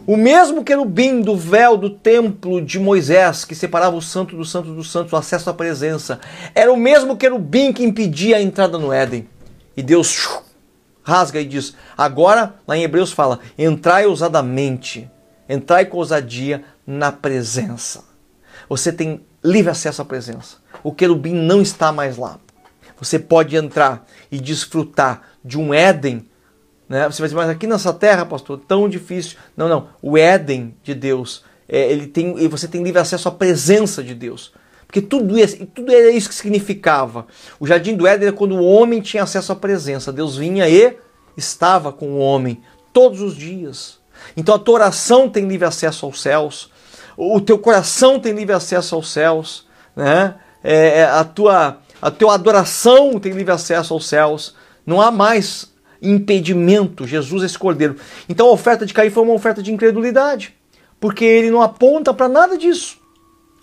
o 0.07 0.17
mesmo 0.17 0.65
querubim 0.65 1.21
do 1.21 1.37
véu 1.37 1.77
do 1.77 1.91
templo 1.91 2.61
de 2.61 2.79
Moisés, 2.79 3.45
que 3.45 3.55
separava 3.55 3.97
o 3.97 4.03
santo 4.03 4.37
do 4.37 4.45
santo 4.45 4.75
do 4.75 4.83
santo, 4.83 5.13
o 5.13 5.17
acesso 5.17 5.49
à 5.49 5.55
presença, 5.55 6.21
era 6.55 6.73
o 6.73 6.77
mesmo 6.77 7.17
querubim 7.17 7.73
que 7.73 7.85
impedia 7.85 8.37
a 8.37 8.43
entrada 8.43 8.79
no 8.79 8.93
Éden. 8.93 9.29
E 9.77 9.83
Deus 9.83 10.41
rasga 11.03 11.41
e 11.41 11.45
diz: 11.45 11.75
agora, 11.97 12.55
lá 12.67 12.77
em 12.77 12.83
Hebreus 12.83 13.13
fala, 13.13 13.41
entrai 13.59 14.07
ousadamente, 14.07 15.11
entrai 15.49 15.87
com 15.87 15.99
ousadia 15.99 16.65
na 16.87 17.13
presença. 17.13 18.05
Você 18.69 18.93
tem 18.93 19.21
livre 19.43 19.71
acesso 19.71 20.03
à 20.03 20.05
presença. 20.05 20.57
O 20.83 20.93
querubim 20.93 21.35
não 21.35 21.63
está 21.63 21.93
mais 21.93 22.17
lá. 22.17 22.39
Você 22.99 23.19
pode 23.19 23.57
entrar 23.57 24.07
e 24.31 24.39
desfrutar 24.39 25.23
de 25.45 25.59
um 25.59 25.75
Éden 25.75 26.27
né? 26.93 27.11
Você 27.11 27.23
vai 27.23 27.29
dizer, 27.29 27.37
mas 27.37 27.49
aqui 27.49 27.67
nessa 27.67 27.91
terra, 27.91 28.27
pastor, 28.27 28.61
tão 28.69 28.87
difícil. 28.87 29.39
Não, 29.57 29.67
não. 29.67 29.89
O 30.03 30.19
Éden 30.19 30.77
de 30.83 30.95
Deus, 30.95 31.43
é, 31.67 31.91
ele 31.91 32.07
tem, 32.07 32.39
e 32.39 32.47
você 32.47 32.69
tem 32.69 32.83
livre 32.83 33.01
acesso 33.01 33.31
à 33.31 33.33
presença 33.33 34.05
de 34.05 34.15
Deus. 34.15 34.53
Porque 34.87 35.01
tudo, 35.01 35.39
isso, 35.39 35.65
tudo 35.65 35.91
era 35.91 36.11
isso 36.11 36.29
que 36.29 36.35
significava. 36.35 37.27
O 37.59 37.67
jardim 37.67 37.97
do 37.97 38.07
Éden 38.07 38.29
era 38.29 38.37
quando 38.37 38.57
o 38.57 38.63
homem 38.63 39.01
tinha 39.01 39.23
acesso 39.23 39.51
à 39.53 39.57
presença. 39.57 40.13
Deus 40.13 40.37
vinha 40.37 40.69
e 40.69 40.95
estava 41.35 41.91
com 41.91 42.11
o 42.11 42.19
homem 42.19 42.61
todos 42.93 43.23
os 43.23 43.35
dias. 43.35 43.99
Então 44.37 44.55
a 44.55 44.59
tua 44.59 44.75
oração 44.75 45.31
tem 45.31 45.49
livre 45.49 45.67
acesso 45.67 46.05
aos 46.05 46.21
céus. 46.21 46.71
O 47.17 47.41
teu 47.41 47.59
coração 47.59 48.21
tem 48.21 48.35
livre 48.35 48.55
acesso 48.55 48.95
aos 48.95 49.11
céus. 49.11 49.67
Né? 49.97 50.35
É, 50.63 50.99
é 50.99 51.05
a, 51.05 51.25
tua, 51.25 51.79
a 52.03 52.11
tua 52.11 52.35
adoração 52.35 53.19
tem 53.19 53.33
livre 53.33 53.51
acesso 53.51 53.95
aos 53.95 54.07
céus. 54.07 54.55
Não 54.85 55.01
há 55.01 55.11
mais 55.11 55.72
impedimento. 56.03 57.07
Jesus 57.07 57.43
é 57.43 57.47
esse 57.47 57.59
cordeiro. 57.59 57.97
Então 58.29 58.49
a 58.49 58.53
oferta 58.53 58.85
de 58.85 58.93
Caim 58.93 59.11
foi 59.11 59.23
uma 59.23 59.35
oferta 59.35 59.63
de 59.63 59.73
incredulidade, 59.73 60.55
porque 61.01 61.25
ele 61.25 61.51
não 61.51 61.63
aponta 61.63 62.13
para 62.13 62.29
nada 62.29 62.59
disso. 62.59 62.99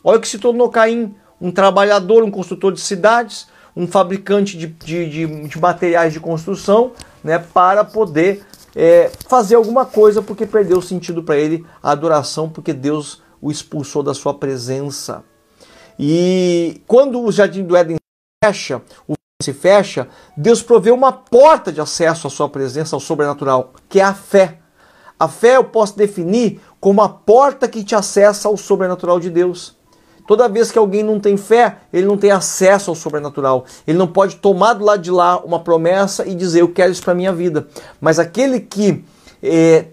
Olha 0.03 0.17
o 0.17 0.21
que 0.21 0.27
se 0.27 0.39
tornou 0.39 0.69
Caim: 0.69 1.13
um 1.41 1.51
trabalhador, 1.51 2.23
um 2.23 2.31
construtor 2.31 2.71
de 2.71 2.79
cidades, 2.79 3.47
um 3.75 3.87
fabricante 3.87 4.57
de, 4.57 4.67
de, 4.67 5.09
de, 5.09 5.47
de 5.47 5.59
materiais 5.59 6.13
de 6.13 6.19
construção, 6.19 6.93
né, 7.23 7.37
para 7.39 7.83
poder 7.83 8.43
é, 8.75 9.11
fazer 9.27 9.55
alguma 9.55 9.85
coisa, 9.85 10.21
porque 10.21 10.45
perdeu 10.45 10.77
o 10.77 10.81
sentido 10.81 11.23
para 11.23 11.37
ele 11.37 11.65
a 11.81 11.91
adoração, 11.91 12.49
porque 12.49 12.73
Deus 12.73 13.21
o 13.41 13.51
expulsou 13.51 14.03
da 14.03 14.13
sua 14.13 14.33
presença. 14.33 15.23
E 15.97 16.81
quando 16.87 17.21
o 17.21 17.31
jardim 17.31 17.63
do 17.63 17.75
Éden 17.75 17.97
fecha, 18.43 18.81
o 19.07 19.15
se 19.41 19.53
fecha, 19.53 20.09
Deus 20.35 20.61
provê 20.61 20.91
uma 20.91 21.13
porta 21.13 21.71
de 21.71 21.79
acesso 21.79 22.27
à 22.27 22.29
sua 22.29 22.49
presença, 22.49 22.93
ao 22.93 22.99
sobrenatural, 22.99 23.71
que 23.87 24.01
é 24.01 24.03
a 24.03 24.13
fé. 24.13 24.59
A 25.17 25.29
fé 25.29 25.55
eu 25.55 25.63
posso 25.63 25.97
definir 25.97 26.59
como 26.77 27.01
a 27.01 27.07
porta 27.07 27.65
que 27.65 27.81
te 27.81 27.95
acessa 27.95 28.49
ao 28.49 28.57
sobrenatural 28.57 29.17
de 29.17 29.29
Deus. 29.29 29.77
Toda 30.27 30.49
vez 30.49 30.71
que 30.71 30.77
alguém 30.77 31.03
não 31.03 31.21
tem 31.21 31.37
fé, 31.37 31.77
ele 31.93 32.05
não 32.05 32.17
tem 32.17 32.31
acesso 32.31 32.91
ao 32.91 32.95
sobrenatural. 32.95 33.63
Ele 33.87 33.97
não 33.97 34.07
pode 34.07 34.35
tomar 34.35 34.73
do 34.73 34.83
lado 34.83 35.01
de 35.01 35.09
lá 35.09 35.39
uma 35.39 35.61
promessa 35.61 36.27
e 36.27 36.35
dizer 36.35 36.59
eu 36.59 36.73
quero 36.73 36.91
isso 36.91 37.01
para 37.01 37.15
minha 37.15 37.31
vida. 37.31 37.65
Mas 38.01 38.19
aquele 38.19 38.59
que 38.59 39.05
é, 39.41 39.85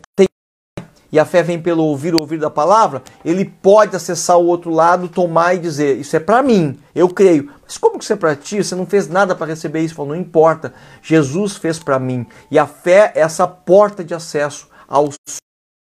e 1.10 1.18
a 1.18 1.24
fé 1.24 1.42
vem 1.42 1.60
pelo 1.60 1.84
ouvir 1.84 2.14
o 2.14 2.20
ouvir 2.20 2.38
da 2.38 2.50
palavra, 2.50 3.02
ele 3.24 3.44
pode 3.44 3.94
acessar 3.94 4.38
o 4.38 4.46
outro 4.46 4.70
lado, 4.70 5.08
tomar 5.08 5.54
e 5.54 5.58
dizer 5.58 5.96
isso 5.96 6.16
é 6.16 6.20
para 6.20 6.42
mim, 6.42 6.78
eu 6.94 7.08
creio. 7.08 7.50
Mas 7.66 7.76
como 7.76 7.98
que 7.98 8.04
isso 8.04 8.12
é 8.12 8.16
para 8.16 8.36
ti? 8.36 8.62
Você 8.62 8.74
não 8.74 8.86
fez 8.86 9.08
nada 9.08 9.34
para 9.34 9.46
receber 9.46 9.80
isso. 9.80 9.94
Falou, 9.94 10.14
não 10.14 10.20
importa. 10.20 10.72
Jesus 11.02 11.56
fez 11.56 11.78
para 11.80 11.98
mim. 11.98 12.24
E 12.48 12.58
a 12.58 12.66
fé 12.66 13.12
é 13.14 13.20
essa 13.20 13.46
porta 13.46 14.04
de 14.04 14.14
acesso 14.14 14.68
ao 14.86 15.10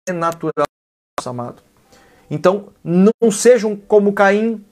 sobrenatural, 0.08 0.68
amado. 1.26 1.64
Então, 2.30 2.68
não 2.84 3.32
sejam 3.32 3.76
como 3.76 4.14
Caim. 4.14 4.64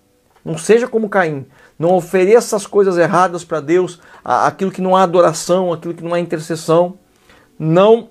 Não 0.45 0.57
seja 0.57 0.87
como 0.87 1.09
Caim. 1.09 1.47
Não 1.77 1.95
ofereça 1.95 2.55
as 2.55 2.67
coisas 2.67 2.97
erradas 2.97 3.43
para 3.43 3.59
Deus, 3.59 3.99
aquilo 4.23 4.71
que 4.71 4.81
não 4.81 4.95
há 4.95 5.03
adoração, 5.03 5.73
aquilo 5.73 5.93
que 5.93 6.03
não 6.03 6.13
há 6.13 6.19
intercessão. 6.19 6.99
Não, 7.57 8.09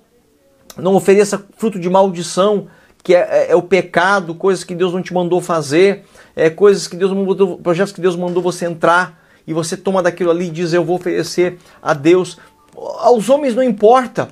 não 0.79 0.95
ofereça 0.95 1.43
fruto 1.57 1.79
de 1.79 1.89
maldição, 1.89 2.67
que 3.03 3.15
é, 3.15 3.19
é, 3.19 3.51
é 3.51 3.55
o 3.55 3.61
pecado, 3.61 4.35
coisas 4.35 4.63
que 4.63 4.75
Deus 4.75 4.93
não 4.93 5.01
te 5.01 5.13
mandou 5.13 5.41
fazer 5.41 6.03
é, 6.39 6.49
coisas 6.49 6.87
que 6.87 6.95
Deus 6.95 7.11
mandou, 7.11 7.57
projetos 7.57 7.91
que 7.91 7.99
Deus 7.99 8.15
mandou 8.15 8.41
você 8.41 8.65
entrar 8.65 9.21
e 9.45 9.53
você 9.53 9.75
toma 9.75 10.01
daquilo 10.01 10.31
ali 10.31 10.47
e 10.47 10.49
diz 10.49 10.71
eu 10.71 10.85
vou 10.85 10.95
oferecer 10.95 11.57
a 11.81 11.93
Deus. 11.93 12.37
Aos 12.75 13.29
homens 13.29 13.53
não 13.53 13.63
importa. 13.63 14.29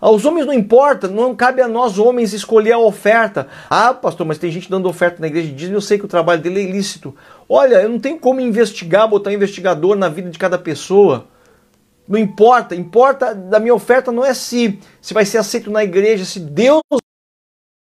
Aos 0.00 0.24
homens 0.24 0.46
não 0.46 0.52
importa, 0.52 1.06
não 1.06 1.34
cabe 1.34 1.60
a 1.60 1.68
nós 1.68 1.98
homens 1.98 2.32
escolher 2.32 2.72
a 2.72 2.78
oferta. 2.78 3.46
Ah, 3.70 3.94
pastor, 3.94 4.26
mas 4.26 4.38
tem 4.38 4.50
gente 4.50 4.70
dando 4.70 4.88
oferta 4.88 5.20
na 5.20 5.28
igreja 5.28 5.48
de 5.48 5.54
Disney, 5.54 5.76
eu 5.76 5.80
sei 5.80 5.98
que 5.98 6.04
o 6.04 6.08
trabalho 6.08 6.40
dele 6.42 6.60
é 6.60 6.64
ilícito. 6.64 7.14
Olha, 7.48 7.76
eu 7.76 7.88
não 7.88 7.98
tenho 8.00 8.18
como 8.18 8.40
investigar, 8.40 9.08
botar 9.08 9.30
um 9.30 9.34
investigador 9.34 9.96
na 9.96 10.08
vida 10.08 10.30
de 10.30 10.38
cada 10.38 10.58
pessoa. 10.58 11.26
Não 12.08 12.18
importa, 12.18 12.74
importa 12.74 13.34
da 13.34 13.60
minha 13.60 13.74
oferta 13.74 14.10
não 14.10 14.24
é 14.24 14.32
se 14.32 14.78
se 15.00 15.12
vai 15.12 15.24
ser 15.24 15.38
aceito 15.38 15.70
na 15.70 15.84
igreja, 15.84 16.24
se 16.24 16.40
Deus 16.40 16.80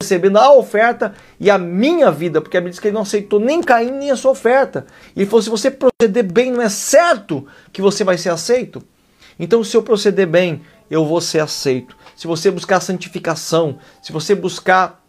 recebendo 0.01 0.39
a 0.39 0.53
oferta 0.53 1.15
e 1.41 1.51
a 1.51 1.59
minha 1.59 2.11
vida, 2.11 2.41
porque 2.41 2.57
a 2.57 2.61
Bíblia 2.61 2.71
diz 2.71 2.81
que 2.81 2.89
ele 2.89 2.95
não 2.95 3.03
aceitou 3.03 3.41
nem 3.41 3.61
Caim 3.61 3.91
nem 3.91 4.11
a 4.11 4.17
sua 4.17 4.31
oferta. 4.31 4.87
E 5.15 5.21
ele 5.21 5.31
falou: 5.31 5.43
se 5.43 5.51
você 5.51 5.71
proceder 5.71 6.25
bem, 6.25 6.53
não 6.53 6.63
é 6.63 6.69
certo 6.69 7.47
que 7.73 7.83
você 7.83 8.05
vai 8.05 8.17
ser 8.17 8.31
aceito. 8.31 8.83
Então, 9.39 9.63
se 9.63 9.77
eu 9.77 9.83
proceder 9.83 10.27
bem, 10.27 10.63
eu 10.91 11.05
vou 11.05 11.21
ser 11.21 11.41
aceito. 11.41 11.97
Se 12.17 12.27
você 12.27 12.51
buscar 12.51 12.81
santificação, 12.81 13.79
se 14.03 14.13
você 14.13 14.35
buscar 14.35 15.03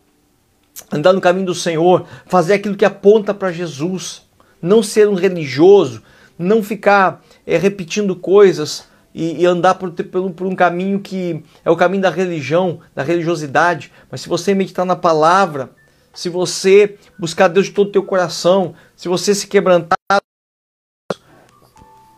andar 0.91 1.13
no 1.13 1.21
caminho 1.21 1.47
do 1.47 1.55
Senhor, 1.55 2.05
fazer 2.25 2.53
aquilo 2.53 2.75
que 2.75 2.85
aponta 2.85 3.33
para 3.33 3.51
Jesus, 3.51 4.23
não 4.61 4.81
ser 4.83 5.07
um 5.07 5.15
religioso, 5.15 6.01
não 6.37 6.63
ficar 6.63 7.23
é, 7.45 7.57
repetindo 7.57 8.15
coisas 8.15 8.88
e, 9.13 9.41
e 9.41 9.45
andar 9.45 9.75
por, 9.75 9.91
por, 9.91 10.31
por, 10.31 10.47
um 10.47 10.55
caminho 10.55 10.99
que 10.99 11.43
é 11.63 11.69
o 11.69 11.75
caminho 11.75 12.03
da 12.03 12.09
religião, 12.09 12.79
da 12.95 13.03
religiosidade. 13.03 13.91
Mas 14.09 14.21
se 14.21 14.29
você 14.29 14.53
meditar 14.53 14.85
na 14.85 14.95
palavra, 14.95 15.71
se 16.13 16.29
você 16.29 16.97
buscar 17.17 17.47
Deus 17.47 17.67
de 17.67 17.73
todo 17.73 17.89
o 17.89 17.91
teu 17.91 18.03
coração, 18.03 18.73
se 18.95 19.07
você 19.07 19.33
se 19.33 19.47
quebrantar 19.47 19.97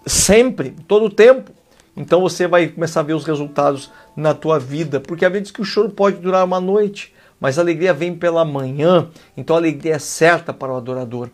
sempre, 0.05 0.71
todo 0.87 1.05
o 1.05 1.09
tempo, 1.09 1.51
então 1.95 2.21
você 2.21 2.47
vai 2.47 2.67
começar 2.67 3.01
a 3.01 3.03
ver 3.03 3.13
os 3.13 3.25
resultados 3.25 3.91
na 4.15 4.33
tua 4.33 4.59
vida, 4.59 4.99
porque 4.99 5.25
a 5.25 5.29
Bíblia 5.29 5.41
diz 5.41 5.51
que 5.51 5.61
o 5.61 5.65
choro 5.65 5.89
pode 5.89 6.17
durar 6.17 6.43
uma 6.45 6.59
noite, 6.59 7.13
mas 7.39 7.57
a 7.57 7.61
alegria 7.61 7.93
vem 7.93 8.15
pela 8.15 8.45
manhã, 8.45 9.09
então 9.35 9.55
a 9.55 9.59
alegria 9.59 9.95
é 9.95 9.99
certa 9.99 10.53
para 10.53 10.71
o 10.71 10.77
adorador. 10.77 11.29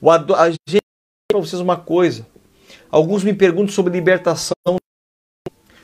O 0.00 0.10
ador... 0.10 0.38
A 0.38 0.50
gente 0.50 0.82
para 1.30 1.40
vocês 1.40 1.60
uma 1.60 1.76
coisa. 1.76 2.26
Alguns 2.90 3.22
me 3.22 3.34
perguntam 3.34 3.68
sobre 3.68 3.92
libertação, 3.92 4.77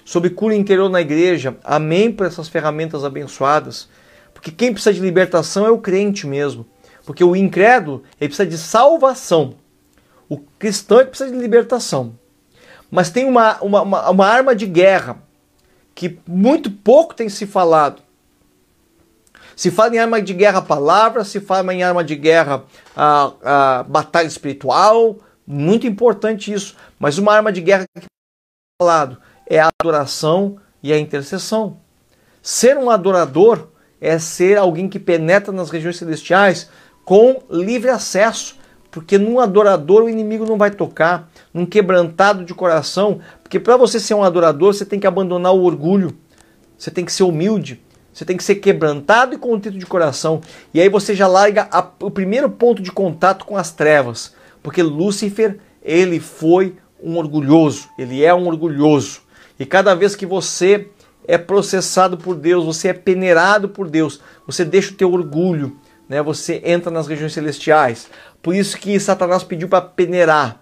sobre 0.04 0.30
cura 0.30 0.54
interior 0.54 0.88
na 0.88 1.00
igreja. 1.00 1.56
Amém 1.64 2.12
por 2.12 2.26
essas 2.26 2.48
ferramentas 2.48 3.04
abençoadas. 3.04 3.88
Porque 4.32 4.50
quem 4.50 4.72
precisa 4.72 4.92
de 4.92 5.00
libertação 5.00 5.66
é 5.66 5.70
o 5.70 5.78
crente 5.78 6.26
mesmo. 6.26 6.66
Porque 7.06 7.24
o 7.24 7.34
incrédulo 7.34 8.02
ele 8.20 8.28
precisa 8.28 8.46
de 8.46 8.58
salvação. 8.58 9.54
O 10.28 10.38
cristão 10.38 10.98
que 10.98 11.06
precisa 11.06 11.30
de 11.30 11.38
libertação. 11.38 12.18
Mas 12.90 13.10
tem 13.10 13.24
uma, 13.24 13.58
uma, 13.62 13.82
uma, 13.82 14.10
uma 14.10 14.26
arma 14.26 14.54
de 14.54 14.66
guerra 14.66 15.22
que 15.94 16.18
muito 16.26 16.70
pouco 16.70 17.14
tem 17.14 17.28
se 17.28 17.46
falado. 17.46 18.02
Se 19.56 19.70
fala 19.70 19.94
em 19.94 19.98
arma 19.98 20.20
de 20.20 20.34
guerra 20.34 20.60
palavra, 20.60 21.24
se 21.24 21.40
fala 21.40 21.72
em 21.72 21.82
arma 21.82 22.02
de 22.02 22.16
guerra 22.16 22.64
a, 22.96 23.32
a 23.42 23.82
batalha 23.84 24.26
espiritual, 24.26 25.16
muito 25.46 25.86
importante 25.86 26.52
isso. 26.52 26.74
Mas 26.98 27.18
uma 27.18 27.32
arma 27.32 27.52
de 27.52 27.60
guerra 27.60 27.84
que 27.96 28.06
falado 28.80 29.18
é 29.46 29.58
a 29.58 29.70
adoração 29.80 30.56
e 30.82 30.92
a 30.92 30.98
intercessão. 30.98 31.78
Ser 32.42 32.76
um 32.76 32.90
adorador 32.90 33.68
é 34.00 34.18
ser 34.18 34.58
alguém 34.58 34.88
que 34.88 34.98
penetra 34.98 35.52
nas 35.52 35.70
regiões 35.70 35.96
celestiais 35.96 36.68
com 37.04 37.42
livre 37.50 37.90
acesso, 37.90 38.56
porque 38.90 39.18
num 39.18 39.40
adorador 39.40 40.04
o 40.04 40.08
inimigo 40.08 40.46
não 40.46 40.56
vai 40.56 40.70
tocar, 40.70 41.28
num 41.52 41.66
quebrantado 41.66 42.44
de 42.44 42.54
coração, 42.54 43.20
porque 43.42 43.58
para 43.58 43.76
você 43.76 43.98
ser 43.98 44.14
um 44.14 44.22
adorador 44.22 44.72
você 44.72 44.84
tem 44.84 45.00
que 45.00 45.06
abandonar 45.06 45.54
o 45.54 45.64
orgulho, 45.64 46.16
você 46.78 46.90
tem 46.90 47.04
que 47.04 47.12
ser 47.12 47.24
humilde, 47.24 47.82
você 48.12 48.24
tem 48.24 48.36
que 48.36 48.44
ser 48.44 48.56
quebrantado 48.56 49.34
e 49.34 49.38
contrito 49.38 49.78
de 49.78 49.86
coração, 49.86 50.40
e 50.72 50.80
aí 50.80 50.88
você 50.88 51.14
já 51.14 51.26
larga 51.26 51.66
a, 51.72 51.84
o 52.02 52.10
primeiro 52.10 52.48
ponto 52.48 52.80
de 52.80 52.92
contato 52.92 53.44
com 53.44 53.56
as 53.56 53.72
trevas, 53.72 54.34
porque 54.62 54.82
Lúcifer 54.82 55.58
ele 55.82 56.20
foi 56.20 56.76
um 57.02 57.16
orgulhoso, 57.18 57.88
ele 57.98 58.24
é 58.24 58.32
um 58.32 58.46
orgulhoso, 58.46 59.23
e 59.58 59.64
cada 59.66 59.94
vez 59.94 60.16
que 60.16 60.26
você 60.26 60.88
é 61.26 61.38
processado 61.38 62.18
por 62.18 62.34
Deus, 62.34 62.64
você 62.64 62.88
é 62.88 62.92
peneirado 62.92 63.68
por 63.68 63.88
Deus, 63.88 64.20
você 64.46 64.64
deixa 64.64 64.92
o 64.92 64.96
teu 64.96 65.12
orgulho, 65.12 65.76
né? 66.08 66.22
Você 66.22 66.60
entra 66.64 66.90
nas 66.90 67.06
regiões 67.06 67.32
celestiais. 67.32 68.08
Por 68.42 68.54
isso 68.54 68.76
que 68.76 68.98
Satanás 69.00 69.42
pediu 69.42 69.68
para 69.68 69.80
peneirar 69.80 70.60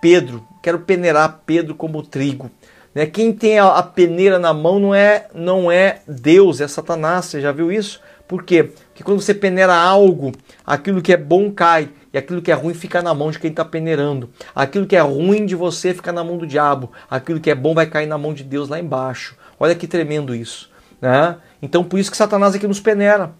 Pedro. 0.00 0.46
Quero 0.62 0.80
peneirar 0.80 1.42
Pedro 1.44 1.74
como 1.74 2.02
trigo. 2.02 2.50
Né? 2.94 3.06
Quem 3.06 3.32
tem 3.32 3.58
a, 3.58 3.82
peneira 3.82 4.38
na 4.38 4.54
mão 4.54 4.78
não 4.78 4.94
é 4.94 5.26
não 5.34 5.70
é 5.70 6.00
Deus, 6.06 6.60
é 6.60 6.68
Satanás. 6.68 7.26
Você 7.26 7.40
já 7.40 7.50
viu 7.50 7.72
isso? 7.72 8.00
Por 8.28 8.42
quê? 8.44 8.64
Porque 8.64 9.04
quando 9.04 9.20
você 9.20 9.34
peneira 9.34 9.74
algo, 9.74 10.32
aquilo 10.64 11.02
que 11.02 11.12
é 11.12 11.16
bom 11.16 11.50
cai 11.50 11.88
e 12.16 12.18
aquilo 12.18 12.40
que 12.40 12.50
é 12.50 12.54
ruim 12.54 12.72
fica 12.72 13.02
na 13.02 13.12
mão 13.12 13.30
de 13.30 13.38
quem 13.38 13.50
está 13.50 13.62
peneirando. 13.62 14.30
Aquilo 14.54 14.86
que 14.86 14.96
é 14.96 15.00
ruim 15.00 15.44
de 15.44 15.54
você 15.54 15.92
fica 15.92 16.10
na 16.10 16.24
mão 16.24 16.38
do 16.38 16.46
diabo. 16.46 16.90
Aquilo 17.10 17.38
que 17.38 17.50
é 17.50 17.54
bom 17.54 17.74
vai 17.74 17.84
cair 17.84 18.06
na 18.06 18.16
mão 18.16 18.32
de 18.32 18.42
Deus 18.42 18.70
lá 18.70 18.80
embaixo. 18.80 19.36
Olha 19.60 19.74
que 19.74 19.86
tremendo 19.86 20.34
isso. 20.34 20.70
Né? 20.98 21.36
Então 21.60 21.84
por 21.84 21.98
isso 21.98 22.10
que 22.10 22.16
Satanás 22.16 22.54
é 22.54 22.58
que 22.58 22.66
nos 22.66 22.80
peneira. 22.80 23.34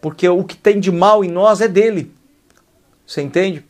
Porque 0.00 0.28
o 0.28 0.42
que 0.42 0.56
tem 0.56 0.80
de 0.80 0.90
mal 0.90 1.24
em 1.24 1.30
nós 1.30 1.60
é 1.60 1.68
dele. 1.68 2.12
Você 3.06 3.22
entende? 3.22 3.64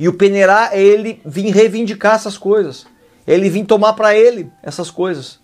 E 0.00 0.08
o 0.08 0.14
peneirar 0.14 0.70
é 0.72 0.82
ele 0.82 1.22
vir 1.24 1.52
reivindicar 1.52 2.16
essas 2.16 2.36
coisas. 2.36 2.88
Ele 3.24 3.48
vir 3.48 3.66
tomar 3.66 3.92
para 3.92 4.16
ele 4.16 4.50
essas 4.64 4.90
coisas. 4.90 5.38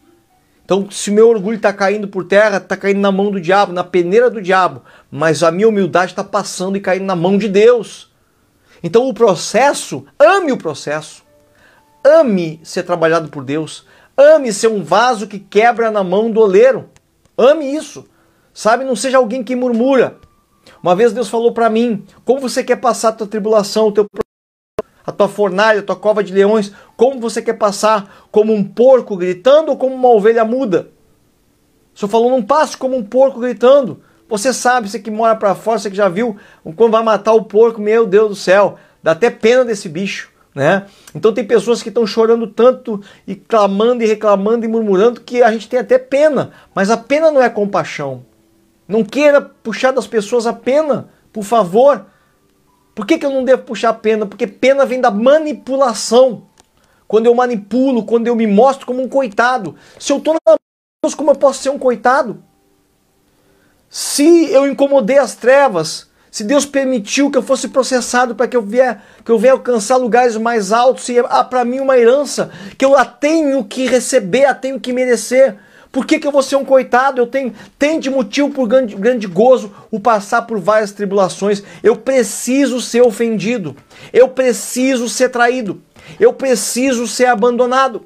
Então, 0.70 0.88
se 0.88 1.10
o 1.10 1.12
meu 1.12 1.28
orgulho 1.28 1.56
está 1.56 1.72
caindo 1.72 2.06
por 2.06 2.24
terra, 2.24 2.58
está 2.58 2.76
caindo 2.76 3.00
na 3.00 3.10
mão 3.10 3.32
do 3.32 3.40
diabo, 3.40 3.72
na 3.72 3.82
peneira 3.82 4.30
do 4.30 4.40
diabo. 4.40 4.82
Mas 5.10 5.42
a 5.42 5.50
minha 5.50 5.68
humildade 5.68 6.12
está 6.12 6.22
passando 6.22 6.76
e 6.76 6.80
caindo 6.80 7.06
na 7.06 7.16
mão 7.16 7.36
de 7.36 7.48
Deus. 7.48 8.08
Então, 8.80 9.08
o 9.08 9.12
processo, 9.12 10.06
ame 10.16 10.52
o 10.52 10.56
processo. 10.56 11.24
Ame 12.04 12.60
ser 12.62 12.84
trabalhado 12.84 13.30
por 13.30 13.42
Deus. 13.42 13.84
Ame 14.16 14.52
ser 14.52 14.68
um 14.68 14.80
vaso 14.80 15.26
que 15.26 15.40
quebra 15.40 15.90
na 15.90 16.04
mão 16.04 16.30
do 16.30 16.38
oleiro. 16.38 16.88
Ame 17.36 17.74
isso. 17.74 18.06
Sabe, 18.54 18.84
não 18.84 18.94
seja 18.94 19.18
alguém 19.18 19.42
que 19.42 19.56
murmura. 19.56 20.18
Uma 20.80 20.94
vez 20.94 21.12
Deus 21.12 21.28
falou 21.28 21.50
para 21.50 21.68
mim: 21.68 22.04
como 22.24 22.38
você 22.38 22.62
quer 22.62 22.76
passar 22.76 23.08
a 23.08 23.12
tua 23.12 23.26
tribulação, 23.26 23.88
o 23.88 23.92
teu 23.92 24.06
a 25.06 25.12
tua 25.12 25.28
fornalha, 25.28 25.80
a 25.80 25.82
tua 25.82 25.96
cova 25.96 26.22
de 26.22 26.32
leões, 26.32 26.72
como 26.96 27.20
você 27.20 27.40
quer 27.40 27.54
passar 27.54 28.26
como 28.30 28.52
um 28.52 28.62
porco 28.62 29.16
gritando 29.16 29.70
ou 29.70 29.76
como 29.76 29.94
uma 29.94 30.08
ovelha 30.08 30.44
muda? 30.44 30.88
O 31.94 31.98
Senhor 31.98 32.10
falou: 32.10 32.30
não 32.30 32.42
passe 32.42 32.76
como 32.76 32.96
um 32.96 33.02
porco 33.02 33.40
gritando. 33.40 34.02
Você 34.28 34.52
sabe, 34.52 34.88
você 34.88 35.00
que 35.00 35.10
mora 35.10 35.34
para 35.34 35.56
fora, 35.56 35.78
você 35.78 35.90
que 35.90 35.96
já 35.96 36.08
viu 36.08 36.36
quando 36.76 36.92
vai 36.92 37.02
matar 37.02 37.32
o 37.32 37.42
porco, 37.42 37.80
meu 37.80 38.06
Deus 38.06 38.28
do 38.28 38.36
céu, 38.36 38.76
dá 39.02 39.10
até 39.10 39.28
pena 39.28 39.64
desse 39.64 39.88
bicho, 39.88 40.30
né? 40.54 40.86
Então 41.12 41.32
tem 41.32 41.44
pessoas 41.44 41.82
que 41.82 41.88
estão 41.88 42.06
chorando 42.06 42.46
tanto 42.46 43.02
e 43.26 43.34
clamando 43.34 44.04
e 44.04 44.06
reclamando 44.06 44.64
e 44.64 44.68
murmurando 44.68 45.20
que 45.20 45.42
a 45.42 45.50
gente 45.50 45.68
tem 45.68 45.80
até 45.80 45.98
pena, 45.98 46.52
mas 46.72 46.90
a 46.90 46.96
pena 46.96 47.32
não 47.32 47.42
é 47.42 47.50
compaixão. 47.50 48.24
Não 48.86 49.04
queira 49.04 49.40
puxar 49.40 49.92
das 49.92 50.06
pessoas 50.06 50.46
a 50.46 50.52
pena, 50.52 51.08
por 51.32 51.44
favor. 51.44 52.06
Por 52.94 53.06
que, 53.06 53.18
que 53.18 53.26
eu 53.26 53.30
não 53.30 53.44
devo 53.44 53.62
puxar 53.62 53.94
pena? 53.94 54.26
Porque 54.26 54.46
pena 54.46 54.84
vem 54.84 55.00
da 55.00 55.10
manipulação. 55.10 56.44
Quando 57.06 57.26
eu 57.26 57.34
manipulo, 57.34 58.04
quando 58.04 58.26
eu 58.26 58.36
me 58.36 58.46
mostro 58.46 58.86
como 58.86 59.02
um 59.02 59.08
coitado. 59.08 59.74
Se 59.98 60.12
eu 60.12 60.18
estou 60.18 60.34
na 60.34 60.56
Deus, 61.02 61.14
como 61.14 61.30
eu 61.30 61.34
posso 61.34 61.62
ser 61.62 61.70
um 61.70 61.78
coitado? 61.78 62.42
Se 63.88 64.52
eu 64.52 64.66
incomodei 64.66 65.18
as 65.18 65.34
trevas, 65.34 66.08
se 66.30 66.44
Deus 66.44 66.64
permitiu 66.64 67.30
que 67.30 67.36
eu 67.36 67.42
fosse 67.42 67.68
processado 67.68 68.34
para 68.36 68.46
que 68.46 68.56
eu 68.56 68.62
vier, 68.62 69.02
que 69.24 69.30
eu 69.32 69.38
venha 69.38 69.54
alcançar 69.54 69.96
lugares 69.96 70.36
mais 70.36 70.70
altos, 70.70 71.04
se 71.04 71.18
há 71.18 71.42
para 71.42 71.64
mim 71.64 71.80
uma 71.80 71.98
herança 71.98 72.52
que 72.78 72.84
eu 72.84 72.96
a 72.96 73.04
tenho 73.04 73.64
que 73.64 73.86
receber, 73.86 74.44
a 74.44 74.54
tenho 74.54 74.78
que 74.78 74.92
merecer. 74.92 75.56
Por 75.92 76.06
que, 76.06 76.20
que 76.20 76.26
eu 76.26 76.30
vou 76.30 76.42
ser 76.42 76.56
um 76.56 76.64
coitado? 76.64 77.20
Eu 77.20 77.26
tenho, 77.26 77.52
tenho 77.78 78.00
de 78.00 78.08
motivo 78.08 78.50
por 78.50 78.68
grande, 78.68 78.94
grande 78.94 79.26
gozo 79.26 79.72
o 79.90 79.98
passar 79.98 80.42
por 80.42 80.58
várias 80.58 80.92
tribulações. 80.92 81.62
Eu 81.82 81.96
preciso 81.96 82.80
ser 82.80 83.02
ofendido. 83.02 83.74
Eu 84.12 84.28
preciso 84.28 85.08
ser 85.08 85.30
traído. 85.30 85.82
Eu 86.18 86.32
preciso 86.32 87.06
ser 87.08 87.26
abandonado. 87.26 88.02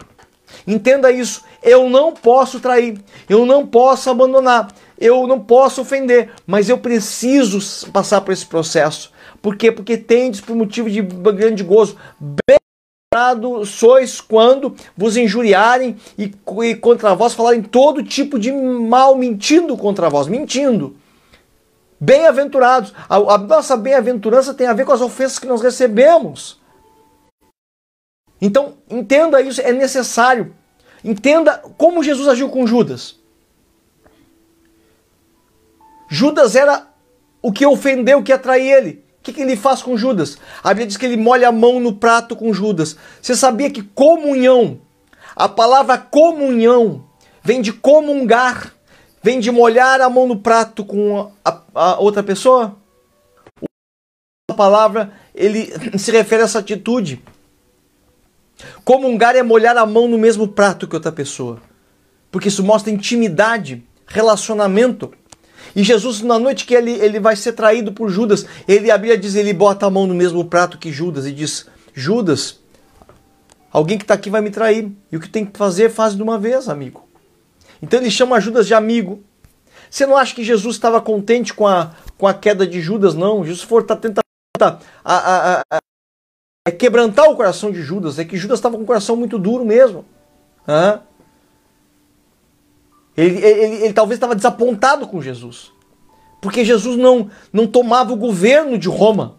Entenda 0.66 1.12
isso. 1.12 1.42
Eu 1.62 1.90
não 1.90 2.12
posso 2.12 2.58
trair. 2.58 2.98
Eu 3.28 3.44
não 3.44 3.66
posso 3.66 4.08
abandonar. 4.08 4.68
Eu 4.98 5.26
não 5.26 5.38
posso 5.40 5.82
ofender. 5.82 6.30
Mas 6.46 6.70
eu 6.70 6.78
preciso 6.78 7.90
passar 7.90 8.22
por 8.22 8.32
esse 8.32 8.46
processo. 8.46 9.12
Por 9.42 9.56
quê? 9.56 9.70
Porque 9.70 9.98
tendes 9.98 10.40
por 10.40 10.56
motivo 10.56 10.88
de 10.88 11.02
grande 11.02 11.62
gozo. 11.62 11.96
Bem 12.18 12.63
sois 13.64 14.20
quando 14.20 14.74
vos 14.96 15.16
injuriarem 15.16 15.96
e, 16.18 16.32
e 16.64 16.74
contra 16.74 17.14
vós 17.14 17.34
falarem 17.34 17.62
todo 17.62 18.02
tipo 18.02 18.38
de 18.38 18.52
mal, 18.52 19.16
mentindo 19.16 19.76
contra 19.76 20.10
vós, 20.10 20.26
mentindo. 20.26 20.96
Bem-aventurados. 22.00 22.92
A, 23.08 23.16
a, 23.16 23.38
nossa 23.38 23.76
bem-aventurança 23.76 24.52
tem 24.52 24.66
a 24.66 24.72
ver 24.72 24.84
com 24.84 24.92
as 24.92 25.00
ofensas 25.00 25.38
que 25.38 25.46
nós 25.46 25.62
recebemos. 25.62 26.60
Então, 28.40 28.74
entenda 28.90 29.40
isso, 29.40 29.60
é 29.60 29.72
necessário. 29.72 30.54
Entenda 31.04 31.62
como 31.78 32.02
Jesus 32.02 32.28
agiu 32.28 32.48
com 32.48 32.66
Judas. 32.66 33.16
Judas 36.08 36.56
era 36.56 36.88
o 37.40 37.52
que 37.52 37.64
ofendeu, 37.64 38.18
o 38.18 38.22
que 38.22 38.32
atraiu 38.32 38.78
ele 38.78 39.03
que, 39.24 39.32
que 39.32 39.40
ele 39.40 39.56
faz 39.56 39.82
com 39.82 39.96
Judas? 39.96 40.38
A 40.62 40.68
Bíblia 40.68 40.86
diz 40.86 40.96
que 40.98 41.06
ele 41.06 41.16
molha 41.16 41.48
a 41.48 41.52
mão 41.52 41.80
no 41.80 41.94
prato 41.94 42.36
com 42.36 42.52
Judas. 42.52 42.96
Você 43.20 43.34
sabia 43.34 43.70
que 43.70 43.82
comunhão, 43.82 44.80
A 45.34 45.48
palavra 45.48 45.98
comunhão 45.98 47.06
vem 47.42 47.60
de 47.60 47.72
comungar, 47.72 48.72
vem 49.22 49.40
de 49.40 49.50
molhar 49.50 50.00
a 50.00 50.08
mão 50.08 50.28
no 50.28 50.36
prato 50.36 50.84
com 50.84 51.32
a, 51.44 51.60
a 51.74 51.98
outra 51.98 52.22
pessoa. 52.22 52.76
A 54.48 54.54
palavra 54.54 55.12
ele 55.34 55.72
se 55.98 56.12
refere 56.12 56.42
a 56.42 56.44
essa 56.44 56.60
atitude. 56.60 57.20
Comungar 58.84 59.34
é 59.34 59.42
molhar 59.42 59.76
a 59.76 59.86
mão 59.86 60.06
no 60.06 60.18
mesmo 60.18 60.46
prato 60.46 60.86
que 60.86 60.94
outra 60.94 61.10
pessoa, 61.10 61.60
porque 62.30 62.48
isso 62.48 62.62
mostra 62.62 62.92
intimidade, 62.92 63.82
relacionamento. 64.06 65.12
E 65.74 65.82
Jesus, 65.82 66.22
na 66.22 66.38
noite 66.38 66.64
que 66.64 66.74
ele, 66.74 66.92
ele 66.92 67.18
vai 67.18 67.34
ser 67.34 67.52
traído 67.52 67.92
por 67.92 68.08
Judas, 68.08 68.46
ele, 68.68 68.90
a 68.90 69.16
diz, 69.16 69.34
ele 69.34 69.52
bota 69.52 69.86
a 69.86 69.90
mão 69.90 70.06
no 70.06 70.14
mesmo 70.14 70.44
prato 70.44 70.78
que 70.78 70.92
Judas 70.92 71.26
e 71.26 71.32
diz: 71.32 71.66
Judas, 71.92 72.60
alguém 73.72 73.98
que 73.98 74.04
está 74.04 74.14
aqui 74.14 74.30
vai 74.30 74.40
me 74.40 74.50
trair. 74.50 74.90
E 75.10 75.16
o 75.16 75.20
que 75.20 75.28
tem 75.28 75.44
que 75.44 75.58
fazer, 75.58 75.90
faz 75.90 76.14
de 76.14 76.22
uma 76.22 76.38
vez, 76.38 76.68
amigo. 76.68 77.08
Então 77.82 77.98
ele 77.98 78.10
chama 78.10 78.40
Judas 78.40 78.66
de 78.66 78.74
amigo. 78.74 79.22
Você 79.90 80.06
não 80.06 80.16
acha 80.16 80.34
que 80.34 80.42
Jesus 80.42 80.76
estava 80.76 81.00
contente 81.00 81.52
com 81.52 81.66
a, 81.66 81.92
com 82.16 82.26
a 82.26 82.34
queda 82.34 82.66
de 82.66 82.80
Judas, 82.80 83.14
não? 83.14 83.44
Jesus 83.44 83.62
for 83.62 83.82
tá 83.82 83.94
tentando 83.94 84.24
a, 84.60 84.78
a, 85.04 85.60
a, 85.60 85.78
é 86.66 86.70
quebrantar 86.70 87.28
o 87.28 87.36
coração 87.36 87.70
de 87.70 87.82
Judas. 87.82 88.18
É 88.18 88.24
que 88.24 88.36
Judas 88.36 88.58
estava 88.58 88.76
com 88.76 88.82
o 88.82 88.86
coração 88.86 89.16
muito 89.16 89.38
duro 89.38 89.64
mesmo. 89.64 90.04
Ele, 90.66 91.00
ele, 93.16 93.38
ele, 93.38 93.84
ele 93.84 93.92
talvez 93.92 94.16
estava 94.16 94.34
desapontado 94.34 95.06
com 95.06 95.22
Jesus. 95.22 95.72
Porque 96.40 96.64
Jesus 96.64 96.96
não, 96.96 97.30
não 97.52 97.66
tomava 97.66 98.12
o 98.12 98.16
governo 98.16 98.76
de 98.76 98.88
Roma. 98.88 99.36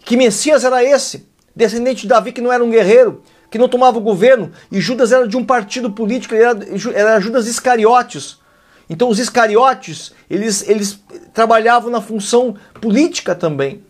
Que 0.00 0.16
Messias 0.16 0.62
era 0.64 0.84
esse? 0.84 1.28
Descendente 1.54 2.02
de 2.02 2.08
Davi 2.08 2.32
que 2.32 2.40
não 2.40 2.52
era 2.52 2.62
um 2.62 2.70
guerreiro, 2.70 3.22
que 3.50 3.58
não 3.58 3.68
tomava 3.68 3.98
o 3.98 4.02
governo. 4.02 4.52
E 4.70 4.80
Judas 4.80 5.10
era 5.10 5.26
de 5.26 5.36
um 5.36 5.44
partido 5.44 5.90
político, 5.90 6.34
ele 6.34 6.44
era, 6.44 6.58
era 6.94 7.20
Judas 7.20 7.46
Iscariotes. 7.48 8.38
Então 8.88 9.08
os 9.08 9.18
Iscariotes, 9.18 10.12
eles, 10.30 10.68
eles 10.68 11.00
trabalhavam 11.34 11.90
na 11.90 12.00
função 12.00 12.54
política 12.80 13.34
também. 13.34 13.82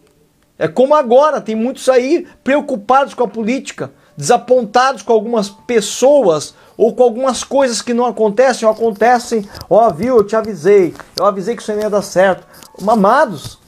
É 0.59 0.66
como 0.66 0.95
agora, 0.95 1.41
tem 1.41 1.55
muitos 1.55 1.89
aí 1.89 2.26
preocupados 2.43 3.12
com 3.12 3.24
a 3.24 3.28
política, 3.28 3.93
desapontados 4.16 5.03
com 5.03 5.12
algumas 5.12 5.51
pessoas 5.51 6.55
ou 6.77 6.95
com 6.95 7.03
algumas 7.03 7.43
coisas 7.43 7.81
que 7.81 7.95
não 7.95 8.07
acontecem 8.07 8.66
ou 8.66 8.74
acontecem. 8.74 9.49
Ó, 9.68 9.91
viu, 9.91 10.16
eu 10.16 10.24
te 10.24 10.37
avisei, 10.37 10.95
eu 11.18 11.24
avisei 11.24 11.57
que 11.57 11.62
isso 11.62 11.72
não 11.72 11.81
ia 11.81 11.91
dar 11.91 12.03
certo. 12.03 12.47
Mamados. 12.81 13.59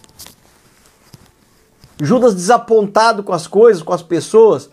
Judas 2.00 2.34
desapontado 2.34 3.22
com 3.22 3.32
as 3.32 3.46
coisas, 3.46 3.82
com 3.82 3.92
as 3.92 4.02
pessoas, 4.02 4.70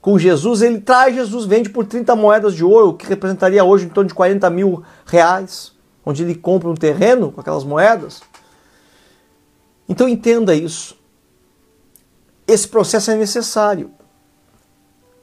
com 0.00 0.18
Jesus, 0.18 0.62
ele 0.62 0.80
traz 0.80 1.14
Jesus, 1.14 1.44
vende 1.44 1.68
por 1.68 1.84
30 1.84 2.14
moedas 2.16 2.54
de 2.54 2.64
ouro, 2.64 2.94
que 2.94 3.06
representaria 3.06 3.62
hoje 3.64 3.86
em 3.86 3.88
torno 3.88 4.08
de 4.08 4.14
40 4.14 4.48
mil 4.50 4.82
reais, 5.04 5.72
onde 6.04 6.22
ele 6.22 6.34
compra 6.34 6.68
um 6.68 6.74
terreno 6.74 7.30
com 7.30 7.40
aquelas 7.40 7.64
moedas. 7.64 8.22
Então 9.88 10.08
entenda 10.08 10.54
isso. 10.54 10.96
Esse 12.46 12.68
processo 12.68 13.10
é 13.10 13.16
necessário 13.16 13.90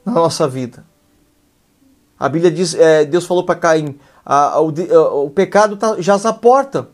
na 0.04 0.12
nossa 0.12 0.46
vida. 0.46 0.84
A 2.18 2.28
Bíblia 2.28 2.50
diz, 2.50 2.74
é, 2.74 3.04
Deus 3.04 3.26
falou 3.26 3.44
para 3.44 3.56
Caim, 3.58 3.98
a, 4.24 4.54
a, 4.54 4.60
o, 4.60 4.68
a, 4.70 5.14
o, 5.14 5.30
pecado 5.30 5.76
tá, 5.76 5.96
jaz 5.98 6.24
à 6.24 6.32
porta. 6.32 6.88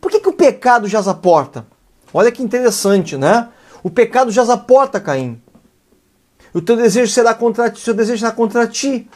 Por 0.00 0.10
que, 0.10 0.20
que 0.20 0.28
o 0.28 0.32
pecado 0.32 0.88
jaz 0.88 1.06
à 1.08 1.14
porta? 1.14 1.66
Olha 2.12 2.32
que 2.32 2.42
interessante, 2.42 3.16
né? 3.16 3.48
O 3.82 3.90
pecado 3.90 4.30
jaz 4.30 4.50
à 4.50 4.56
porta, 4.56 5.00
Caim. 5.00 5.40
O 6.52 6.60
teu 6.60 6.76
desejo 6.76 7.12
será 7.12 7.34
contra 7.34 7.70
ti, 7.70 7.90
o 7.90 7.94
desejo 7.94 8.18
será 8.20 8.32
contra 8.32 8.66
ti. 8.66 9.08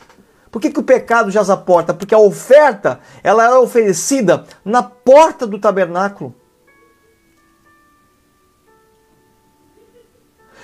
Por 0.50 0.60
que, 0.60 0.70
que 0.70 0.80
o 0.80 0.82
pecado 0.82 1.30
jaz 1.30 1.48
à 1.48 1.56
porta? 1.56 1.94
Porque 1.94 2.14
a 2.14 2.18
oferta 2.18 3.00
ela 3.22 3.44
era 3.44 3.58
oferecida 3.58 4.44
na 4.64 4.82
porta 4.82 5.46
do 5.46 5.58
tabernáculo. 5.58 6.34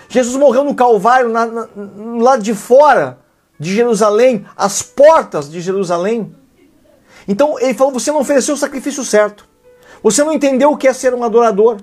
Jesus 0.08 0.36
morreu 0.36 0.64
no 0.64 0.74
Calvário, 0.74 1.28
na, 1.30 1.46
na, 1.46 1.66
no 1.74 2.18
lado 2.18 2.42
de 2.42 2.54
fora 2.54 3.18
de 3.58 3.74
Jerusalém, 3.74 4.46
as 4.56 4.82
portas 4.82 5.50
de 5.50 5.60
Jerusalém. 5.60 6.34
Então 7.26 7.58
ele 7.58 7.74
falou: 7.74 7.92
você 7.92 8.10
não 8.10 8.20
ofereceu 8.20 8.54
o 8.54 8.58
sacrifício 8.58 9.04
certo. 9.04 9.46
Você 10.02 10.22
não 10.22 10.32
entendeu 10.32 10.70
o 10.70 10.76
que 10.76 10.86
é 10.86 10.92
ser 10.92 11.12
um 11.12 11.24
adorador. 11.24 11.78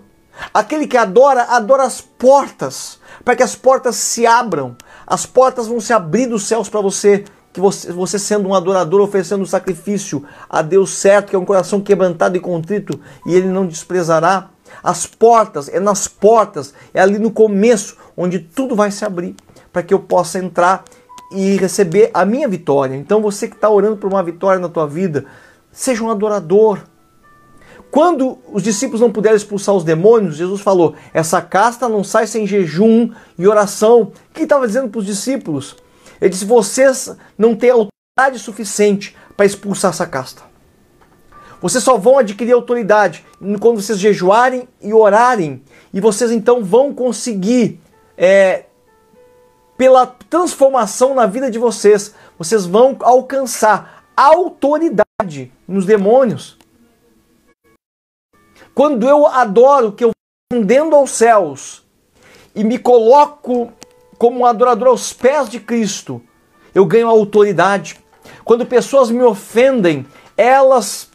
Aquele 0.53 0.87
que 0.87 0.97
adora, 0.97 1.43
adora 1.43 1.83
as 1.83 2.01
portas, 2.01 2.99
para 3.23 3.35
que 3.35 3.43
as 3.43 3.55
portas 3.55 3.95
se 3.95 4.25
abram. 4.25 4.75
As 5.05 5.25
portas 5.25 5.67
vão 5.67 5.79
se 5.79 5.93
abrir 5.93 6.27
dos 6.27 6.43
céus 6.43 6.67
para 6.67 6.81
você, 6.81 7.25
que 7.53 7.59
você, 7.59 7.91
você 7.91 8.17
sendo 8.17 8.49
um 8.49 8.53
adorador, 8.53 9.01
oferecendo 9.01 9.43
um 9.43 9.45
sacrifício 9.45 10.25
a 10.49 10.61
Deus 10.61 10.91
certo, 10.91 11.29
que 11.29 11.35
é 11.35 11.39
um 11.39 11.45
coração 11.45 11.79
quebrantado 11.79 12.35
e 12.35 12.39
contrito, 12.39 12.99
e 13.25 13.33
ele 13.33 13.47
não 13.47 13.65
desprezará. 13.65 14.49
As 14.83 15.05
portas, 15.05 15.69
é 15.69 15.79
nas 15.79 16.07
portas, 16.07 16.73
é 16.93 16.99
ali 16.99 17.17
no 17.17 17.31
começo, 17.31 17.97
onde 18.17 18.39
tudo 18.39 18.75
vai 18.75 18.91
se 18.91 19.05
abrir 19.05 19.35
para 19.71 19.83
que 19.83 19.93
eu 19.93 19.99
possa 19.99 20.39
entrar 20.39 20.83
e 21.31 21.55
receber 21.57 22.11
a 22.13 22.25
minha 22.25 22.47
vitória. 22.47 22.95
Então 22.95 23.21
você 23.21 23.47
que 23.47 23.55
está 23.55 23.69
orando 23.69 23.97
por 23.97 24.11
uma 24.11 24.23
vitória 24.23 24.59
na 24.59 24.69
tua 24.69 24.87
vida, 24.87 25.25
seja 25.71 26.03
um 26.03 26.09
adorador. 26.09 26.79
Quando 27.91 28.37
os 28.51 28.61
discípulos 28.61 29.01
não 29.01 29.11
puderam 29.11 29.35
expulsar 29.35 29.73
os 29.75 29.83
demônios, 29.83 30.35
Jesus 30.35 30.61
falou: 30.61 30.95
essa 31.13 31.41
casta 31.41 31.87
não 31.87 32.03
sai 32.03 32.27
sem 32.27 32.45
jejum 32.45 33.11
e 33.37 33.47
oração. 33.47 34.11
O 34.29 34.33
que 34.33 34.43
estava 34.43 34.67
dizendo 34.67 34.89
para 34.89 34.99
os 34.99 35.05
discípulos? 35.05 35.75
Ele 36.19 36.29
disse: 36.29 36.45
vocês 36.45 37.15
não 37.37 37.55
têm 37.55 37.69
autoridade 37.69 38.39
suficiente 38.39 39.15
para 39.35 39.45
expulsar 39.45 39.91
essa 39.91 40.05
casta. 40.05 40.43
Vocês 41.61 41.83
só 41.83 41.97
vão 41.97 42.17
adquirir 42.17 42.51
autoridade 42.51 43.25
quando 43.59 43.81
vocês 43.81 43.97
jejuarem 43.97 44.67
e 44.81 44.93
orarem. 44.93 45.63
E 45.93 45.99
vocês 45.99 46.31
então 46.31 46.63
vão 46.63 46.93
conseguir, 46.93 47.79
é, 48.17 48.65
pela 49.77 50.05
transformação 50.05 51.13
na 51.13 51.25
vida 51.25 51.51
de 51.51 51.59
vocês, 51.59 52.13
vocês 52.37 52.65
vão 52.65 52.97
alcançar 53.01 54.05
autoridade 54.15 55.51
nos 55.67 55.85
demônios. 55.85 56.57
Quando 58.73 59.07
eu 59.07 59.25
adoro, 59.25 59.91
que 59.91 60.03
eu 60.03 60.11
vou 60.51 60.95
aos 60.95 61.11
céus 61.11 61.83
e 62.53 62.63
me 62.63 62.77
coloco 62.77 63.71
como 64.17 64.39
um 64.39 64.45
adorador 64.45 64.89
aos 64.89 65.11
pés 65.11 65.49
de 65.49 65.59
Cristo, 65.59 66.21
eu 66.73 66.85
ganho 66.85 67.07
autoridade. 67.07 67.99
Quando 68.43 68.65
pessoas 68.65 69.09
me 69.09 69.23
ofendem, 69.23 70.05
elas 70.37 71.09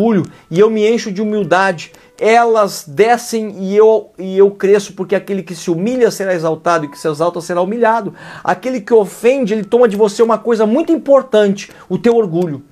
orgulho 0.00 0.30
e 0.50 0.58
eu 0.58 0.70
me 0.70 0.88
encho 0.88 1.10
de 1.10 1.20
humildade. 1.20 1.92
Elas 2.20 2.84
descem 2.86 3.62
e 3.62 3.76
eu, 3.76 4.10
e 4.18 4.36
eu 4.36 4.50
cresço, 4.50 4.92
porque 4.94 5.14
aquele 5.14 5.42
que 5.42 5.54
se 5.54 5.70
humilha 5.70 6.10
será 6.10 6.34
exaltado 6.34 6.84
e 6.84 6.88
que 6.88 6.98
se 6.98 7.08
exalta 7.08 7.40
será 7.40 7.62
humilhado. 7.62 8.12
Aquele 8.42 8.80
que 8.80 8.92
ofende, 8.92 9.54
ele 9.54 9.64
toma 9.64 9.88
de 9.88 9.96
você 9.96 10.20
uma 10.20 10.36
coisa 10.36 10.66
muito 10.66 10.90
importante: 10.90 11.70
o 11.88 11.96
teu 11.96 12.16
orgulho. 12.16 12.64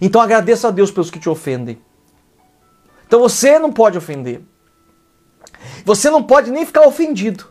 Então 0.00 0.20
agradeça 0.20 0.68
a 0.68 0.70
Deus 0.70 0.90
pelos 0.90 1.10
que 1.10 1.18
te 1.18 1.28
ofendem. 1.28 1.80
Então 3.06 3.18
você 3.18 3.58
não 3.58 3.72
pode 3.72 3.98
ofender. 3.98 4.40
Você 5.84 6.08
não 6.08 6.22
pode 6.22 6.50
nem 6.50 6.64
ficar 6.64 6.86
ofendido. 6.86 7.46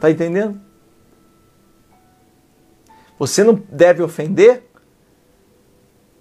Tá 0.00 0.10
entendendo? 0.10 0.60
Você 3.18 3.44
não 3.44 3.62
deve 3.68 4.02
ofender 4.02 4.69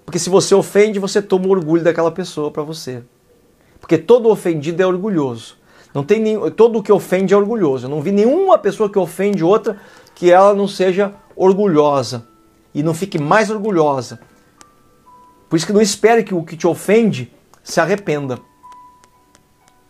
porque 0.09 0.17
se 0.17 0.27
você 0.27 0.55
ofende, 0.55 0.97
você 0.97 1.21
toma 1.21 1.45
o 1.45 1.51
orgulho 1.51 1.83
daquela 1.83 2.09
pessoa 2.09 2.49
para 2.49 2.63
você. 2.63 3.03
Porque 3.79 3.95
todo 3.95 4.27
ofendido 4.27 4.81
é 4.81 4.85
orgulhoso. 4.87 5.55
Não 5.93 6.03
tem 6.03 6.19
nem, 6.19 6.49
todo 6.49 6.81
que 6.81 6.91
ofende 6.91 7.31
é 7.31 7.37
orgulhoso. 7.37 7.85
Eu 7.85 7.91
não 7.91 8.01
vi 8.01 8.11
nenhuma 8.11 8.57
pessoa 8.57 8.89
que 8.89 8.97
ofende 8.97 9.43
outra 9.43 9.79
que 10.15 10.31
ela 10.31 10.55
não 10.55 10.67
seja 10.67 11.13
orgulhosa 11.35 12.27
e 12.73 12.81
não 12.81 12.95
fique 12.95 13.19
mais 13.19 13.51
orgulhosa. 13.51 14.19
Por 15.47 15.57
isso 15.57 15.67
que 15.67 15.73
não 15.73 15.79
espere 15.79 16.23
que 16.23 16.33
o 16.33 16.43
que 16.43 16.57
te 16.57 16.65
ofende 16.65 17.31
se 17.63 17.79
arrependa. 17.79 18.39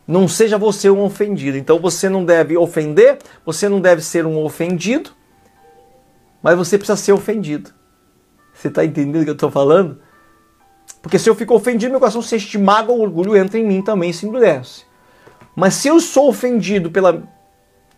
Não 0.06 0.28
seja 0.28 0.58
você 0.58 0.90
um 0.90 1.02
ofendido. 1.02 1.58
Então 1.58 1.80
você 1.80 2.10
não 2.10 2.26
deve 2.26 2.58
ofender, 2.58 3.20
você 3.46 3.70
não 3.70 3.80
deve 3.80 4.02
ser 4.02 4.26
um 4.26 4.44
ofendido, 4.44 5.12
mas 6.44 6.58
você 6.58 6.78
precisa 6.78 6.98
ser 6.98 7.14
ofendido. 7.14 7.72
Você 8.54 8.68
está 8.68 8.84
entendendo 8.84 9.22
o 9.22 9.24
que 9.24 9.30
eu 9.30 9.34
estou 9.34 9.50
falando? 9.50 10.09
Porque 11.02 11.18
se 11.18 11.30
eu 11.30 11.36
fico 11.36 11.56
ofendido, 11.56 11.92
meu 11.92 12.00
coração 12.00 12.22
se 12.22 12.36
estimaga, 12.36 12.92
o 12.92 13.02
orgulho 13.02 13.36
entra 13.36 13.58
em 13.58 13.66
mim 13.66 13.82
também 13.82 14.10
e 14.10 14.14
se 14.14 14.26
endurece. 14.26 14.84
Mas 15.56 15.76
se 15.76 15.88
eu 15.88 16.00
sou 16.00 16.30
ofendido 16.30 16.92
pela, 16.92 17.24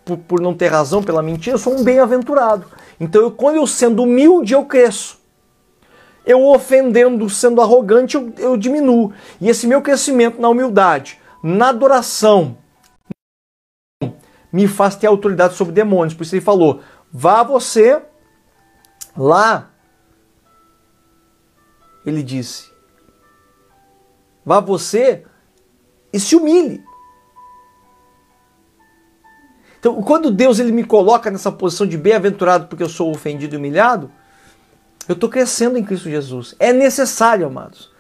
por, 0.06 0.18
por 0.18 0.41
não 0.41 0.54
ter 0.54 0.68
razão, 0.68 1.04
pela 1.04 1.22
mentira, 1.22 1.56
eu 1.56 1.60
sou 1.60 1.78
um 1.78 1.84
bem-aventurado. 1.84 2.66
Então, 2.99 3.22
eu, 3.22 3.32
quando 3.32 3.56
eu 3.56 3.66
sendo 3.66 4.04
humilde, 4.04 4.54
eu 4.54 4.66
cresço. 4.66 5.20
Eu 6.26 6.45
ofendendo, 6.45 7.28
sendo 7.30 7.62
arrogante, 7.62 8.16
eu, 8.16 8.32
eu 8.38 8.56
diminuo. 8.56 9.12
E 9.39 9.49
esse 9.49 9.66
meu 9.66 9.82
crescimento 9.82 10.39
na 10.39 10.49
humildade, 10.49 11.20
na 11.43 11.70
adoração, 11.70 12.58
me 14.52 14.68
faz 14.68 14.95
ter 14.95 15.08
autoridade 15.08 15.56
sobre 15.56 15.74
demônios. 15.74 16.14
Por 16.14 16.24
isso 16.24 16.36
ele 16.36 16.41
falou: 16.41 16.82
vá 17.12 17.41
você 17.43 18.02
lá. 19.18 19.70
Ele 22.06 22.22
disse: 22.22 22.70
vá 24.46 24.60
você 24.60 25.24
e 26.12 26.20
se 26.20 26.36
humilhe. 26.36 26.84
Então, 29.80 30.02
quando 30.04 30.30
Deus 30.30 30.60
ele 30.60 30.72
me 30.72 30.84
coloca 30.84 31.32
nessa 31.32 31.52
posição 31.52 31.88
de 31.88 31.98
bem-aventurado 31.98 32.68
porque 32.68 32.84
eu 32.84 32.89
sou 32.89 33.10
ofendido 33.12 33.56
e 33.56 33.58
humilhado, 33.58 34.12
eu 35.08 35.14
estou 35.14 35.30
crescendo 35.30 35.78
em 35.78 35.84
Cristo 35.84 36.10
Jesus. 36.10 36.56
É 36.60 36.72
necessário, 36.72 37.48
amados. 37.48 37.92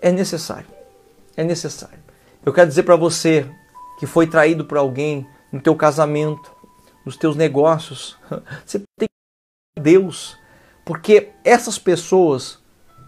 É 0.00 0.12
necessário. 0.12 0.66
É 1.36 1.42
necessário. 1.42 1.98
Eu 2.44 2.52
quero 2.52 2.68
dizer 2.68 2.84
para 2.84 2.94
você 2.94 3.44
que 3.98 4.06
foi 4.06 4.26
traído 4.26 4.64
por 4.64 4.78
alguém 4.78 5.26
no 5.50 5.60
teu 5.60 5.74
casamento, 5.74 6.52
nos 7.04 7.16
teus 7.16 7.34
negócios, 7.34 8.16
você 8.64 8.78
tem 8.98 9.08
que 9.08 9.82
Deus, 9.82 10.36
porque 10.84 11.30
essas 11.44 11.78
pessoas 11.78 12.58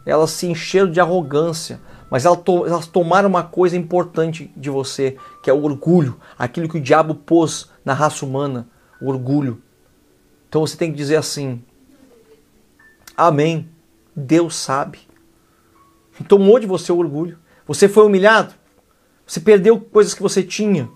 elas 0.04 0.30
se 0.30 0.46
encheram 0.46 0.90
de 0.90 1.00
arrogância, 1.00 1.80
mas 2.10 2.24
elas 2.24 2.86
tomaram 2.86 3.28
uma 3.28 3.42
coisa 3.42 3.76
importante 3.76 4.50
de 4.56 4.70
você, 4.70 5.16
que 5.42 5.50
é 5.50 5.52
o 5.52 5.62
orgulho, 5.62 6.18
aquilo 6.38 6.68
que 6.68 6.78
o 6.78 6.80
diabo 6.80 7.14
pôs 7.14 7.70
na 7.84 7.92
raça 7.92 8.24
humana, 8.24 8.68
o 9.00 9.08
orgulho. 9.08 9.62
Então 10.48 10.66
você 10.66 10.76
tem 10.76 10.90
que 10.90 10.96
dizer 10.96 11.16
assim: 11.16 11.62
Amém. 13.16 13.68
Deus 14.14 14.56
sabe. 14.56 15.00
Tomou 16.26 16.58
de 16.58 16.66
você 16.66 16.90
o 16.90 16.98
orgulho. 16.98 17.38
Você 17.66 17.88
foi 17.88 18.04
humilhado. 18.04 18.54
Você 19.26 19.40
perdeu 19.40 19.80
coisas 19.80 20.14
que 20.14 20.22
você 20.22 20.42
tinha. 20.42 20.88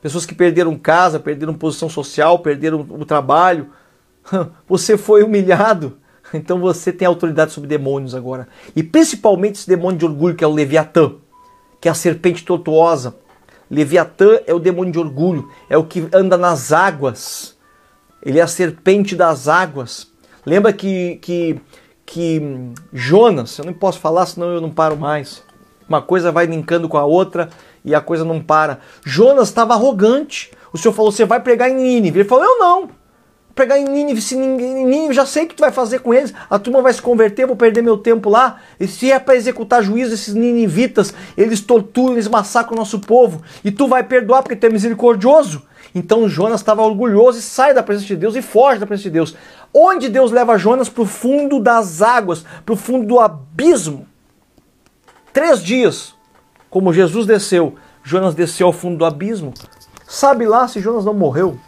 Pessoas 0.00 0.26
que 0.26 0.34
perderam 0.34 0.76
casa, 0.76 1.20
perderam 1.20 1.54
posição 1.54 1.88
social, 1.88 2.38
perderam 2.38 2.80
o 2.80 3.04
trabalho. 3.04 3.70
Você 4.68 4.96
foi 4.98 5.22
humilhado. 5.22 5.98
Então 6.34 6.58
você 6.58 6.92
tem 6.92 7.06
autoridade 7.06 7.52
sobre 7.52 7.68
demônios 7.68 8.14
agora. 8.14 8.48
E 8.74 8.82
principalmente 8.82 9.56
esse 9.56 9.68
demônio 9.68 9.98
de 9.98 10.04
orgulho 10.04 10.34
que 10.34 10.42
é 10.42 10.46
o 10.46 10.52
Leviatã, 10.52 11.12
que 11.80 11.88
é 11.88 11.90
a 11.90 11.94
serpente 11.94 12.44
tortuosa. 12.44 13.14
Leviatã 13.70 14.40
é 14.46 14.52
o 14.52 14.58
demônio 14.58 14.92
de 14.92 14.98
orgulho, 14.98 15.48
é 15.70 15.78
o 15.78 15.84
que 15.84 16.08
anda 16.12 16.36
nas 16.36 16.72
águas. 16.72 17.56
Ele 18.20 18.38
é 18.38 18.42
a 18.42 18.48
serpente 18.48 19.14
das 19.14 19.48
águas. 19.48 20.10
Lembra 20.44 20.72
que, 20.72 21.16
que, 21.22 21.60
que 22.04 22.42
Jonas, 22.92 23.56
eu 23.58 23.64
não 23.64 23.72
posso 23.72 24.00
falar 24.00 24.26
senão 24.26 24.48
eu 24.48 24.60
não 24.60 24.70
paro 24.70 24.96
mais. 24.96 25.42
Uma 25.88 26.02
coisa 26.02 26.32
vai 26.32 26.46
linkando 26.46 26.88
com 26.88 26.98
a 26.98 27.04
outra 27.04 27.48
e 27.84 27.94
a 27.94 28.00
coisa 28.00 28.24
não 28.24 28.40
para. 28.40 28.80
Jonas 29.04 29.48
estava 29.48 29.74
arrogante. 29.74 30.50
O 30.72 30.78
Senhor 30.78 30.94
falou: 30.94 31.12
Você 31.12 31.24
vai 31.24 31.40
pregar 31.40 31.70
em 31.70 31.76
Nínive. 31.76 32.20
Ele 32.20 32.28
falou: 32.28 32.44
Eu 32.44 32.58
não. 32.58 33.03
Pregar 33.54 33.78
em 33.78 33.84
Nínive, 33.84 34.20
se 34.20 34.34
ninguém, 34.34 34.84
Nínive, 34.84 35.14
já 35.14 35.24
sei 35.24 35.44
o 35.44 35.48
que 35.48 35.54
tu 35.54 35.60
vai 35.60 35.70
fazer 35.70 36.00
com 36.00 36.12
eles. 36.12 36.34
A 36.50 36.58
turma 36.58 36.82
vai 36.82 36.92
se 36.92 37.00
converter, 37.00 37.46
vou 37.46 37.54
perder 37.54 37.82
meu 37.82 37.96
tempo 37.96 38.28
lá. 38.28 38.60
E 38.80 38.88
se 38.88 39.12
é 39.12 39.18
para 39.18 39.36
executar 39.36 39.82
juízo, 39.82 40.12
esses 40.12 40.34
ninivitas, 40.34 41.14
eles 41.36 41.60
torturam, 41.60 42.14
eles 42.14 42.26
massacram 42.26 42.74
o 42.74 42.78
nosso 42.78 42.98
povo. 42.98 43.42
E 43.64 43.70
tu 43.70 43.86
vai 43.86 44.02
perdoar 44.02 44.42
porque 44.42 44.56
tu 44.56 44.66
é 44.66 44.70
misericordioso. 44.70 45.62
Então 45.94 46.28
Jonas 46.28 46.60
estava 46.60 46.82
orgulhoso 46.82 47.38
e 47.38 47.42
sai 47.42 47.72
da 47.72 47.82
presença 47.82 48.08
de 48.08 48.16
Deus 48.16 48.34
e 48.34 48.42
foge 48.42 48.80
da 48.80 48.86
presença 48.86 49.08
de 49.08 49.12
Deus. 49.12 49.36
Onde 49.72 50.08
Deus 50.08 50.32
leva 50.32 50.58
Jonas? 50.58 50.88
Para 50.88 51.02
o 51.02 51.06
fundo 51.06 51.60
das 51.60 52.02
águas, 52.02 52.44
para 52.66 52.72
o 52.72 52.76
fundo 52.76 53.06
do 53.06 53.20
abismo. 53.20 54.06
Três 55.32 55.62
dias, 55.62 56.14
como 56.68 56.92
Jesus 56.92 57.24
desceu, 57.24 57.76
Jonas 58.02 58.34
desceu 58.34 58.66
ao 58.66 58.72
fundo 58.72 58.98
do 58.98 59.04
abismo. 59.04 59.54
Sabe 60.08 60.44
lá 60.44 60.66
se 60.66 60.80
Jonas 60.80 61.04
não 61.04 61.14
morreu? 61.14 61.58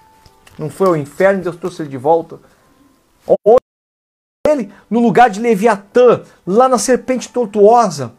Não 0.59 0.71
foi 0.71 0.89
ao 0.89 0.97
inferno, 0.97 1.43
Deus 1.43 1.57
trouxe 1.57 1.83
ele 1.83 1.89
de 1.89 1.97
volta. 1.97 2.41
Onde 3.45 3.61
ele? 4.49 4.73
No 4.89 5.01
lugar 5.01 5.29
de 5.29 5.41
Leviatã, 5.41 6.23
lá 6.47 6.69
na 6.69 6.79
serpente 6.79 7.29
tortuosa. 7.29 8.15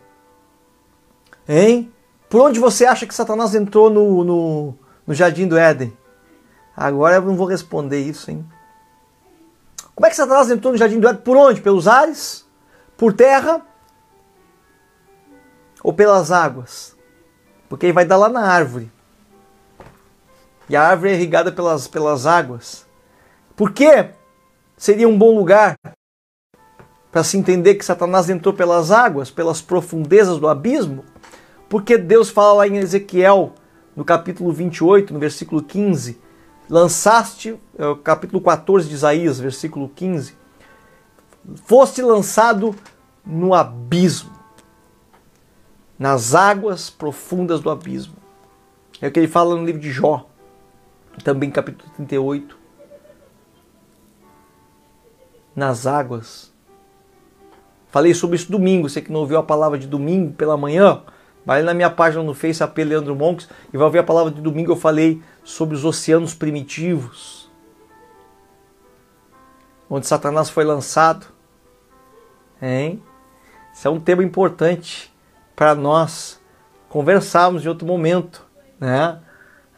Hein? 1.48 1.92
Por 2.30 2.42
onde 2.42 2.60
você 2.60 2.86
acha 2.86 3.08
que 3.08 3.16
Satanás 3.16 3.56
entrou 3.56 3.90
no, 3.90 4.24
no, 4.24 4.74
no 5.06 5.14
jardim 5.14 5.48
do 5.48 5.58
Éden? 5.58 5.96
Agora 6.76 7.16
eu 7.16 7.22
não 7.22 7.36
vou 7.36 7.48
responder 7.48 8.02
isso, 8.02 8.30
hein? 8.30 8.46
Como 9.96 10.06
é 10.06 10.10
que 10.10 10.16
Satanás 10.16 10.52
entrou 10.52 10.74
no 10.74 10.78
jardim 10.78 11.00
do 11.00 11.08
Éden? 11.08 11.22
Por 11.22 11.38
onde? 11.38 11.62
Pelos 11.62 11.88
ares? 11.88 12.46
Por 12.96 13.14
terra? 13.14 13.64
ou 15.88 15.94
pelas 15.94 16.32
águas? 16.32 16.98
Porque 17.70 17.86
ele 17.86 17.94
vai 17.94 18.04
dar 18.04 18.18
lá 18.18 18.28
na 18.28 18.42
árvore. 18.42 18.92
E 20.70 20.76
a 20.76 20.84
árvore 20.84 21.12
é 21.12 21.14
irrigada 21.16 21.52
pelas, 21.52 21.88
pelas 21.88 22.26
águas. 22.26 22.86
Por 23.56 23.72
que 23.72 24.10
seria 24.76 25.08
um 25.08 25.18
bom 25.18 25.36
lugar 25.36 25.76
para 27.12 27.24
se 27.24 27.38
entender 27.38 27.76
que 27.76 27.86
Satanás 27.86 28.30
entrou 28.30 28.54
pelas 28.54 28.92
águas, 28.92 29.32
pelas 29.32 29.62
profundezas 29.62 30.40
do 30.40 30.48
abismo? 30.48 31.04
Porque 31.70 31.98
Deus 31.98 32.30
fala 32.30 32.54
lá 32.54 32.68
em 32.68 32.78
Ezequiel, 32.78 33.54
no 33.96 34.06
capítulo 34.06 34.52
28, 34.52 35.14
no 35.14 35.20
versículo 35.20 35.64
15: 35.64 36.20
Lançaste, 36.70 37.60
é 37.78 37.88
o 37.88 37.96
capítulo 37.96 38.42
14 38.42 38.88
de 38.88 38.96
Isaías, 38.96 39.40
versículo 39.40 39.90
15: 39.90 40.36
Foste 41.66 42.02
lançado 42.02 42.76
no 43.26 43.54
abismo 43.54 44.38
nas 45.98 46.36
águas 46.36 46.90
profundas 46.90 47.60
do 47.60 47.70
abismo. 47.70 48.16
É 49.02 49.08
o 49.08 49.12
que 49.12 49.20
ele 49.20 49.28
fala 49.28 49.56
no 49.56 49.66
livro 49.66 49.82
de 49.82 49.92
Jó, 49.92 50.30
também 51.24 51.50
capítulo 51.50 51.90
38. 51.96 52.58
Nas 55.56 55.88
águas. 55.88 56.54
Falei 57.88 58.14
sobre 58.14 58.36
isso 58.36 58.52
domingo, 58.52 58.90
você 58.90 59.02
que 59.02 59.12
não 59.12 59.22
ouviu 59.22 59.38
a 59.38 59.44
palavra 59.44 59.78
de 59.78 59.88
domingo 59.88 60.34
pela 60.34 60.58
manhã, 60.58 61.02
vai 61.46 61.64
na 61.64 61.74
minha 61.74 61.90
página 61.90 62.22
no 62.22 62.34
Face, 62.34 62.62
AP 62.62 62.78
Leandro 62.80 63.16
Monks, 63.16 63.50
e 63.74 63.78
vai 63.78 63.86
ouvir 63.86 64.00
a 64.00 64.04
palavra 64.04 64.32
de 64.32 64.42
domingo, 64.42 64.72
eu 64.72 64.76
falei 64.76 65.22
sobre 65.44 65.76
os 65.76 65.86
oceanos 65.86 66.34
primitivos, 66.34 67.50
onde 69.90 70.06
Satanás 70.06 70.50
foi 70.50 70.66
lançado. 70.66 71.26
Hein? 72.62 73.02
Isso 73.74 73.88
é 73.88 73.92
um 73.92 74.00
tema 74.00 74.24
importante 74.24 75.14
para 75.56 75.74
nós 75.74 76.42
conversarmos 76.90 77.66
em 77.66 77.70
outro 77.70 77.88
momento, 77.88 78.46
né? 78.80 79.20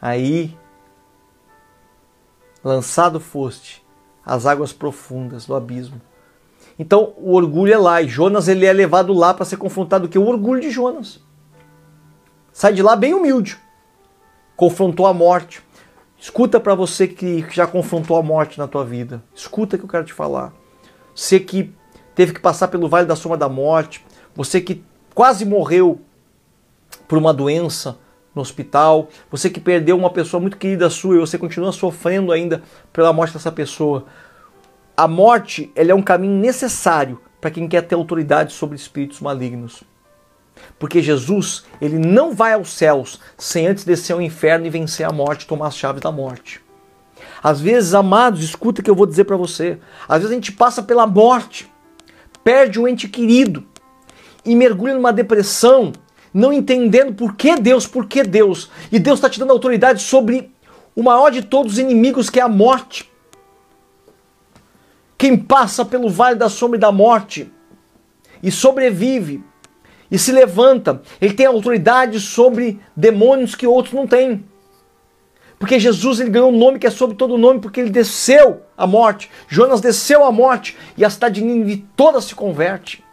Aí 0.02 0.58
lançado 2.62 3.18
foste 3.18 3.84
às 4.24 4.46
águas 4.46 4.72
profundas 4.72 5.46
do 5.46 5.54
abismo. 5.54 6.00
Então 6.78 7.12
o 7.16 7.34
orgulho 7.34 7.72
é 7.72 7.78
lá 7.78 8.00
e 8.00 8.08
Jonas 8.08 8.48
ele 8.48 8.64
é 8.64 8.72
levado 8.72 9.12
lá 9.12 9.34
para 9.34 9.44
ser 9.44 9.56
confrontado 9.56 10.08
que 10.08 10.18
o 10.18 10.26
orgulho 10.26 10.60
de 10.60 10.70
Jonas. 10.70 11.20
Sai 12.52 12.72
de 12.72 12.82
lá 12.82 12.96
bem 12.96 13.14
humilde. 13.14 13.58
Confrontou 14.56 15.06
a 15.06 15.14
morte. 15.14 15.62
Escuta 16.18 16.60
para 16.60 16.74
você 16.74 17.08
que 17.08 17.46
já 17.50 17.66
confrontou 17.66 18.16
a 18.16 18.22
morte 18.22 18.58
na 18.58 18.68
tua 18.68 18.84
vida. 18.84 19.22
Escuta 19.34 19.78
que 19.78 19.84
eu 19.84 19.88
quero 19.88 20.04
te 20.04 20.12
falar. 20.12 20.52
Você 21.14 21.40
que 21.40 21.74
teve 22.14 22.32
que 22.32 22.40
passar 22.40 22.68
pelo 22.68 22.88
vale 22.88 23.06
da 23.06 23.16
sombra 23.16 23.38
da 23.38 23.48
morte, 23.48 24.04
você 24.34 24.60
que 24.60 24.84
quase 25.14 25.44
morreu 25.44 26.00
por 27.08 27.16
uma 27.16 27.32
doença 27.32 27.98
no 28.34 28.42
hospital, 28.42 29.08
você 29.30 29.50
que 29.50 29.60
perdeu 29.60 29.96
uma 29.96 30.10
pessoa 30.10 30.40
muito 30.40 30.56
querida 30.56 30.88
sua 30.88 31.16
e 31.16 31.18
você 31.18 31.36
continua 31.36 31.72
sofrendo 31.72 32.32
ainda 32.32 32.62
pela 32.92 33.12
morte 33.12 33.32
dessa 33.34 33.50
pessoa. 33.50 34.06
A 34.96 35.08
morte 35.08 35.72
ela 35.74 35.90
é 35.92 35.94
um 35.94 36.02
caminho 36.02 36.38
necessário 36.38 37.20
para 37.40 37.50
quem 37.50 37.68
quer 37.68 37.82
ter 37.82 37.94
autoridade 37.94 38.52
sobre 38.52 38.76
espíritos 38.76 39.20
malignos. 39.20 39.82
Porque 40.78 41.02
Jesus, 41.02 41.64
ele 41.80 41.98
não 41.98 42.34
vai 42.34 42.52
aos 42.52 42.70
céus 42.70 43.20
sem 43.36 43.66
antes 43.66 43.84
descer 43.84 44.12
ao 44.12 44.20
inferno 44.20 44.66
e 44.66 44.70
vencer 44.70 45.06
a 45.06 45.12
morte, 45.12 45.46
tomar 45.46 45.68
as 45.68 45.76
chaves 45.76 46.02
da 46.02 46.12
morte. 46.12 46.60
Às 47.42 47.60
vezes, 47.60 47.94
amados, 47.94 48.42
escuta 48.42 48.80
o 48.80 48.84
que 48.84 48.90
eu 48.90 48.94
vou 48.94 49.06
dizer 49.06 49.24
para 49.24 49.36
você. 49.36 49.78
Às 50.06 50.18
vezes 50.18 50.30
a 50.30 50.34
gente 50.34 50.52
passa 50.52 50.82
pela 50.82 51.06
morte, 51.06 51.70
perde 52.44 52.78
um 52.78 52.86
ente 52.86 53.08
querido, 53.08 53.66
e 54.44 54.54
mergulha 54.54 54.94
numa 54.94 55.12
depressão, 55.12 55.92
não 56.32 56.52
entendendo 56.52 57.14
por 57.14 57.34
que 57.34 57.56
Deus, 57.56 57.86
por 57.86 58.06
que 58.06 58.22
Deus. 58.22 58.70
E 58.90 58.98
Deus 58.98 59.18
está 59.18 59.28
te 59.28 59.38
dando 59.38 59.52
autoridade 59.52 60.02
sobre 60.02 60.50
o 60.94 61.02
maior 61.02 61.30
de 61.30 61.42
todos 61.42 61.74
os 61.74 61.78
inimigos, 61.78 62.30
que 62.30 62.40
é 62.40 62.42
a 62.42 62.48
morte. 62.48 63.10
Quem 65.18 65.36
passa 65.36 65.84
pelo 65.84 66.08
vale 66.08 66.36
da 66.36 66.48
sombra 66.48 66.78
e 66.78 66.80
da 66.80 66.90
morte 66.90 67.52
e 68.42 68.50
sobrevive 68.50 69.44
e 70.10 70.18
se 70.18 70.32
levanta, 70.32 71.02
ele 71.20 71.34
tem 71.34 71.46
autoridade 71.46 72.18
sobre 72.18 72.80
demônios 72.96 73.54
que 73.54 73.66
outros 73.66 73.94
não 73.94 74.06
têm. 74.06 74.44
Porque 75.58 75.78
Jesus 75.78 76.20
ele 76.20 76.30
ganhou 76.30 76.50
um 76.50 76.58
nome 76.58 76.78
que 76.78 76.86
é 76.86 76.90
sobre 76.90 77.16
todo 77.16 77.36
nome, 77.36 77.60
porque 77.60 77.80
ele 77.80 77.90
desceu 77.90 78.62
a 78.76 78.86
morte. 78.86 79.30
Jonas 79.46 79.82
desceu 79.82 80.24
a 80.24 80.32
morte 80.32 80.76
e 80.96 81.04
a 81.04 81.10
cidade 81.10 81.34
de 81.34 81.46
Nínive 81.46 81.86
toda 81.94 82.18
se 82.22 82.34
converte. 82.34 83.04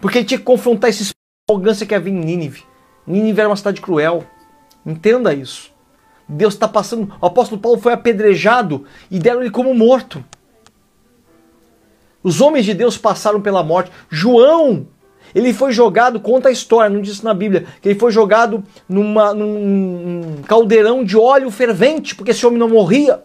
Porque 0.00 0.18
ele 0.18 0.24
tinha 0.24 0.38
que 0.38 0.44
confrontar 0.44 0.90
essa 0.90 1.17
arrogância 1.50 1.86
que 1.86 1.94
havia 1.94 2.12
em 2.12 2.16
Nínive. 2.16 2.62
Nínive 3.06 3.40
era 3.40 3.48
uma 3.48 3.56
cidade 3.56 3.80
cruel. 3.80 4.22
Entenda 4.84 5.32
isso. 5.32 5.72
Deus 6.28 6.52
está 6.52 6.68
passando. 6.68 7.10
O 7.22 7.26
apóstolo 7.26 7.58
Paulo 7.58 7.80
foi 7.80 7.94
apedrejado 7.94 8.84
e 9.10 9.18
deram 9.18 9.40
ele 9.40 9.50
como 9.50 9.72
morto. 9.72 10.22
Os 12.22 12.42
homens 12.42 12.66
de 12.66 12.74
Deus 12.74 12.98
passaram 12.98 13.40
pela 13.40 13.62
morte. 13.62 13.90
João, 14.10 14.88
ele 15.34 15.54
foi 15.54 15.72
jogado, 15.72 16.20
conta 16.20 16.50
a 16.50 16.52
história, 16.52 16.90
não 16.90 17.00
disse 17.00 17.24
na 17.24 17.32
Bíblia, 17.32 17.66
que 17.80 17.88
ele 17.88 17.98
foi 17.98 18.12
jogado 18.12 18.62
numa, 18.86 19.32
num 19.32 20.42
caldeirão 20.46 21.02
de 21.02 21.16
óleo 21.16 21.50
fervente, 21.50 22.14
porque 22.14 22.32
esse 22.32 22.44
homem 22.44 22.58
não 22.58 22.68
morria. 22.68 23.22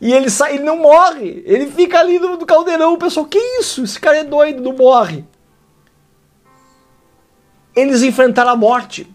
E 0.00 0.12
ele 0.12 0.30
sai, 0.30 0.54
ele 0.54 0.62
não 0.62 0.76
morre. 0.76 1.42
Ele 1.44 1.66
fica 1.66 1.98
ali 1.98 2.20
no, 2.20 2.36
no 2.36 2.46
caldeirão. 2.46 2.94
O 2.94 2.98
pessoal, 2.98 3.26
que 3.26 3.38
isso? 3.58 3.82
Esse 3.82 3.98
cara 3.98 4.18
é 4.18 4.24
doido, 4.24 4.62
não 4.62 4.74
morre. 4.76 5.24
Eles 7.74 8.02
enfrentaram 8.02 8.50
a 8.50 8.56
morte. 8.56 9.06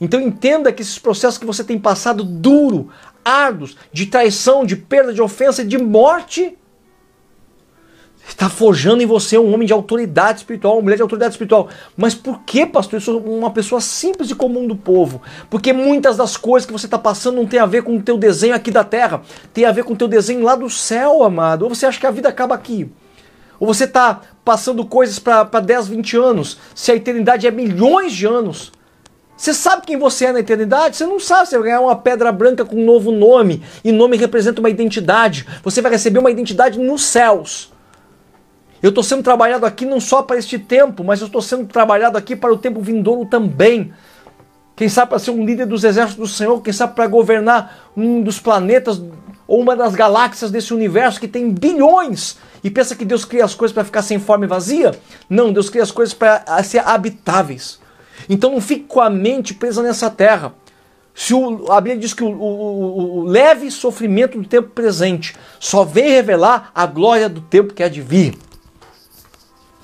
Então 0.00 0.20
entenda 0.20 0.72
que 0.72 0.82
esses 0.82 0.98
processos 0.98 1.38
que 1.38 1.46
você 1.46 1.64
tem 1.64 1.78
passado 1.78 2.22
duro, 2.22 2.88
árduos, 3.24 3.76
de 3.92 4.06
traição, 4.06 4.64
de 4.64 4.76
perda, 4.76 5.12
de 5.12 5.20
ofensa, 5.20 5.64
de 5.64 5.76
morte, 5.76 6.56
está 8.26 8.48
forjando 8.48 9.02
em 9.02 9.06
você 9.06 9.38
um 9.38 9.52
homem 9.52 9.66
de 9.66 9.72
autoridade 9.72 10.40
espiritual, 10.40 10.74
uma 10.74 10.82
mulher 10.82 10.96
de 10.96 11.02
autoridade 11.02 11.34
espiritual. 11.34 11.68
Mas 11.96 12.14
por 12.14 12.40
que, 12.40 12.66
pastor? 12.66 12.98
Eu 12.98 13.00
sou 13.00 13.20
uma 13.20 13.50
pessoa 13.50 13.80
simples 13.80 14.30
e 14.30 14.34
comum 14.34 14.66
do 14.66 14.76
povo. 14.76 15.20
Porque 15.50 15.72
muitas 15.72 16.16
das 16.16 16.36
coisas 16.36 16.66
que 16.66 16.72
você 16.72 16.86
está 16.86 16.98
passando 16.98 17.36
não 17.36 17.46
tem 17.46 17.58
a 17.58 17.66
ver 17.66 17.82
com 17.82 17.96
o 17.96 18.02
teu 18.02 18.16
desenho 18.16 18.54
aqui 18.54 18.70
da 18.70 18.84
terra, 18.84 19.22
tem 19.52 19.64
a 19.64 19.72
ver 19.72 19.82
com 19.84 19.94
o 19.94 19.96
teu 19.96 20.06
desenho 20.06 20.42
lá 20.42 20.54
do 20.54 20.68
céu, 20.70 21.24
amado. 21.24 21.62
Ou 21.62 21.74
você 21.74 21.86
acha 21.86 21.98
que 21.98 22.06
a 22.06 22.10
vida 22.10 22.28
acaba 22.28 22.54
aqui? 22.54 22.90
Ou 23.58 23.66
você 23.66 23.84
está 23.84 24.20
passando 24.44 24.84
coisas 24.84 25.18
para 25.18 25.44
10, 25.44 25.88
20 25.88 26.16
anos, 26.16 26.58
se 26.74 26.92
a 26.92 26.94
eternidade 26.94 27.46
é 27.46 27.50
milhões 27.50 28.12
de 28.12 28.26
anos? 28.26 28.72
Você 29.36 29.54
sabe 29.54 29.86
quem 29.86 29.96
você 29.96 30.26
é 30.26 30.32
na 30.32 30.40
eternidade? 30.40 30.96
Você 30.96 31.06
não 31.06 31.20
sabe. 31.20 31.48
Você 31.48 31.56
vai 31.56 31.68
ganhar 31.68 31.80
uma 31.80 31.94
pedra 31.94 32.32
branca 32.32 32.64
com 32.64 32.74
um 32.74 32.84
novo 32.84 33.12
nome. 33.12 33.62
E 33.84 33.92
nome 33.92 34.16
representa 34.16 34.60
uma 34.60 34.68
identidade. 34.68 35.46
Você 35.62 35.80
vai 35.80 35.92
receber 35.92 36.18
uma 36.18 36.30
identidade 36.30 36.76
nos 36.76 37.04
céus. 37.04 37.72
Eu 38.82 38.88
estou 38.88 39.04
sendo 39.04 39.22
trabalhado 39.22 39.64
aqui 39.64 39.84
não 39.84 40.00
só 40.00 40.22
para 40.22 40.38
este 40.38 40.58
tempo, 40.58 41.04
mas 41.04 41.20
eu 41.20 41.28
estou 41.28 41.40
sendo 41.40 41.66
trabalhado 41.66 42.18
aqui 42.18 42.34
para 42.34 42.52
o 42.52 42.58
tempo 42.58 42.80
vindouro 42.80 43.26
também. 43.26 43.92
Quem 44.74 44.88
sabe 44.88 45.10
para 45.10 45.18
ser 45.20 45.30
um 45.30 45.44
líder 45.44 45.66
dos 45.66 45.84
exércitos 45.84 46.30
do 46.30 46.32
Senhor, 46.32 46.60
quem 46.60 46.72
sabe 46.72 46.94
para 46.94 47.06
governar 47.06 47.90
um 47.96 48.22
dos 48.22 48.40
planetas 48.40 49.00
ou 49.48 49.60
uma 49.60 49.74
das 49.74 49.94
galáxias 49.94 50.50
desse 50.50 50.74
universo 50.74 51.18
que 51.18 51.26
tem 51.26 51.50
bilhões 51.50 52.36
e 52.62 52.70
pensa 52.70 52.94
que 52.94 53.04
Deus 53.04 53.24
cria 53.24 53.46
as 53.46 53.54
coisas 53.54 53.72
para 53.72 53.82
ficar 53.82 54.02
sem 54.02 54.18
forma 54.18 54.44
e 54.44 54.48
vazia? 54.48 54.92
Não, 55.28 55.50
Deus 55.50 55.70
cria 55.70 55.82
as 55.82 55.90
coisas 55.90 56.14
para 56.14 56.62
ser 56.62 56.86
habitáveis. 56.86 57.80
Então 58.28 58.52
não 58.52 58.60
fique 58.60 58.84
com 58.84 59.00
a 59.00 59.08
mente 59.08 59.54
presa 59.54 59.82
nessa 59.82 60.10
terra. 60.10 60.52
Se 61.14 61.32
o, 61.32 61.72
a 61.72 61.80
Bíblia 61.80 62.00
diz 62.00 62.12
que 62.12 62.22
o, 62.22 62.28
o, 62.28 63.18
o, 63.20 63.24
leve 63.24 63.70
sofrimento 63.70 64.38
do 64.38 64.46
tempo 64.46 64.68
presente 64.68 65.34
só 65.58 65.82
vem 65.82 66.10
revelar 66.10 66.70
a 66.74 66.84
glória 66.84 67.28
do 67.28 67.40
tempo 67.40 67.72
que 67.72 67.82
há 67.82 67.88
de 67.88 68.02
vir. 68.02 68.38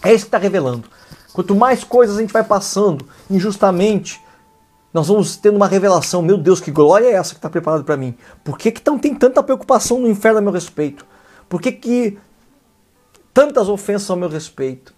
É 0.02 0.12
isso 0.12 0.26
que 0.26 0.28
está 0.28 0.38
revelando. 0.38 0.84
Quanto 1.32 1.54
mais 1.54 1.82
coisas 1.82 2.18
a 2.18 2.20
gente 2.20 2.32
vai 2.32 2.44
passando 2.44 3.08
injustamente, 3.30 4.20
nós 4.94 5.08
vamos 5.08 5.36
tendo 5.36 5.56
uma 5.56 5.66
revelação. 5.66 6.22
Meu 6.22 6.38
Deus, 6.38 6.60
que 6.60 6.70
glória 6.70 7.06
é 7.06 7.12
essa 7.12 7.34
que 7.34 7.38
está 7.38 7.50
preparada 7.50 7.82
para 7.82 7.96
mim? 7.96 8.16
Por 8.42 8.56
que, 8.56 8.70
que 8.70 8.80
tão, 8.80 8.98
tem 8.98 9.14
tanta 9.14 9.42
preocupação 9.42 10.00
no 10.00 10.08
inferno 10.08 10.38
a 10.38 10.40
meu 10.40 10.52
respeito? 10.52 11.04
Por 11.48 11.60
que, 11.60 11.72
que 11.72 12.18
tantas 13.34 13.68
ofensas 13.68 14.08
ao 14.08 14.16
meu 14.16 14.28
respeito? 14.28 14.94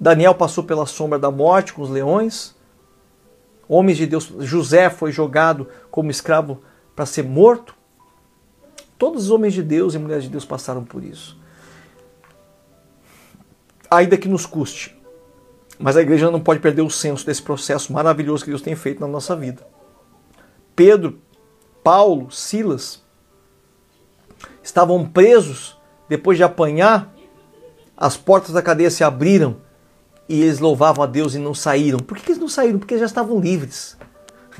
Daniel 0.00 0.34
passou 0.34 0.64
pela 0.64 0.86
sombra 0.86 1.18
da 1.18 1.30
morte 1.30 1.72
com 1.72 1.82
os 1.82 1.90
leões. 1.90 2.56
Homens 3.68 3.98
de 3.98 4.06
Deus, 4.06 4.32
José 4.40 4.90
foi 4.90 5.12
jogado 5.12 5.68
como 5.90 6.10
escravo 6.10 6.62
para 6.94 7.06
ser 7.06 7.22
morto. 7.22 7.74
Todos 8.98 9.24
os 9.24 9.30
homens 9.30 9.52
de 9.52 9.62
Deus 9.62 9.94
e 9.94 9.98
mulheres 9.98 10.24
de 10.24 10.30
Deus 10.30 10.44
passaram 10.44 10.82
por 10.82 11.04
isso 11.04 11.38
ainda 13.90 14.16
que 14.16 14.28
nos 14.28 14.46
custe. 14.46 14.96
Mas 15.78 15.96
a 15.96 16.02
igreja 16.02 16.30
não 16.30 16.40
pode 16.40 16.60
perder 16.60 16.82
o 16.82 16.90
senso 16.90 17.26
desse 17.26 17.42
processo 17.42 17.92
maravilhoso 17.92 18.44
que 18.44 18.50
Deus 18.50 18.62
tem 18.62 18.74
feito 18.74 19.00
na 19.00 19.06
nossa 19.06 19.36
vida. 19.36 19.66
Pedro, 20.74 21.18
Paulo, 21.82 22.30
Silas 22.30 23.02
estavam 24.62 25.06
presos 25.06 25.76
depois 26.08 26.36
de 26.36 26.44
apanhar, 26.44 27.12
as 27.96 28.16
portas 28.16 28.52
da 28.52 28.62
cadeia 28.62 28.90
se 28.90 29.02
abriram 29.02 29.56
e 30.28 30.42
eles 30.42 30.58
louvavam 30.58 31.04
a 31.04 31.06
Deus 31.06 31.34
e 31.34 31.38
não 31.38 31.54
saíram. 31.54 31.98
Por 31.98 32.18
que 32.18 32.32
eles 32.32 32.40
não 32.40 32.48
saíram? 32.48 32.78
Porque 32.78 32.98
já 32.98 33.06
estavam 33.06 33.40
livres. 33.40 33.96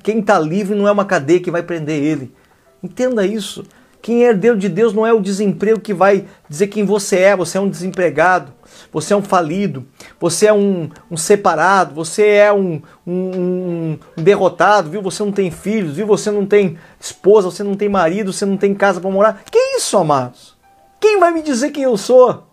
Quem 0.02 0.20
está 0.20 0.38
livre 0.38 0.74
não 0.74 0.86
é 0.86 0.92
uma 0.92 1.04
cadeia 1.04 1.40
que 1.40 1.50
vai 1.50 1.62
prender 1.62 2.02
ele. 2.02 2.34
Entenda 2.82 3.26
isso. 3.26 3.64
Quem 4.06 4.24
é 4.24 4.28
herdeiro 4.28 4.56
de 4.56 4.68
Deus 4.68 4.94
não 4.94 5.04
é 5.04 5.12
o 5.12 5.20
desemprego 5.20 5.80
que 5.80 5.92
vai 5.92 6.26
dizer 6.48 6.68
quem 6.68 6.84
você 6.84 7.18
é. 7.18 7.36
Você 7.36 7.58
é 7.58 7.60
um 7.60 7.68
desempregado, 7.68 8.52
você 8.92 9.12
é 9.12 9.16
um 9.16 9.22
falido, 9.22 9.84
você 10.20 10.46
é 10.46 10.52
um, 10.52 10.88
um 11.10 11.16
separado, 11.16 11.92
você 11.92 12.24
é 12.24 12.52
um, 12.52 12.80
um, 13.04 13.98
um, 14.16 14.22
derrotado, 14.22 14.90
viu? 14.90 15.02
Você 15.02 15.24
não 15.24 15.32
tem 15.32 15.50
filhos, 15.50 15.96
viu? 15.96 16.06
Você 16.06 16.30
não 16.30 16.46
tem 16.46 16.78
esposa, 17.00 17.50
você 17.50 17.64
não 17.64 17.74
tem 17.74 17.88
marido, 17.88 18.32
você 18.32 18.46
não 18.46 18.56
tem 18.56 18.76
casa 18.76 19.00
para 19.00 19.10
morar. 19.10 19.42
Que 19.50 19.58
isso, 19.76 19.98
amados? 19.98 20.56
Quem 21.00 21.18
vai 21.18 21.32
me 21.32 21.42
dizer 21.42 21.72
quem 21.72 21.82
eu 21.82 21.96
sou? 21.96 22.44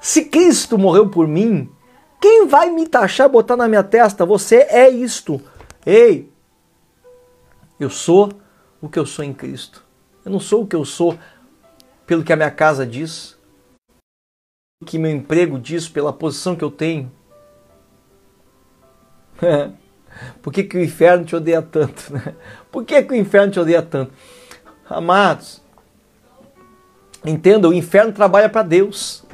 Se 0.00 0.24
Cristo 0.24 0.78
morreu 0.78 1.10
por 1.10 1.28
mim, 1.28 1.68
quem 2.18 2.46
vai 2.46 2.70
me 2.70 2.88
taxar, 2.88 3.28
botar 3.28 3.54
na 3.54 3.68
minha 3.68 3.82
testa? 3.82 4.24
Você 4.24 4.66
é 4.70 4.88
isto. 4.88 5.42
Ei, 5.84 6.32
eu 7.78 7.90
sou 7.90 8.30
o 8.84 8.88
que 8.88 8.98
eu 8.98 9.06
sou 9.06 9.24
em 9.24 9.32
Cristo. 9.32 9.82
Eu 10.26 10.30
não 10.30 10.38
sou 10.38 10.62
o 10.62 10.66
que 10.66 10.76
eu 10.76 10.84
sou 10.84 11.18
pelo 12.06 12.22
que 12.22 12.34
a 12.34 12.36
minha 12.36 12.50
casa 12.50 12.86
diz, 12.86 13.34
o 14.82 14.84
que 14.84 14.98
meu 14.98 15.10
emprego 15.10 15.58
diz, 15.58 15.88
pela 15.88 16.12
posição 16.12 16.54
que 16.54 16.62
eu 16.62 16.70
tenho. 16.70 17.10
Por 20.42 20.52
que, 20.52 20.62
que 20.62 20.76
o 20.76 20.84
inferno 20.84 21.24
te 21.24 21.34
odeia 21.34 21.62
tanto? 21.62 22.12
Né? 22.12 22.34
Por 22.70 22.84
que, 22.84 23.02
que 23.02 23.12
o 23.14 23.16
inferno 23.16 23.52
te 23.52 23.58
odeia 23.58 23.82
tanto? 23.82 24.12
Amados, 24.88 25.60
entenda, 27.24 27.68
o 27.68 27.74
inferno 27.74 28.12
trabalha 28.12 28.48
para 28.48 28.62
Deus. 28.62 29.24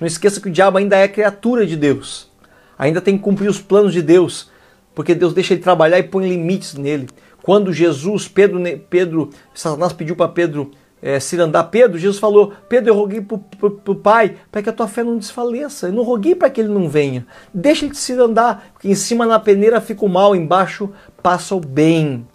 Não 0.00 0.06
esqueça 0.06 0.40
que 0.40 0.48
o 0.48 0.52
diabo 0.52 0.78
ainda 0.78 0.96
é 0.96 1.06
criatura 1.08 1.66
de 1.66 1.76
Deus. 1.76 2.30
Ainda 2.78 3.00
tem 3.00 3.18
que 3.18 3.24
cumprir 3.24 3.48
os 3.48 3.60
planos 3.60 3.92
de 3.92 4.00
Deus, 4.00 4.50
porque 4.94 5.14
Deus 5.14 5.34
deixa 5.34 5.52
ele 5.52 5.62
trabalhar 5.62 5.98
e 5.98 6.04
põe 6.04 6.28
limites 6.28 6.74
nele. 6.74 7.08
Quando 7.42 7.72
Jesus, 7.72 8.28
Pedro, 8.28 8.60
Pedro 8.88 9.30
Satanás 9.54 9.92
pediu 9.92 10.14
para 10.14 10.28
Pedro 10.28 10.70
é, 11.02 11.18
cirandar 11.18 11.68
Pedro, 11.68 11.98
Jesus 11.98 12.20
falou: 12.20 12.52
Pedro, 12.68 12.90
eu 12.90 12.94
roguei 12.94 13.20
para 13.20 13.36
o 13.66 13.94
Pai 13.96 14.36
para 14.52 14.62
que 14.62 14.68
a 14.68 14.72
tua 14.72 14.86
fé 14.86 15.02
não 15.02 15.18
desfaleça. 15.18 15.88
Eu 15.88 15.92
não 15.92 16.04
roguei 16.04 16.36
para 16.36 16.48
que 16.48 16.60
ele 16.60 16.68
não 16.68 16.88
venha. 16.88 17.26
Deixa 17.52 17.84
ele 17.84 17.94
se 17.94 18.02
cirandar, 18.02 18.70
porque 18.72 18.88
em 18.88 18.94
cima 18.94 19.26
na 19.26 19.40
peneira 19.40 19.80
fica 19.80 20.04
o 20.04 20.08
mal, 20.08 20.36
embaixo 20.36 20.90
passa 21.20 21.56
o 21.56 21.60
bem. 21.60 22.26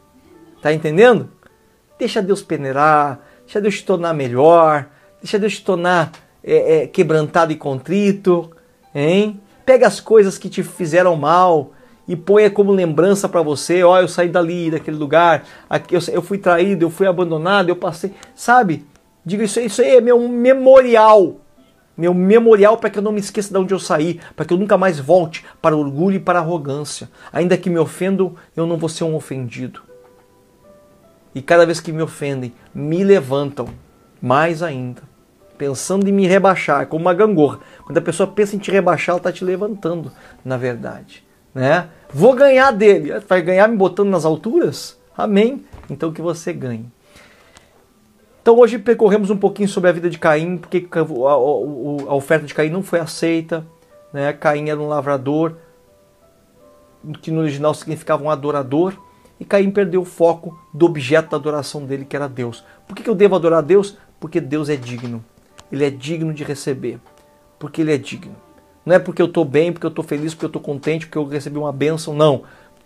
Tá 0.61 0.73
entendendo? 0.73 1.29
Deixa 1.97 2.21
Deus 2.21 2.41
peneirar, 2.41 3.21
deixa 3.45 3.61
Deus 3.61 3.75
te 3.75 3.85
tornar 3.85 4.13
melhor, 4.13 4.87
deixa 5.21 5.39
Deus 5.39 5.53
te 5.53 5.63
tornar 5.63 6.11
é, 6.43 6.83
é, 6.83 6.87
quebrantado 6.87 7.53
e 7.53 7.55
contrito, 7.55 8.51
hein? 8.93 9.39
Pega 9.65 9.87
as 9.87 10.01
coisas 10.01 10.37
que 10.37 10.49
te 10.49 10.61
fizeram 10.61 11.15
mal, 11.15 11.71
e 12.07 12.15
ponha 12.15 12.49
como 12.49 12.71
lembrança 12.71 13.27
para 13.27 13.41
você, 13.41 13.83
ó, 13.83 13.99
eu 13.99 14.07
saí 14.07 14.29
dali, 14.29 14.71
daquele 14.71 14.97
lugar, 14.97 15.43
aqui 15.69 15.95
eu, 15.95 15.99
eu 16.11 16.21
fui 16.21 16.37
traído, 16.37 16.85
eu 16.85 16.89
fui 16.89 17.05
abandonado, 17.05 17.69
eu 17.69 17.75
passei, 17.75 18.13
sabe? 18.33 18.85
Diga 19.25 19.43
isso, 19.43 19.59
isso 19.59 19.81
aí 19.81 19.97
é 19.97 20.01
meu 20.01 20.27
memorial, 20.29 21.35
meu 21.97 22.13
memorial 22.13 22.77
para 22.77 22.89
que 22.89 22.99
eu 22.99 23.03
não 23.03 23.11
me 23.11 23.19
esqueça 23.19 23.51
de 23.51 23.57
onde 23.57 23.73
eu 23.73 23.79
saí, 23.79 24.21
para 24.35 24.45
que 24.45 24.53
eu 24.53 24.57
nunca 24.57 24.77
mais 24.77 24.99
volte 24.99 25.43
para 25.61 25.75
o 25.75 25.79
orgulho 25.79 26.15
e 26.15 26.19
para 26.19 26.39
a 26.39 26.41
arrogância. 26.41 27.09
Ainda 27.33 27.57
que 27.57 27.69
me 27.69 27.77
ofendam, 27.77 28.35
eu 28.55 28.65
não 28.65 28.77
vou 28.77 28.87
ser 28.87 29.03
um 29.03 29.15
ofendido. 29.15 29.81
E 31.35 31.41
cada 31.41 31.65
vez 31.65 31.81
que 31.81 31.91
me 31.91 32.01
ofendem, 32.01 32.53
me 32.73 33.03
levantam 33.03 33.67
mais 34.21 34.63
ainda, 34.63 35.01
pensando 35.57 36.07
em 36.07 36.11
me 36.11 36.25
rebaixar, 36.25 36.87
como 36.87 37.03
uma 37.03 37.13
gangorra. 37.13 37.59
Quando 37.83 37.97
a 37.97 38.01
pessoa 38.01 38.27
pensa 38.27 38.55
em 38.55 38.59
te 38.59 38.71
rebaixar, 38.71 39.13
ela 39.13 39.17
está 39.17 39.31
te 39.31 39.43
levantando, 39.43 40.11
na 40.45 40.55
verdade 40.55 41.26
né? 41.57 41.89
Vou 42.13 42.35
ganhar 42.35 42.71
dele. 42.71 43.19
Vai 43.27 43.41
ganhar 43.41 43.67
me 43.67 43.75
botando 43.75 44.09
nas 44.09 44.25
alturas? 44.25 44.95
Amém. 45.17 45.65
Então 45.89 46.13
que 46.13 46.21
você 46.21 46.53
ganhe. 46.53 46.85
Então 48.41 48.57
hoje 48.59 48.77
percorremos 48.77 49.31
um 49.31 49.37
pouquinho 49.37 49.67
sobre 49.67 49.89
a 49.89 49.93
vida 49.93 50.09
de 50.09 50.19
Caim, 50.19 50.57
porque 50.57 50.87
a, 50.91 50.99
a, 50.99 52.11
a 52.11 52.15
oferta 52.15 52.45
de 52.45 52.53
Caim 52.53 52.69
não 52.69 52.83
foi 52.83 52.99
aceita. 52.99 53.65
Né? 54.13 54.31
Caim 54.33 54.69
era 54.69 54.79
um 54.79 54.87
lavrador, 54.87 55.55
que 57.21 57.31
no 57.31 57.41
original 57.41 57.73
significava 57.73 58.23
um 58.23 58.29
adorador, 58.29 58.93
e 59.39 59.43
Caim 59.43 59.71
perdeu 59.71 60.01
o 60.01 60.05
foco 60.05 60.57
do 60.71 60.85
objeto 60.85 61.31
da 61.31 61.37
adoração 61.37 61.85
dele, 61.85 62.05
que 62.05 62.15
era 62.15 62.29
Deus. 62.29 62.63
Por 62.87 62.95
que 62.95 63.09
eu 63.09 63.15
devo 63.15 63.35
adorar 63.35 63.63
Deus? 63.63 63.97
Porque 64.19 64.39
Deus 64.39 64.69
é 64.69 64.75
digno. 64.75 65.25
Ele 65.71 65.83
é 65.83 65.89
digno 65.89 66.33
de 66.33 66.43
receber. 66.43 66.99
Porque 67.59 67.81
ele 67.81 67.93
é 67.93 67.97
digno. 67.97 68.46
Não 68.87 68.95
é 68.95 68.99
porque 68.99 69.21
eu 69.21 69.25
estou 69.25 69.43
bem, 69.43 69.73
porque 69.73 69.85
eu 69.85 69.89
estou 69.89 70.01
feliz, 70.01 70.33
porque 70.33 70.45
eu 70.45 70.47
estou 70.47 70.61
contente, 70.61 71.05
porque 71.05 71.17
eu 71.17 71.25
recebi 71.25 71.57
uma 71.57 71.73
bênção. 71.73 72.13
Não. 72.13 72.43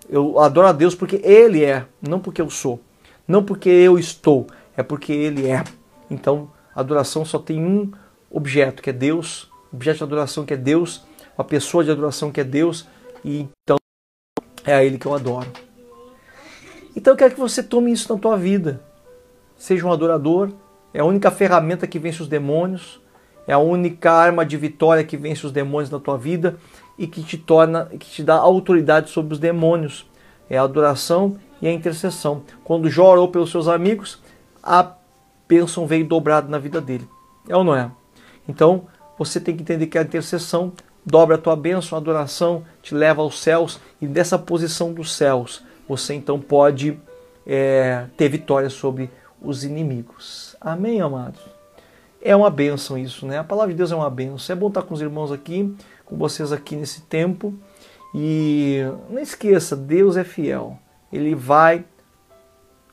Eu 0.09 0.39
adoro 0.39 0.65
a 0.65 0.71
Deus 0.71 0.95
porque 0.95 1.21
Ele 1.23 1.63
é, 1.63 1.85
não 2.01 2.19
porque 2.19 2.41
eu 2.41 2.49
sou. 2.49 2.81
Não 3.27 3.43
porque 3.43 3.69
eu 3.69 3.99
estou, 3.99 4.47
é 4.75 4.81
porque 4.81 5.13
Ele 5.13 5.47
é. 5.47 5.63
Então, 6.09 6.49
a 6.73 6.79
adoração 6.79 7.23
só 7.23 7.37
tem 7.37 7.63
um 7.63 7.91
objeto, 8.31 8.81
que 8.81 8.89
é 8.89 8.93
Deus, 8.93 9.47
objeto 9.71 9.97
de 9.97 10.03
adoração 10.05 10.43
que 10.43 10.55
é 10.55 10.57
Deus, 10.57 11.03
uma 11.37 11.45
pessoa 11.45 11.83
de 11.83 11.91
adoração 11.91 12.31
que 12.31 12.41
é 12.41 12.43
Deus, 12.43 12.87
e 13.23 13.47
então 13.63 13.77
é 14.65 14.73
a 14.73 14.83
Ele 14.83 14.97
que 14.97 15.05
eu 15.05 15.13
adoro. 15.13 15.51
Então 16.95 17.13
eu 17.13 17.17
quero 17.17 17.35
que 17.35 17.39
você 17.39 17.61
tome 17.61 17.91
isso 17.91 18.11
na 18.11 18.19
tua 18.19 18.35
vida. 18.35 18.81
Seja 19.55 19.85
um 19.85 19.91
adorador, 19.91 20.49
é 20.95 20.99
a 20.99 21.05
única 21.05 21.29
ferramenta 21.29 21.85
que 21.85 21.99
vence 21.99 22.23
os 22.23 22.27
demônios, 22.27 22.99
é 23.47 23.53
a 23.53 23.57
única 23.57 24.11
arma 24.11 24.45
de 24.45 24.57
vitória 24.57 25.03
que 25.03 25.17
vence 25.17 25.45
os 25.45 25.51
demônios 25.51 25.89
na 25.89 25.99
tua 25.99 26.17
vida 26.17 26.57
e 26.97 27.07
que 27.07 27.23
te 27.23 27.37
torna, 27.37 27.85
que 27.85 28.09
te 28.09 28.23
dá 28.23 28.35
autoridade 28.35 29.09
sobre 29.09 29.33
os 29.33 29.39
demônios. 29.39 30.05
É 30.49 30.57
a 30.57 30.63
adoração 30.63 31.37
e 31.61 31.67
a 31.67 31.71
intercessão. 31.71 32.43
Quando 32.63 32.89
Jó 32.89 33.11
orou 33.11 33.29
pelos 33.29 33.51
seus 33.51 33.67
amigos, 33.67 34.21
a 34.61 34.91
bênção 35.47 35.87
veio 35.87 36.05
dobrada 36.05 36.47
na 36.47 36.57
vida 36.57 36.79
dele. 36.79 37.07
É 37.47 37.55
ou 37.55 37.63
não 37.63 37.75
é? 37.75 37.89
Então, 38.47 38.83
você 39.17 39.39
tem 39.39 39.55
que 39.55 39.61
entender 39.61 39.87
que 39.87 39.97
a 39.97 40.03
intercessão 40.03 40.73
dobra 41.05 41.35
a 41.35 41.39
tua 41.39 41.55
bênção, 41.55 41.97
a 41.97 42.01
adoração 42.01 42.63
te 42.81 42.93
leva 42.93 43.21
aos 43.21 43.39
céus 43.39 43.79
e 43.99 44.07
dessa 44.07 44.37
posição 44.37 44.93
dos 44.93 45.13
céus 45.15 45.63
você 45.87 46.13
então 46.13 46.39
pode 46.39 46.97
é, 47.45 48.05
ter 48.15 48.29
vitória 48.29 48.69
sobre 48.69 49.09
os 49.41 49.63
inimigos. 49.63 50.55
Amém, 50.61 51.01
amados? 51.01 51.41
É 52.21 52.35
uma 52.35 52.49
bênção 52.49 52.97
isso, 52.97 53.25
né? 53.25 53.39
A 53.39 53.43
palavra 53.43 53.71
de 53.71 53.77
Deus 53.77 53.91
é 53.91 53.95
uma 53.95 54.09
bênção. 54.09 54.53
É 54.53 54.57
bom 54.57 54.67
estar 54.67 54.83
com 54.83 54.93
os 54.93 55.01
irmãos 55.01 55.31
aqui, 55.31 55.75
com 56.05 56.17
vocês 56.17 56.51
aqui 56.51 56.75
nesse 56.75 57.01
tempo. 57.01 57.53
E 58.13 58.81
não 59.09 59.19
esqueça, 59.19 59.75
Deus 59.75 60.15
é 60.17 60.23
fiel. 60.23 60.77
Ele 61.11 61.33
vai 61.33 61.83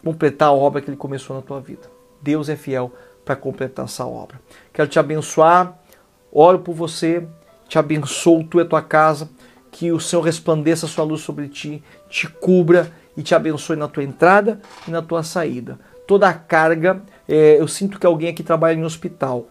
completar 0.03 0.49
a 0.49 0.53
obra 0.53 0.81
que 0.81 0.89
ele 0.89 0.97
começou 0.97 1.37
na 1.37 1.43
tua 1.43 1.61
vida. 1.61 1.91
Deus 2.23 2.49
é 2.49 2.57
fiel 2.57 2.93
para 3.25 3.37
completar 3.37 3.85
essa 3.85 4.07
obra. 4.07 4.41
Quero 4.73 4.89
te 4.89 4.99
abençoar, 4.99 5.79
oro 6.33 6.61
por 6.61 6.75
você, 6.75 7.27
te 7.69 7.79
abençoo 7.79 8.43
tu 8.45 8.61
e 8.61 8.65
tua 8.65 8.81
casa, 8.81 9.29
que 9.71 9.93
o 9.93 10.01
Senhor 10.01 10.23
resplandeça 10.23 10.87
a 10.87 10.89
sua 10.89 11.05
luz 11.05 11.21
sobre 11.21 11.49
ti, 11.49 11.83
te 12.09 12.27
cubra 12.27 12.91
e 13.17 13.23
te 13.23 13.35
abençoe 13.35 13.77
na 13.77 13.87
tua 13.87 14.03
entrada 14.03 14.61
e 14.87 14.91
na 14.91 15.03
tua 15.03 15.23
saída. 15.23 15.79
Toda 16.09 16.27
a 16.27 16.33
carga, 16.33 17.03
é, 17.29 17.61
eu 17.61 17.69
sinto 17.69 18.01
que 18.01 18.07
alguém 18.07 18.31
aqui 18.31 18.43
trabalha 18.43 18.75
em 18.75 18.83
hospital, 18.83 19.47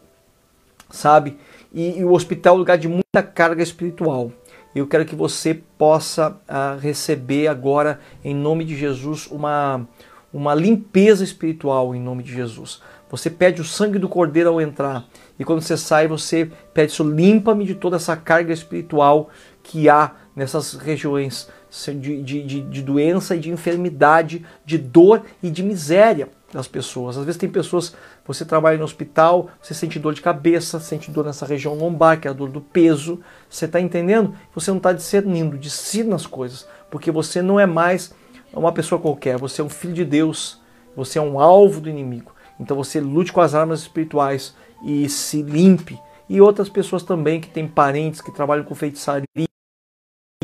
sabe? 0.90 1.38
E, 1.72 2.00
e, 2.00 2.04
o 2.04 2.12
hospital 2.12 2.54
é 2.54 2.56
um 2.56 2.60
lugar 2.60 2.80
de 2.80 2.88
muita 2.88 3.22
carga 3.22 3.62
espiritual. 3.62 4.32
Eu 4.76 4.88
quero 4.88 5.06
que 5.06 5.16
você 5.16 5.54
possa 5.54 6.32
uh, 6.32 6.80
receber 6.80 7.48
agora, 7.48 8.00
em 8.26 8.34
nome 8.34 8.66
de 8.66 8.76
Jesus, 8.76 9.28
uma, 9.28 9.88
uma 10.34 10.56
limpeza 10.56 11.24
espiritual, 11.24 11.94
em 11.94 12.02
nome 12.02 12.24
de 12.24 12.34
Jesus. 12.34 12.82
Você 13.08 13.30
pede 13.30 13.62
o 13.62 13.64
sangue 13.64 14.00
do 14.00 14.10
cordeiro 14.10 14.50
ao 14.50 14.60
entrar. 14.60 15.06
E 15.38 15.46
quando 15.46 15.62
você 15.62 15.78
sai, 15.78 16.08
você 16.08 16.50
pede 16.74 16.92
isso, 16.92 17.04
limpa-me 17.04 17.66
de 17.66 17.76
toda 17.76 17.98
essa 17.98 18.18
carga 18.18 18.52
espiritual 18.52 19.30
que 19.62 19.88
há 19.88 20.14
nessas 20.36 20.74
regiões 20.74 21.48
de, 21.70 22.24
de, 22.24 22.44
de, 22.44 22.62
de, 22.62 22.82
doença 22.82 23.36
e 23.36 23.40
de 23.40 23.52
enfermidade, 23.52 24.44
de 24.66 24.80
dor 24.80 25.22
e 25.44 25.52
de 25.52 25.62
miséria 25.62 26.30
das 26.52 26.68
pessoas. 26.68 27.18
Às 27.18 27.26
vezes 27.26 27.40
tem 27.40 27.50
pessoas, 27.50 27.94
você 28.26 28.46
trabalha 28.46 28.78
no 28.78 28.84
hospital, 28.84 29.50
você 29.62 29.74
sente 29.74 30.00
dor 30.00 30.14
de 30.14 30.22
cabeça, 30.22 30.80
sente 30.80 31.12
dor 31.12 31.26
nessa 31.26 31.46
região 31.46 31.74
lombar, 31.76 32.20
que 32.20 32.28
é 32.28 32.32
a 32.32 32.34
dor 32.34 32.50
do 32.50 32.62
peso. 32.62 33.20
Você 33.50 33.66
está 33.66 33.80
entendendo? 33.80 34.34
Você 34.54 34.72
não 34.72 34.78
está 34.78 34.94
discernindo, 34.94 35.58
discerne 35.58 36.14
as 36.14 36.26
coisas, 36.26 36.68
porque 36.90 37.12
você 37.12 37.42
não 37.42 37.60
é 37.60 37.66
mais 37.66 38.14
uma 38.54 38.72
pessoa 38.72 39.00
qualquer, 39.00 39.38
você 39.38 39.62
é 39.62 39.64
um 39.64 39.70
filho 39.70 39.94
de 39.94 40.06
Deus, 40.06 40.62
você 40.96 41.20
é 41.20 41.22
um 41.22 41.40
alvo 41.40 41.82
do 41.82 41.90
inimigo. 41.90 42.32
Então 42.60 42.76
você 42.76 43.00
lute 43.00 43.32
com 43.32 43.42
as 43.42 43.54
armas 43.54 43.82
espirituais 43.82 44.56
e 44.84 45.08
se 45.10 45.42
limpe. 45.42 46.00
E 46.30 46.42
outras 46.42 46.68
pessoas 46.68 47.04
também 47.04 47.40
que 47.40 47.50
têm 47.50 47.68
parentes 47.68 48.20
que 48.20 48.34
trabalham 48.34 48.66
com 48.66 48.76
feitiçaria, 48.76 49.26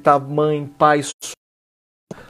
tá, 0.01 0.19
mãe, 0.19 0.65
pai, 0.77 1.01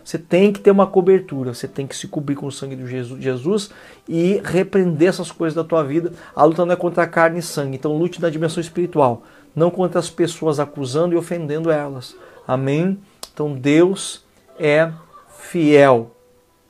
você 0.04 0.18
tem 0.18 0.51
que 0.51 0.60
ter 0.60 0.72
uma 0.72 0.86
cobertura, 0.86 1.54
você 1.54 1.68
tem 1.68 1.88
que 1.88 1.95
se 1.95 2.08
cobrir 2.08 2.36
com 2.36 2.45
o 2.45 2.51
sangue 2.51 2.76
de 2.76 2.86
Jesus 3.22 3.72
e 4.08 4.41
repreender 4.43 5.10
essas 5.10 5.32
coisas 5.32 5.56
da 5.56 5.64
tua 5.64 5.84
vida. 5.84 6.12
A 6.36 6.43
luta 6.43 6.66
não 6.66 6.74
é 6.74 6.76
contra 6.76 7.04
a 7.04 7.08
carne 7.08 7.39
e 7.39 7.43
sangue, 7.43 7.78
então 7.78 7.97
lute 7.97 8.22
na 8.22 8.30
dimensão 8.30 8.60
espiritual, 8.60 9.24
não 9.56 9.72
contra 9.72 9.99
as 9.99 10.10
pessoas 10.10 10.60
acusando 10.60 11.14
e 11.14 11.18
ofendendo 11.18 11.72
elas. 11.72 12.16
Amém? 12.47 12.99
Então 13.34 13.54
Deus 13.54 14.24
é 14.60 14.91
fiel. 15.38 16.12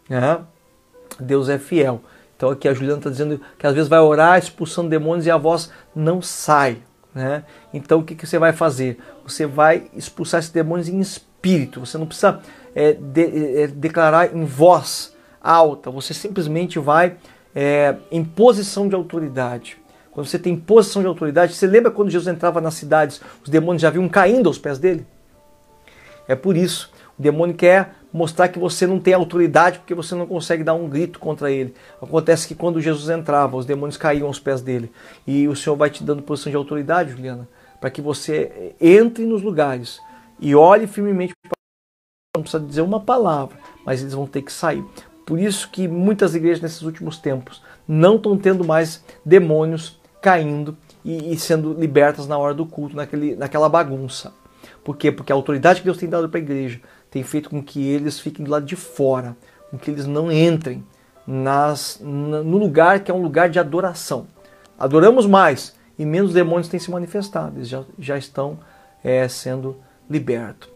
Né? 0.07 0.39
Deus 1.19 1.49
é 1.49 1.57
fiel. 1.57 2.01
Então 2.37 2.49
aqui 2.49 2.67
a 2.67 2.73
Juliana 2.73 2.99
está 2.99 3.09
dizendo 3.09 3.39
que 3.57 3.65
às 3.65 3.73
vezes 3.73 3.89
vai 3.89 3.99
orar 3.99 4.37
expulsando 4.37 4.89
demônios 4.89 5.25
e 5.25 5.31
a 5.31 5.37
voz 5.37 5.71
não 5.95 6.21
sai. 6.21 6.77
Né? 7.15 7.43
Então 7.73 7.99
o 7.99 8.03
que, 8.03 8.15
que 8.15 8.27
você 8.27 8.37
vai 8.37 8.53
fazer? 8.53 8.99
Você 9.25 9.45
vai 9.45 9.87
expulsar 9.95 10.39
esses 10.39 10.51
demônios 10.51 10.89
em 10.89 10.99
espírito. 10.99 11.79
Você 11.79 11.97
não 11.97 12.05
precisa 12.05 12.41
é, 12.75 12.93
de, 12.93 13.61
é, 13.61 13.67
declarar 13.67 14.35
em 14.35 14.45
voz 14.45 15.15
alta. 15.41 15.91
Você 15.91 16.13
simplesmente 16.13 16.79
vai 16.79 17.17
é, 17.53 17.95
em 18.11 18.23
posição 18.23 18.87
de 18.87 18.95
autoridade. 18.95 19.77
Quando 20.11 20.27
você 20.27 20.37
tem 20.37 20.55
posição 20.55 21.01
de 21.01 21.07
autoridade, 21.07 21.53
você 21.53 21.65
lembra 21.65 21.91
quando 21.91 22.09
Jesus 22.09 22.33
entrava 22.33 22.61
nas 22.61 22.75
cidades, 22.75 23.19
os 23.43 23.49
demônios 23.49 23.81
já 23.81 23.89
vinham 23.89 24.07
caindo 24.07 24.47
aos 24.47 24.59
pés 24.59 24.77
dele? 24.77 25.05
É 26.27 26.35
por 26.35 26.55
isso. 26.55 26.91
O 27.17 27.21
demônio 27.21 27.55
quer 27.55 27.95
mostrar 28.11 28.47
que 28.47 28.59
você 28.59 28.85
não 28.85 28.99
tem 28.99 29.13
autoridade 29.13 29.79
porque 29.79 29.93
você 29.93 30.13
não 30.13 30.27
consegue 30.27 30.63
dar 30.63 30.75
um 30.75 30.87
grito 30.87 31.19
contra 31.19 31.51
ele. 31.51 31.73
Acontece 32.01 32.47
que 32.47 32.55
quando 32.55 32.79
Jesus 32.79 33.09
entrava, 33.09 33.57
os 33.57 33.65
demônios 33.65 33.97
caíam 33.97 34.27
aos 34.27 34.39
pés 34.39 34.61
dele. 34.61 34.91
E 35.25 35.47
o 35.47 35.55
Senhor 35.55 35.75
vai 35.75 35.89
te 35.89 36.03
dando 36.03 36.21
posição 36.21 36.51
de 36.51 36.57
autoridade, 36.57 37.11
Juliana, 37.11 37.47
para 37.81 37.89
que 37.89 38.01
você 38.01 38.75
entre 38.79 39.25
nos 39.25 39.41
lugares 39.41 39.99
e 40.39 40.55
olhe 40.55 40.85
firmemente 40.85 41.33
para 41.41 41.62
não 42.35 42.41
precisa 42.41 42.65
dizer 42.65 42.81
uma 42.81 42.99
palavra, 42.99 43.55
mas 43.85 44.01
eles 44.01 44.15
vão 44.15 44.25
ter 44.25 44.41
que 44.41 44.51
sair. 44.51 44.83
Por 45.23 45.39
isso 45.39 45.69
que 45.69 45.87
muitas 45.87 46.33
igrejas 46.33 46.63
nesses 46.63 46.81
últimos 46.81 47.19
tempos 47.19 47.61
não 47.87 48.15
estão 48.15 48.35
tendo 48.35 48.65
mais 48.65 49.05
demônios 49.23 50.01
caindo 50.19 50.75
e, 51.05 51.31
e, 51.31 51.37
sendo 51.37 51.73
libertas 51.73 52.27
na 52.27 52.35
hora 52.35 52.55
do 52.55 52.65
culto, 52.65 52.95
naquele, 52.95 53.35
naquela 53.35 53.69
bagunça. 53.69 54.33
Por 54.83 54.97
quê? 54.97 55.11
Porque 55.11 55.31
a 55.31 55.35
autoridade 55.35 55.81
que 55.81 55.85
Deus 55.85 55.99
tem 55.99 56.09
dado 56.09 56.27
para 56.27 56.39
a 56.39 56.41
igreja 56.41 56.81
tem 57.11 57.21
feito 57.21 57.51
com 57.51 57.61
que 57.61 57.87
eles 57.87 58.19
fiquem 58.19 58.43
do 58.43 58.49
lado 58.49 58.65
de 58.65 58.75
fora, 58.75 59.37
com 59.69 59.77
que 59.77 59.91
eles 59.91 60.07
não 60.07 60.31
entrem 60.31 60.83
nas, 61.27 61.99
no 62.01 62.57
lugar 62.57 63.01
que 63.01 63.11
é 63.11 63.13
um 63.13 63.21
lugar 63.21 63.47
de 63.47 63.59
adoração. 63.59 64.25
Adoramos 64.75 65.27
mais 65.27 65.75
e 65.99 66.03
menos 66.03 66.33
demônios 66.33 66.67
têm 66.67 66.79
se 66.79 66.89
manifestado, 66.89 67.59
eles 67.59 67.69
já, 67.69 67.83
já 67.99 68.17
estão 68.17 68.57
é, 69.03 69.27
sendo 69.27 69.77
libertos. 70.09 70.73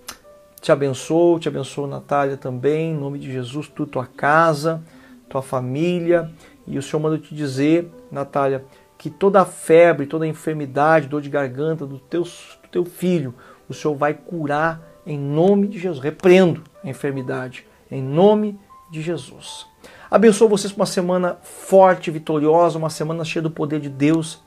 Te 0.62 0.72
abençoo, 0.72 1.40
te 1.40 1.48
abençoo, 1.48 1.88
Natália, 1.88 2.36
também, 2.36 2.92
em 2.92 2.98
nome 2.98 3.20
de 3.20 3.32
Jesus, 3.32 3.68
tu, 3.68 3.86
tua 3.86 4.06
casa, 4.06 4.82
tua 5.30 5.42
família. 5.42 6.32
E 6.66 6.78
o 6.78 6.82
Senhor 6.82 7.02
manda 7.02 7.18
te 7.18 7.34
dizer, 7.34 7.90
Natália, 8.12 8.66
que 8.98 9.10
toda 9.10 9.46
febre, 9.46 10.08
toda 10.08 10.28
enfermidade, 10.28 11.08
dor 11.08 11.22
de 11.22 11.30
garganta 11.30 11.86
do 11.86 12.00
teu, 12.00 12.24
do 12.24 12.70
teu 12.72 12.86
filho, 12.86 13.34
o 13.70 13.74
Senhor 13.74 13.96
vai 13.96 14.14
curar 14.14 14.82
em 15.06 15.18
nome 15.18 15.68
de 15.68 15.80
Jesus. 15.80 16.04
Repreendo 16.04 16.64
a 16.84 16.90
enfermidade 16.90 17.66
em 17.90 18.02
nome 18.02 18.60
de 18.92 19.02
Jesus. 19.02 19.66
Abençoo 20.10 20.50
vocês 20.50 20.72
com 20.72 20.80
uma 20.80 20.86
semana 20.86 21.38
forte, 21.42 22.12
vitoriosa, 22.12 22.78
uma 22.78 22.90
semana 22.90 23.24
cheia 23.26 23.44
do 23.44 23.52
poder 23.52 23.80
de 23.80 23.90
Deus, 23.90 24.42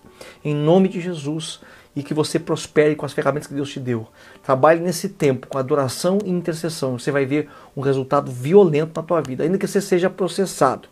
em 0.45 0.55
nome 0.55 0.89
de 0.89 1.01
Jesus, 1.01 1.61
e 1.95 2.03
que 2.03 2.15
você 2.15 2.39
prospere 2.39 2.95
com 2.95 3.05
as 3.05 3.13
ferramentas 3.13 3.47
que 3.47 3.55
Deus 3.55 3.71
te 3.71 3.81
deu. 3.81 4.09
Trabalhe 4.43 4.81
nesse 4.81 5.09
tempo 5.09 5.47
com 5.47 5.59
adoração 5.59 6.19
e 6.25 6.31
intercessão. 6.31 6.99
Você 6.99 7.11
vai 7.11 7.27
ver 7.27 7.49
um 7.77 7.81
resultado 7.81 8.31
violento 8.31 8.99
na 8.99 9.07
tua 9.07 9.21
vida, 9.21 9.45
ainda 9.45 9.59
que 9.59 9.67
você 9.67 9.81
seja 9.81 10.09
processado. 10.09 10.89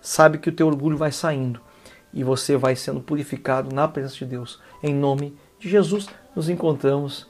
Sabe 0.00 0.38
que 0.38 0.48
o 0.48 0.52
teu 0.52 0.66
orgulho 0.66 0.96
vai 0.96 1.12
saindo 1.12 1.60
e 2.12 2.22
você 2.22 2.56
vai 2.56 2.76
sendo 2.76 3.00
purificado 3.00 3.74
na 3.74 3.88
presença 3.88 4.16
de 4.16 4.26
Deus. 4.26 4.60
Em 4.82 4.94
nome 4.94 5.36
de 5.58 5.68
Jesus, 5.68 6.08
nos 6.34 6.48
encontramos 6.48 7.28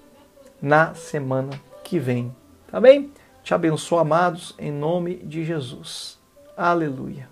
na 0.61 0.95
semana 0.95 1.51
que 1.85 1.99
vem. 1.99 2.35
Tá 2.71 2.81
bem? 2.81 3.13
Te 3.43 3.55
abençoo, 3.55 3.99
amados, 3.99 4.55
em 4.59 4.71
nome 4.71 5.17
de 5.17 5.45
Jesus. 5.45 6.19
Aleluia. 6.57 7.32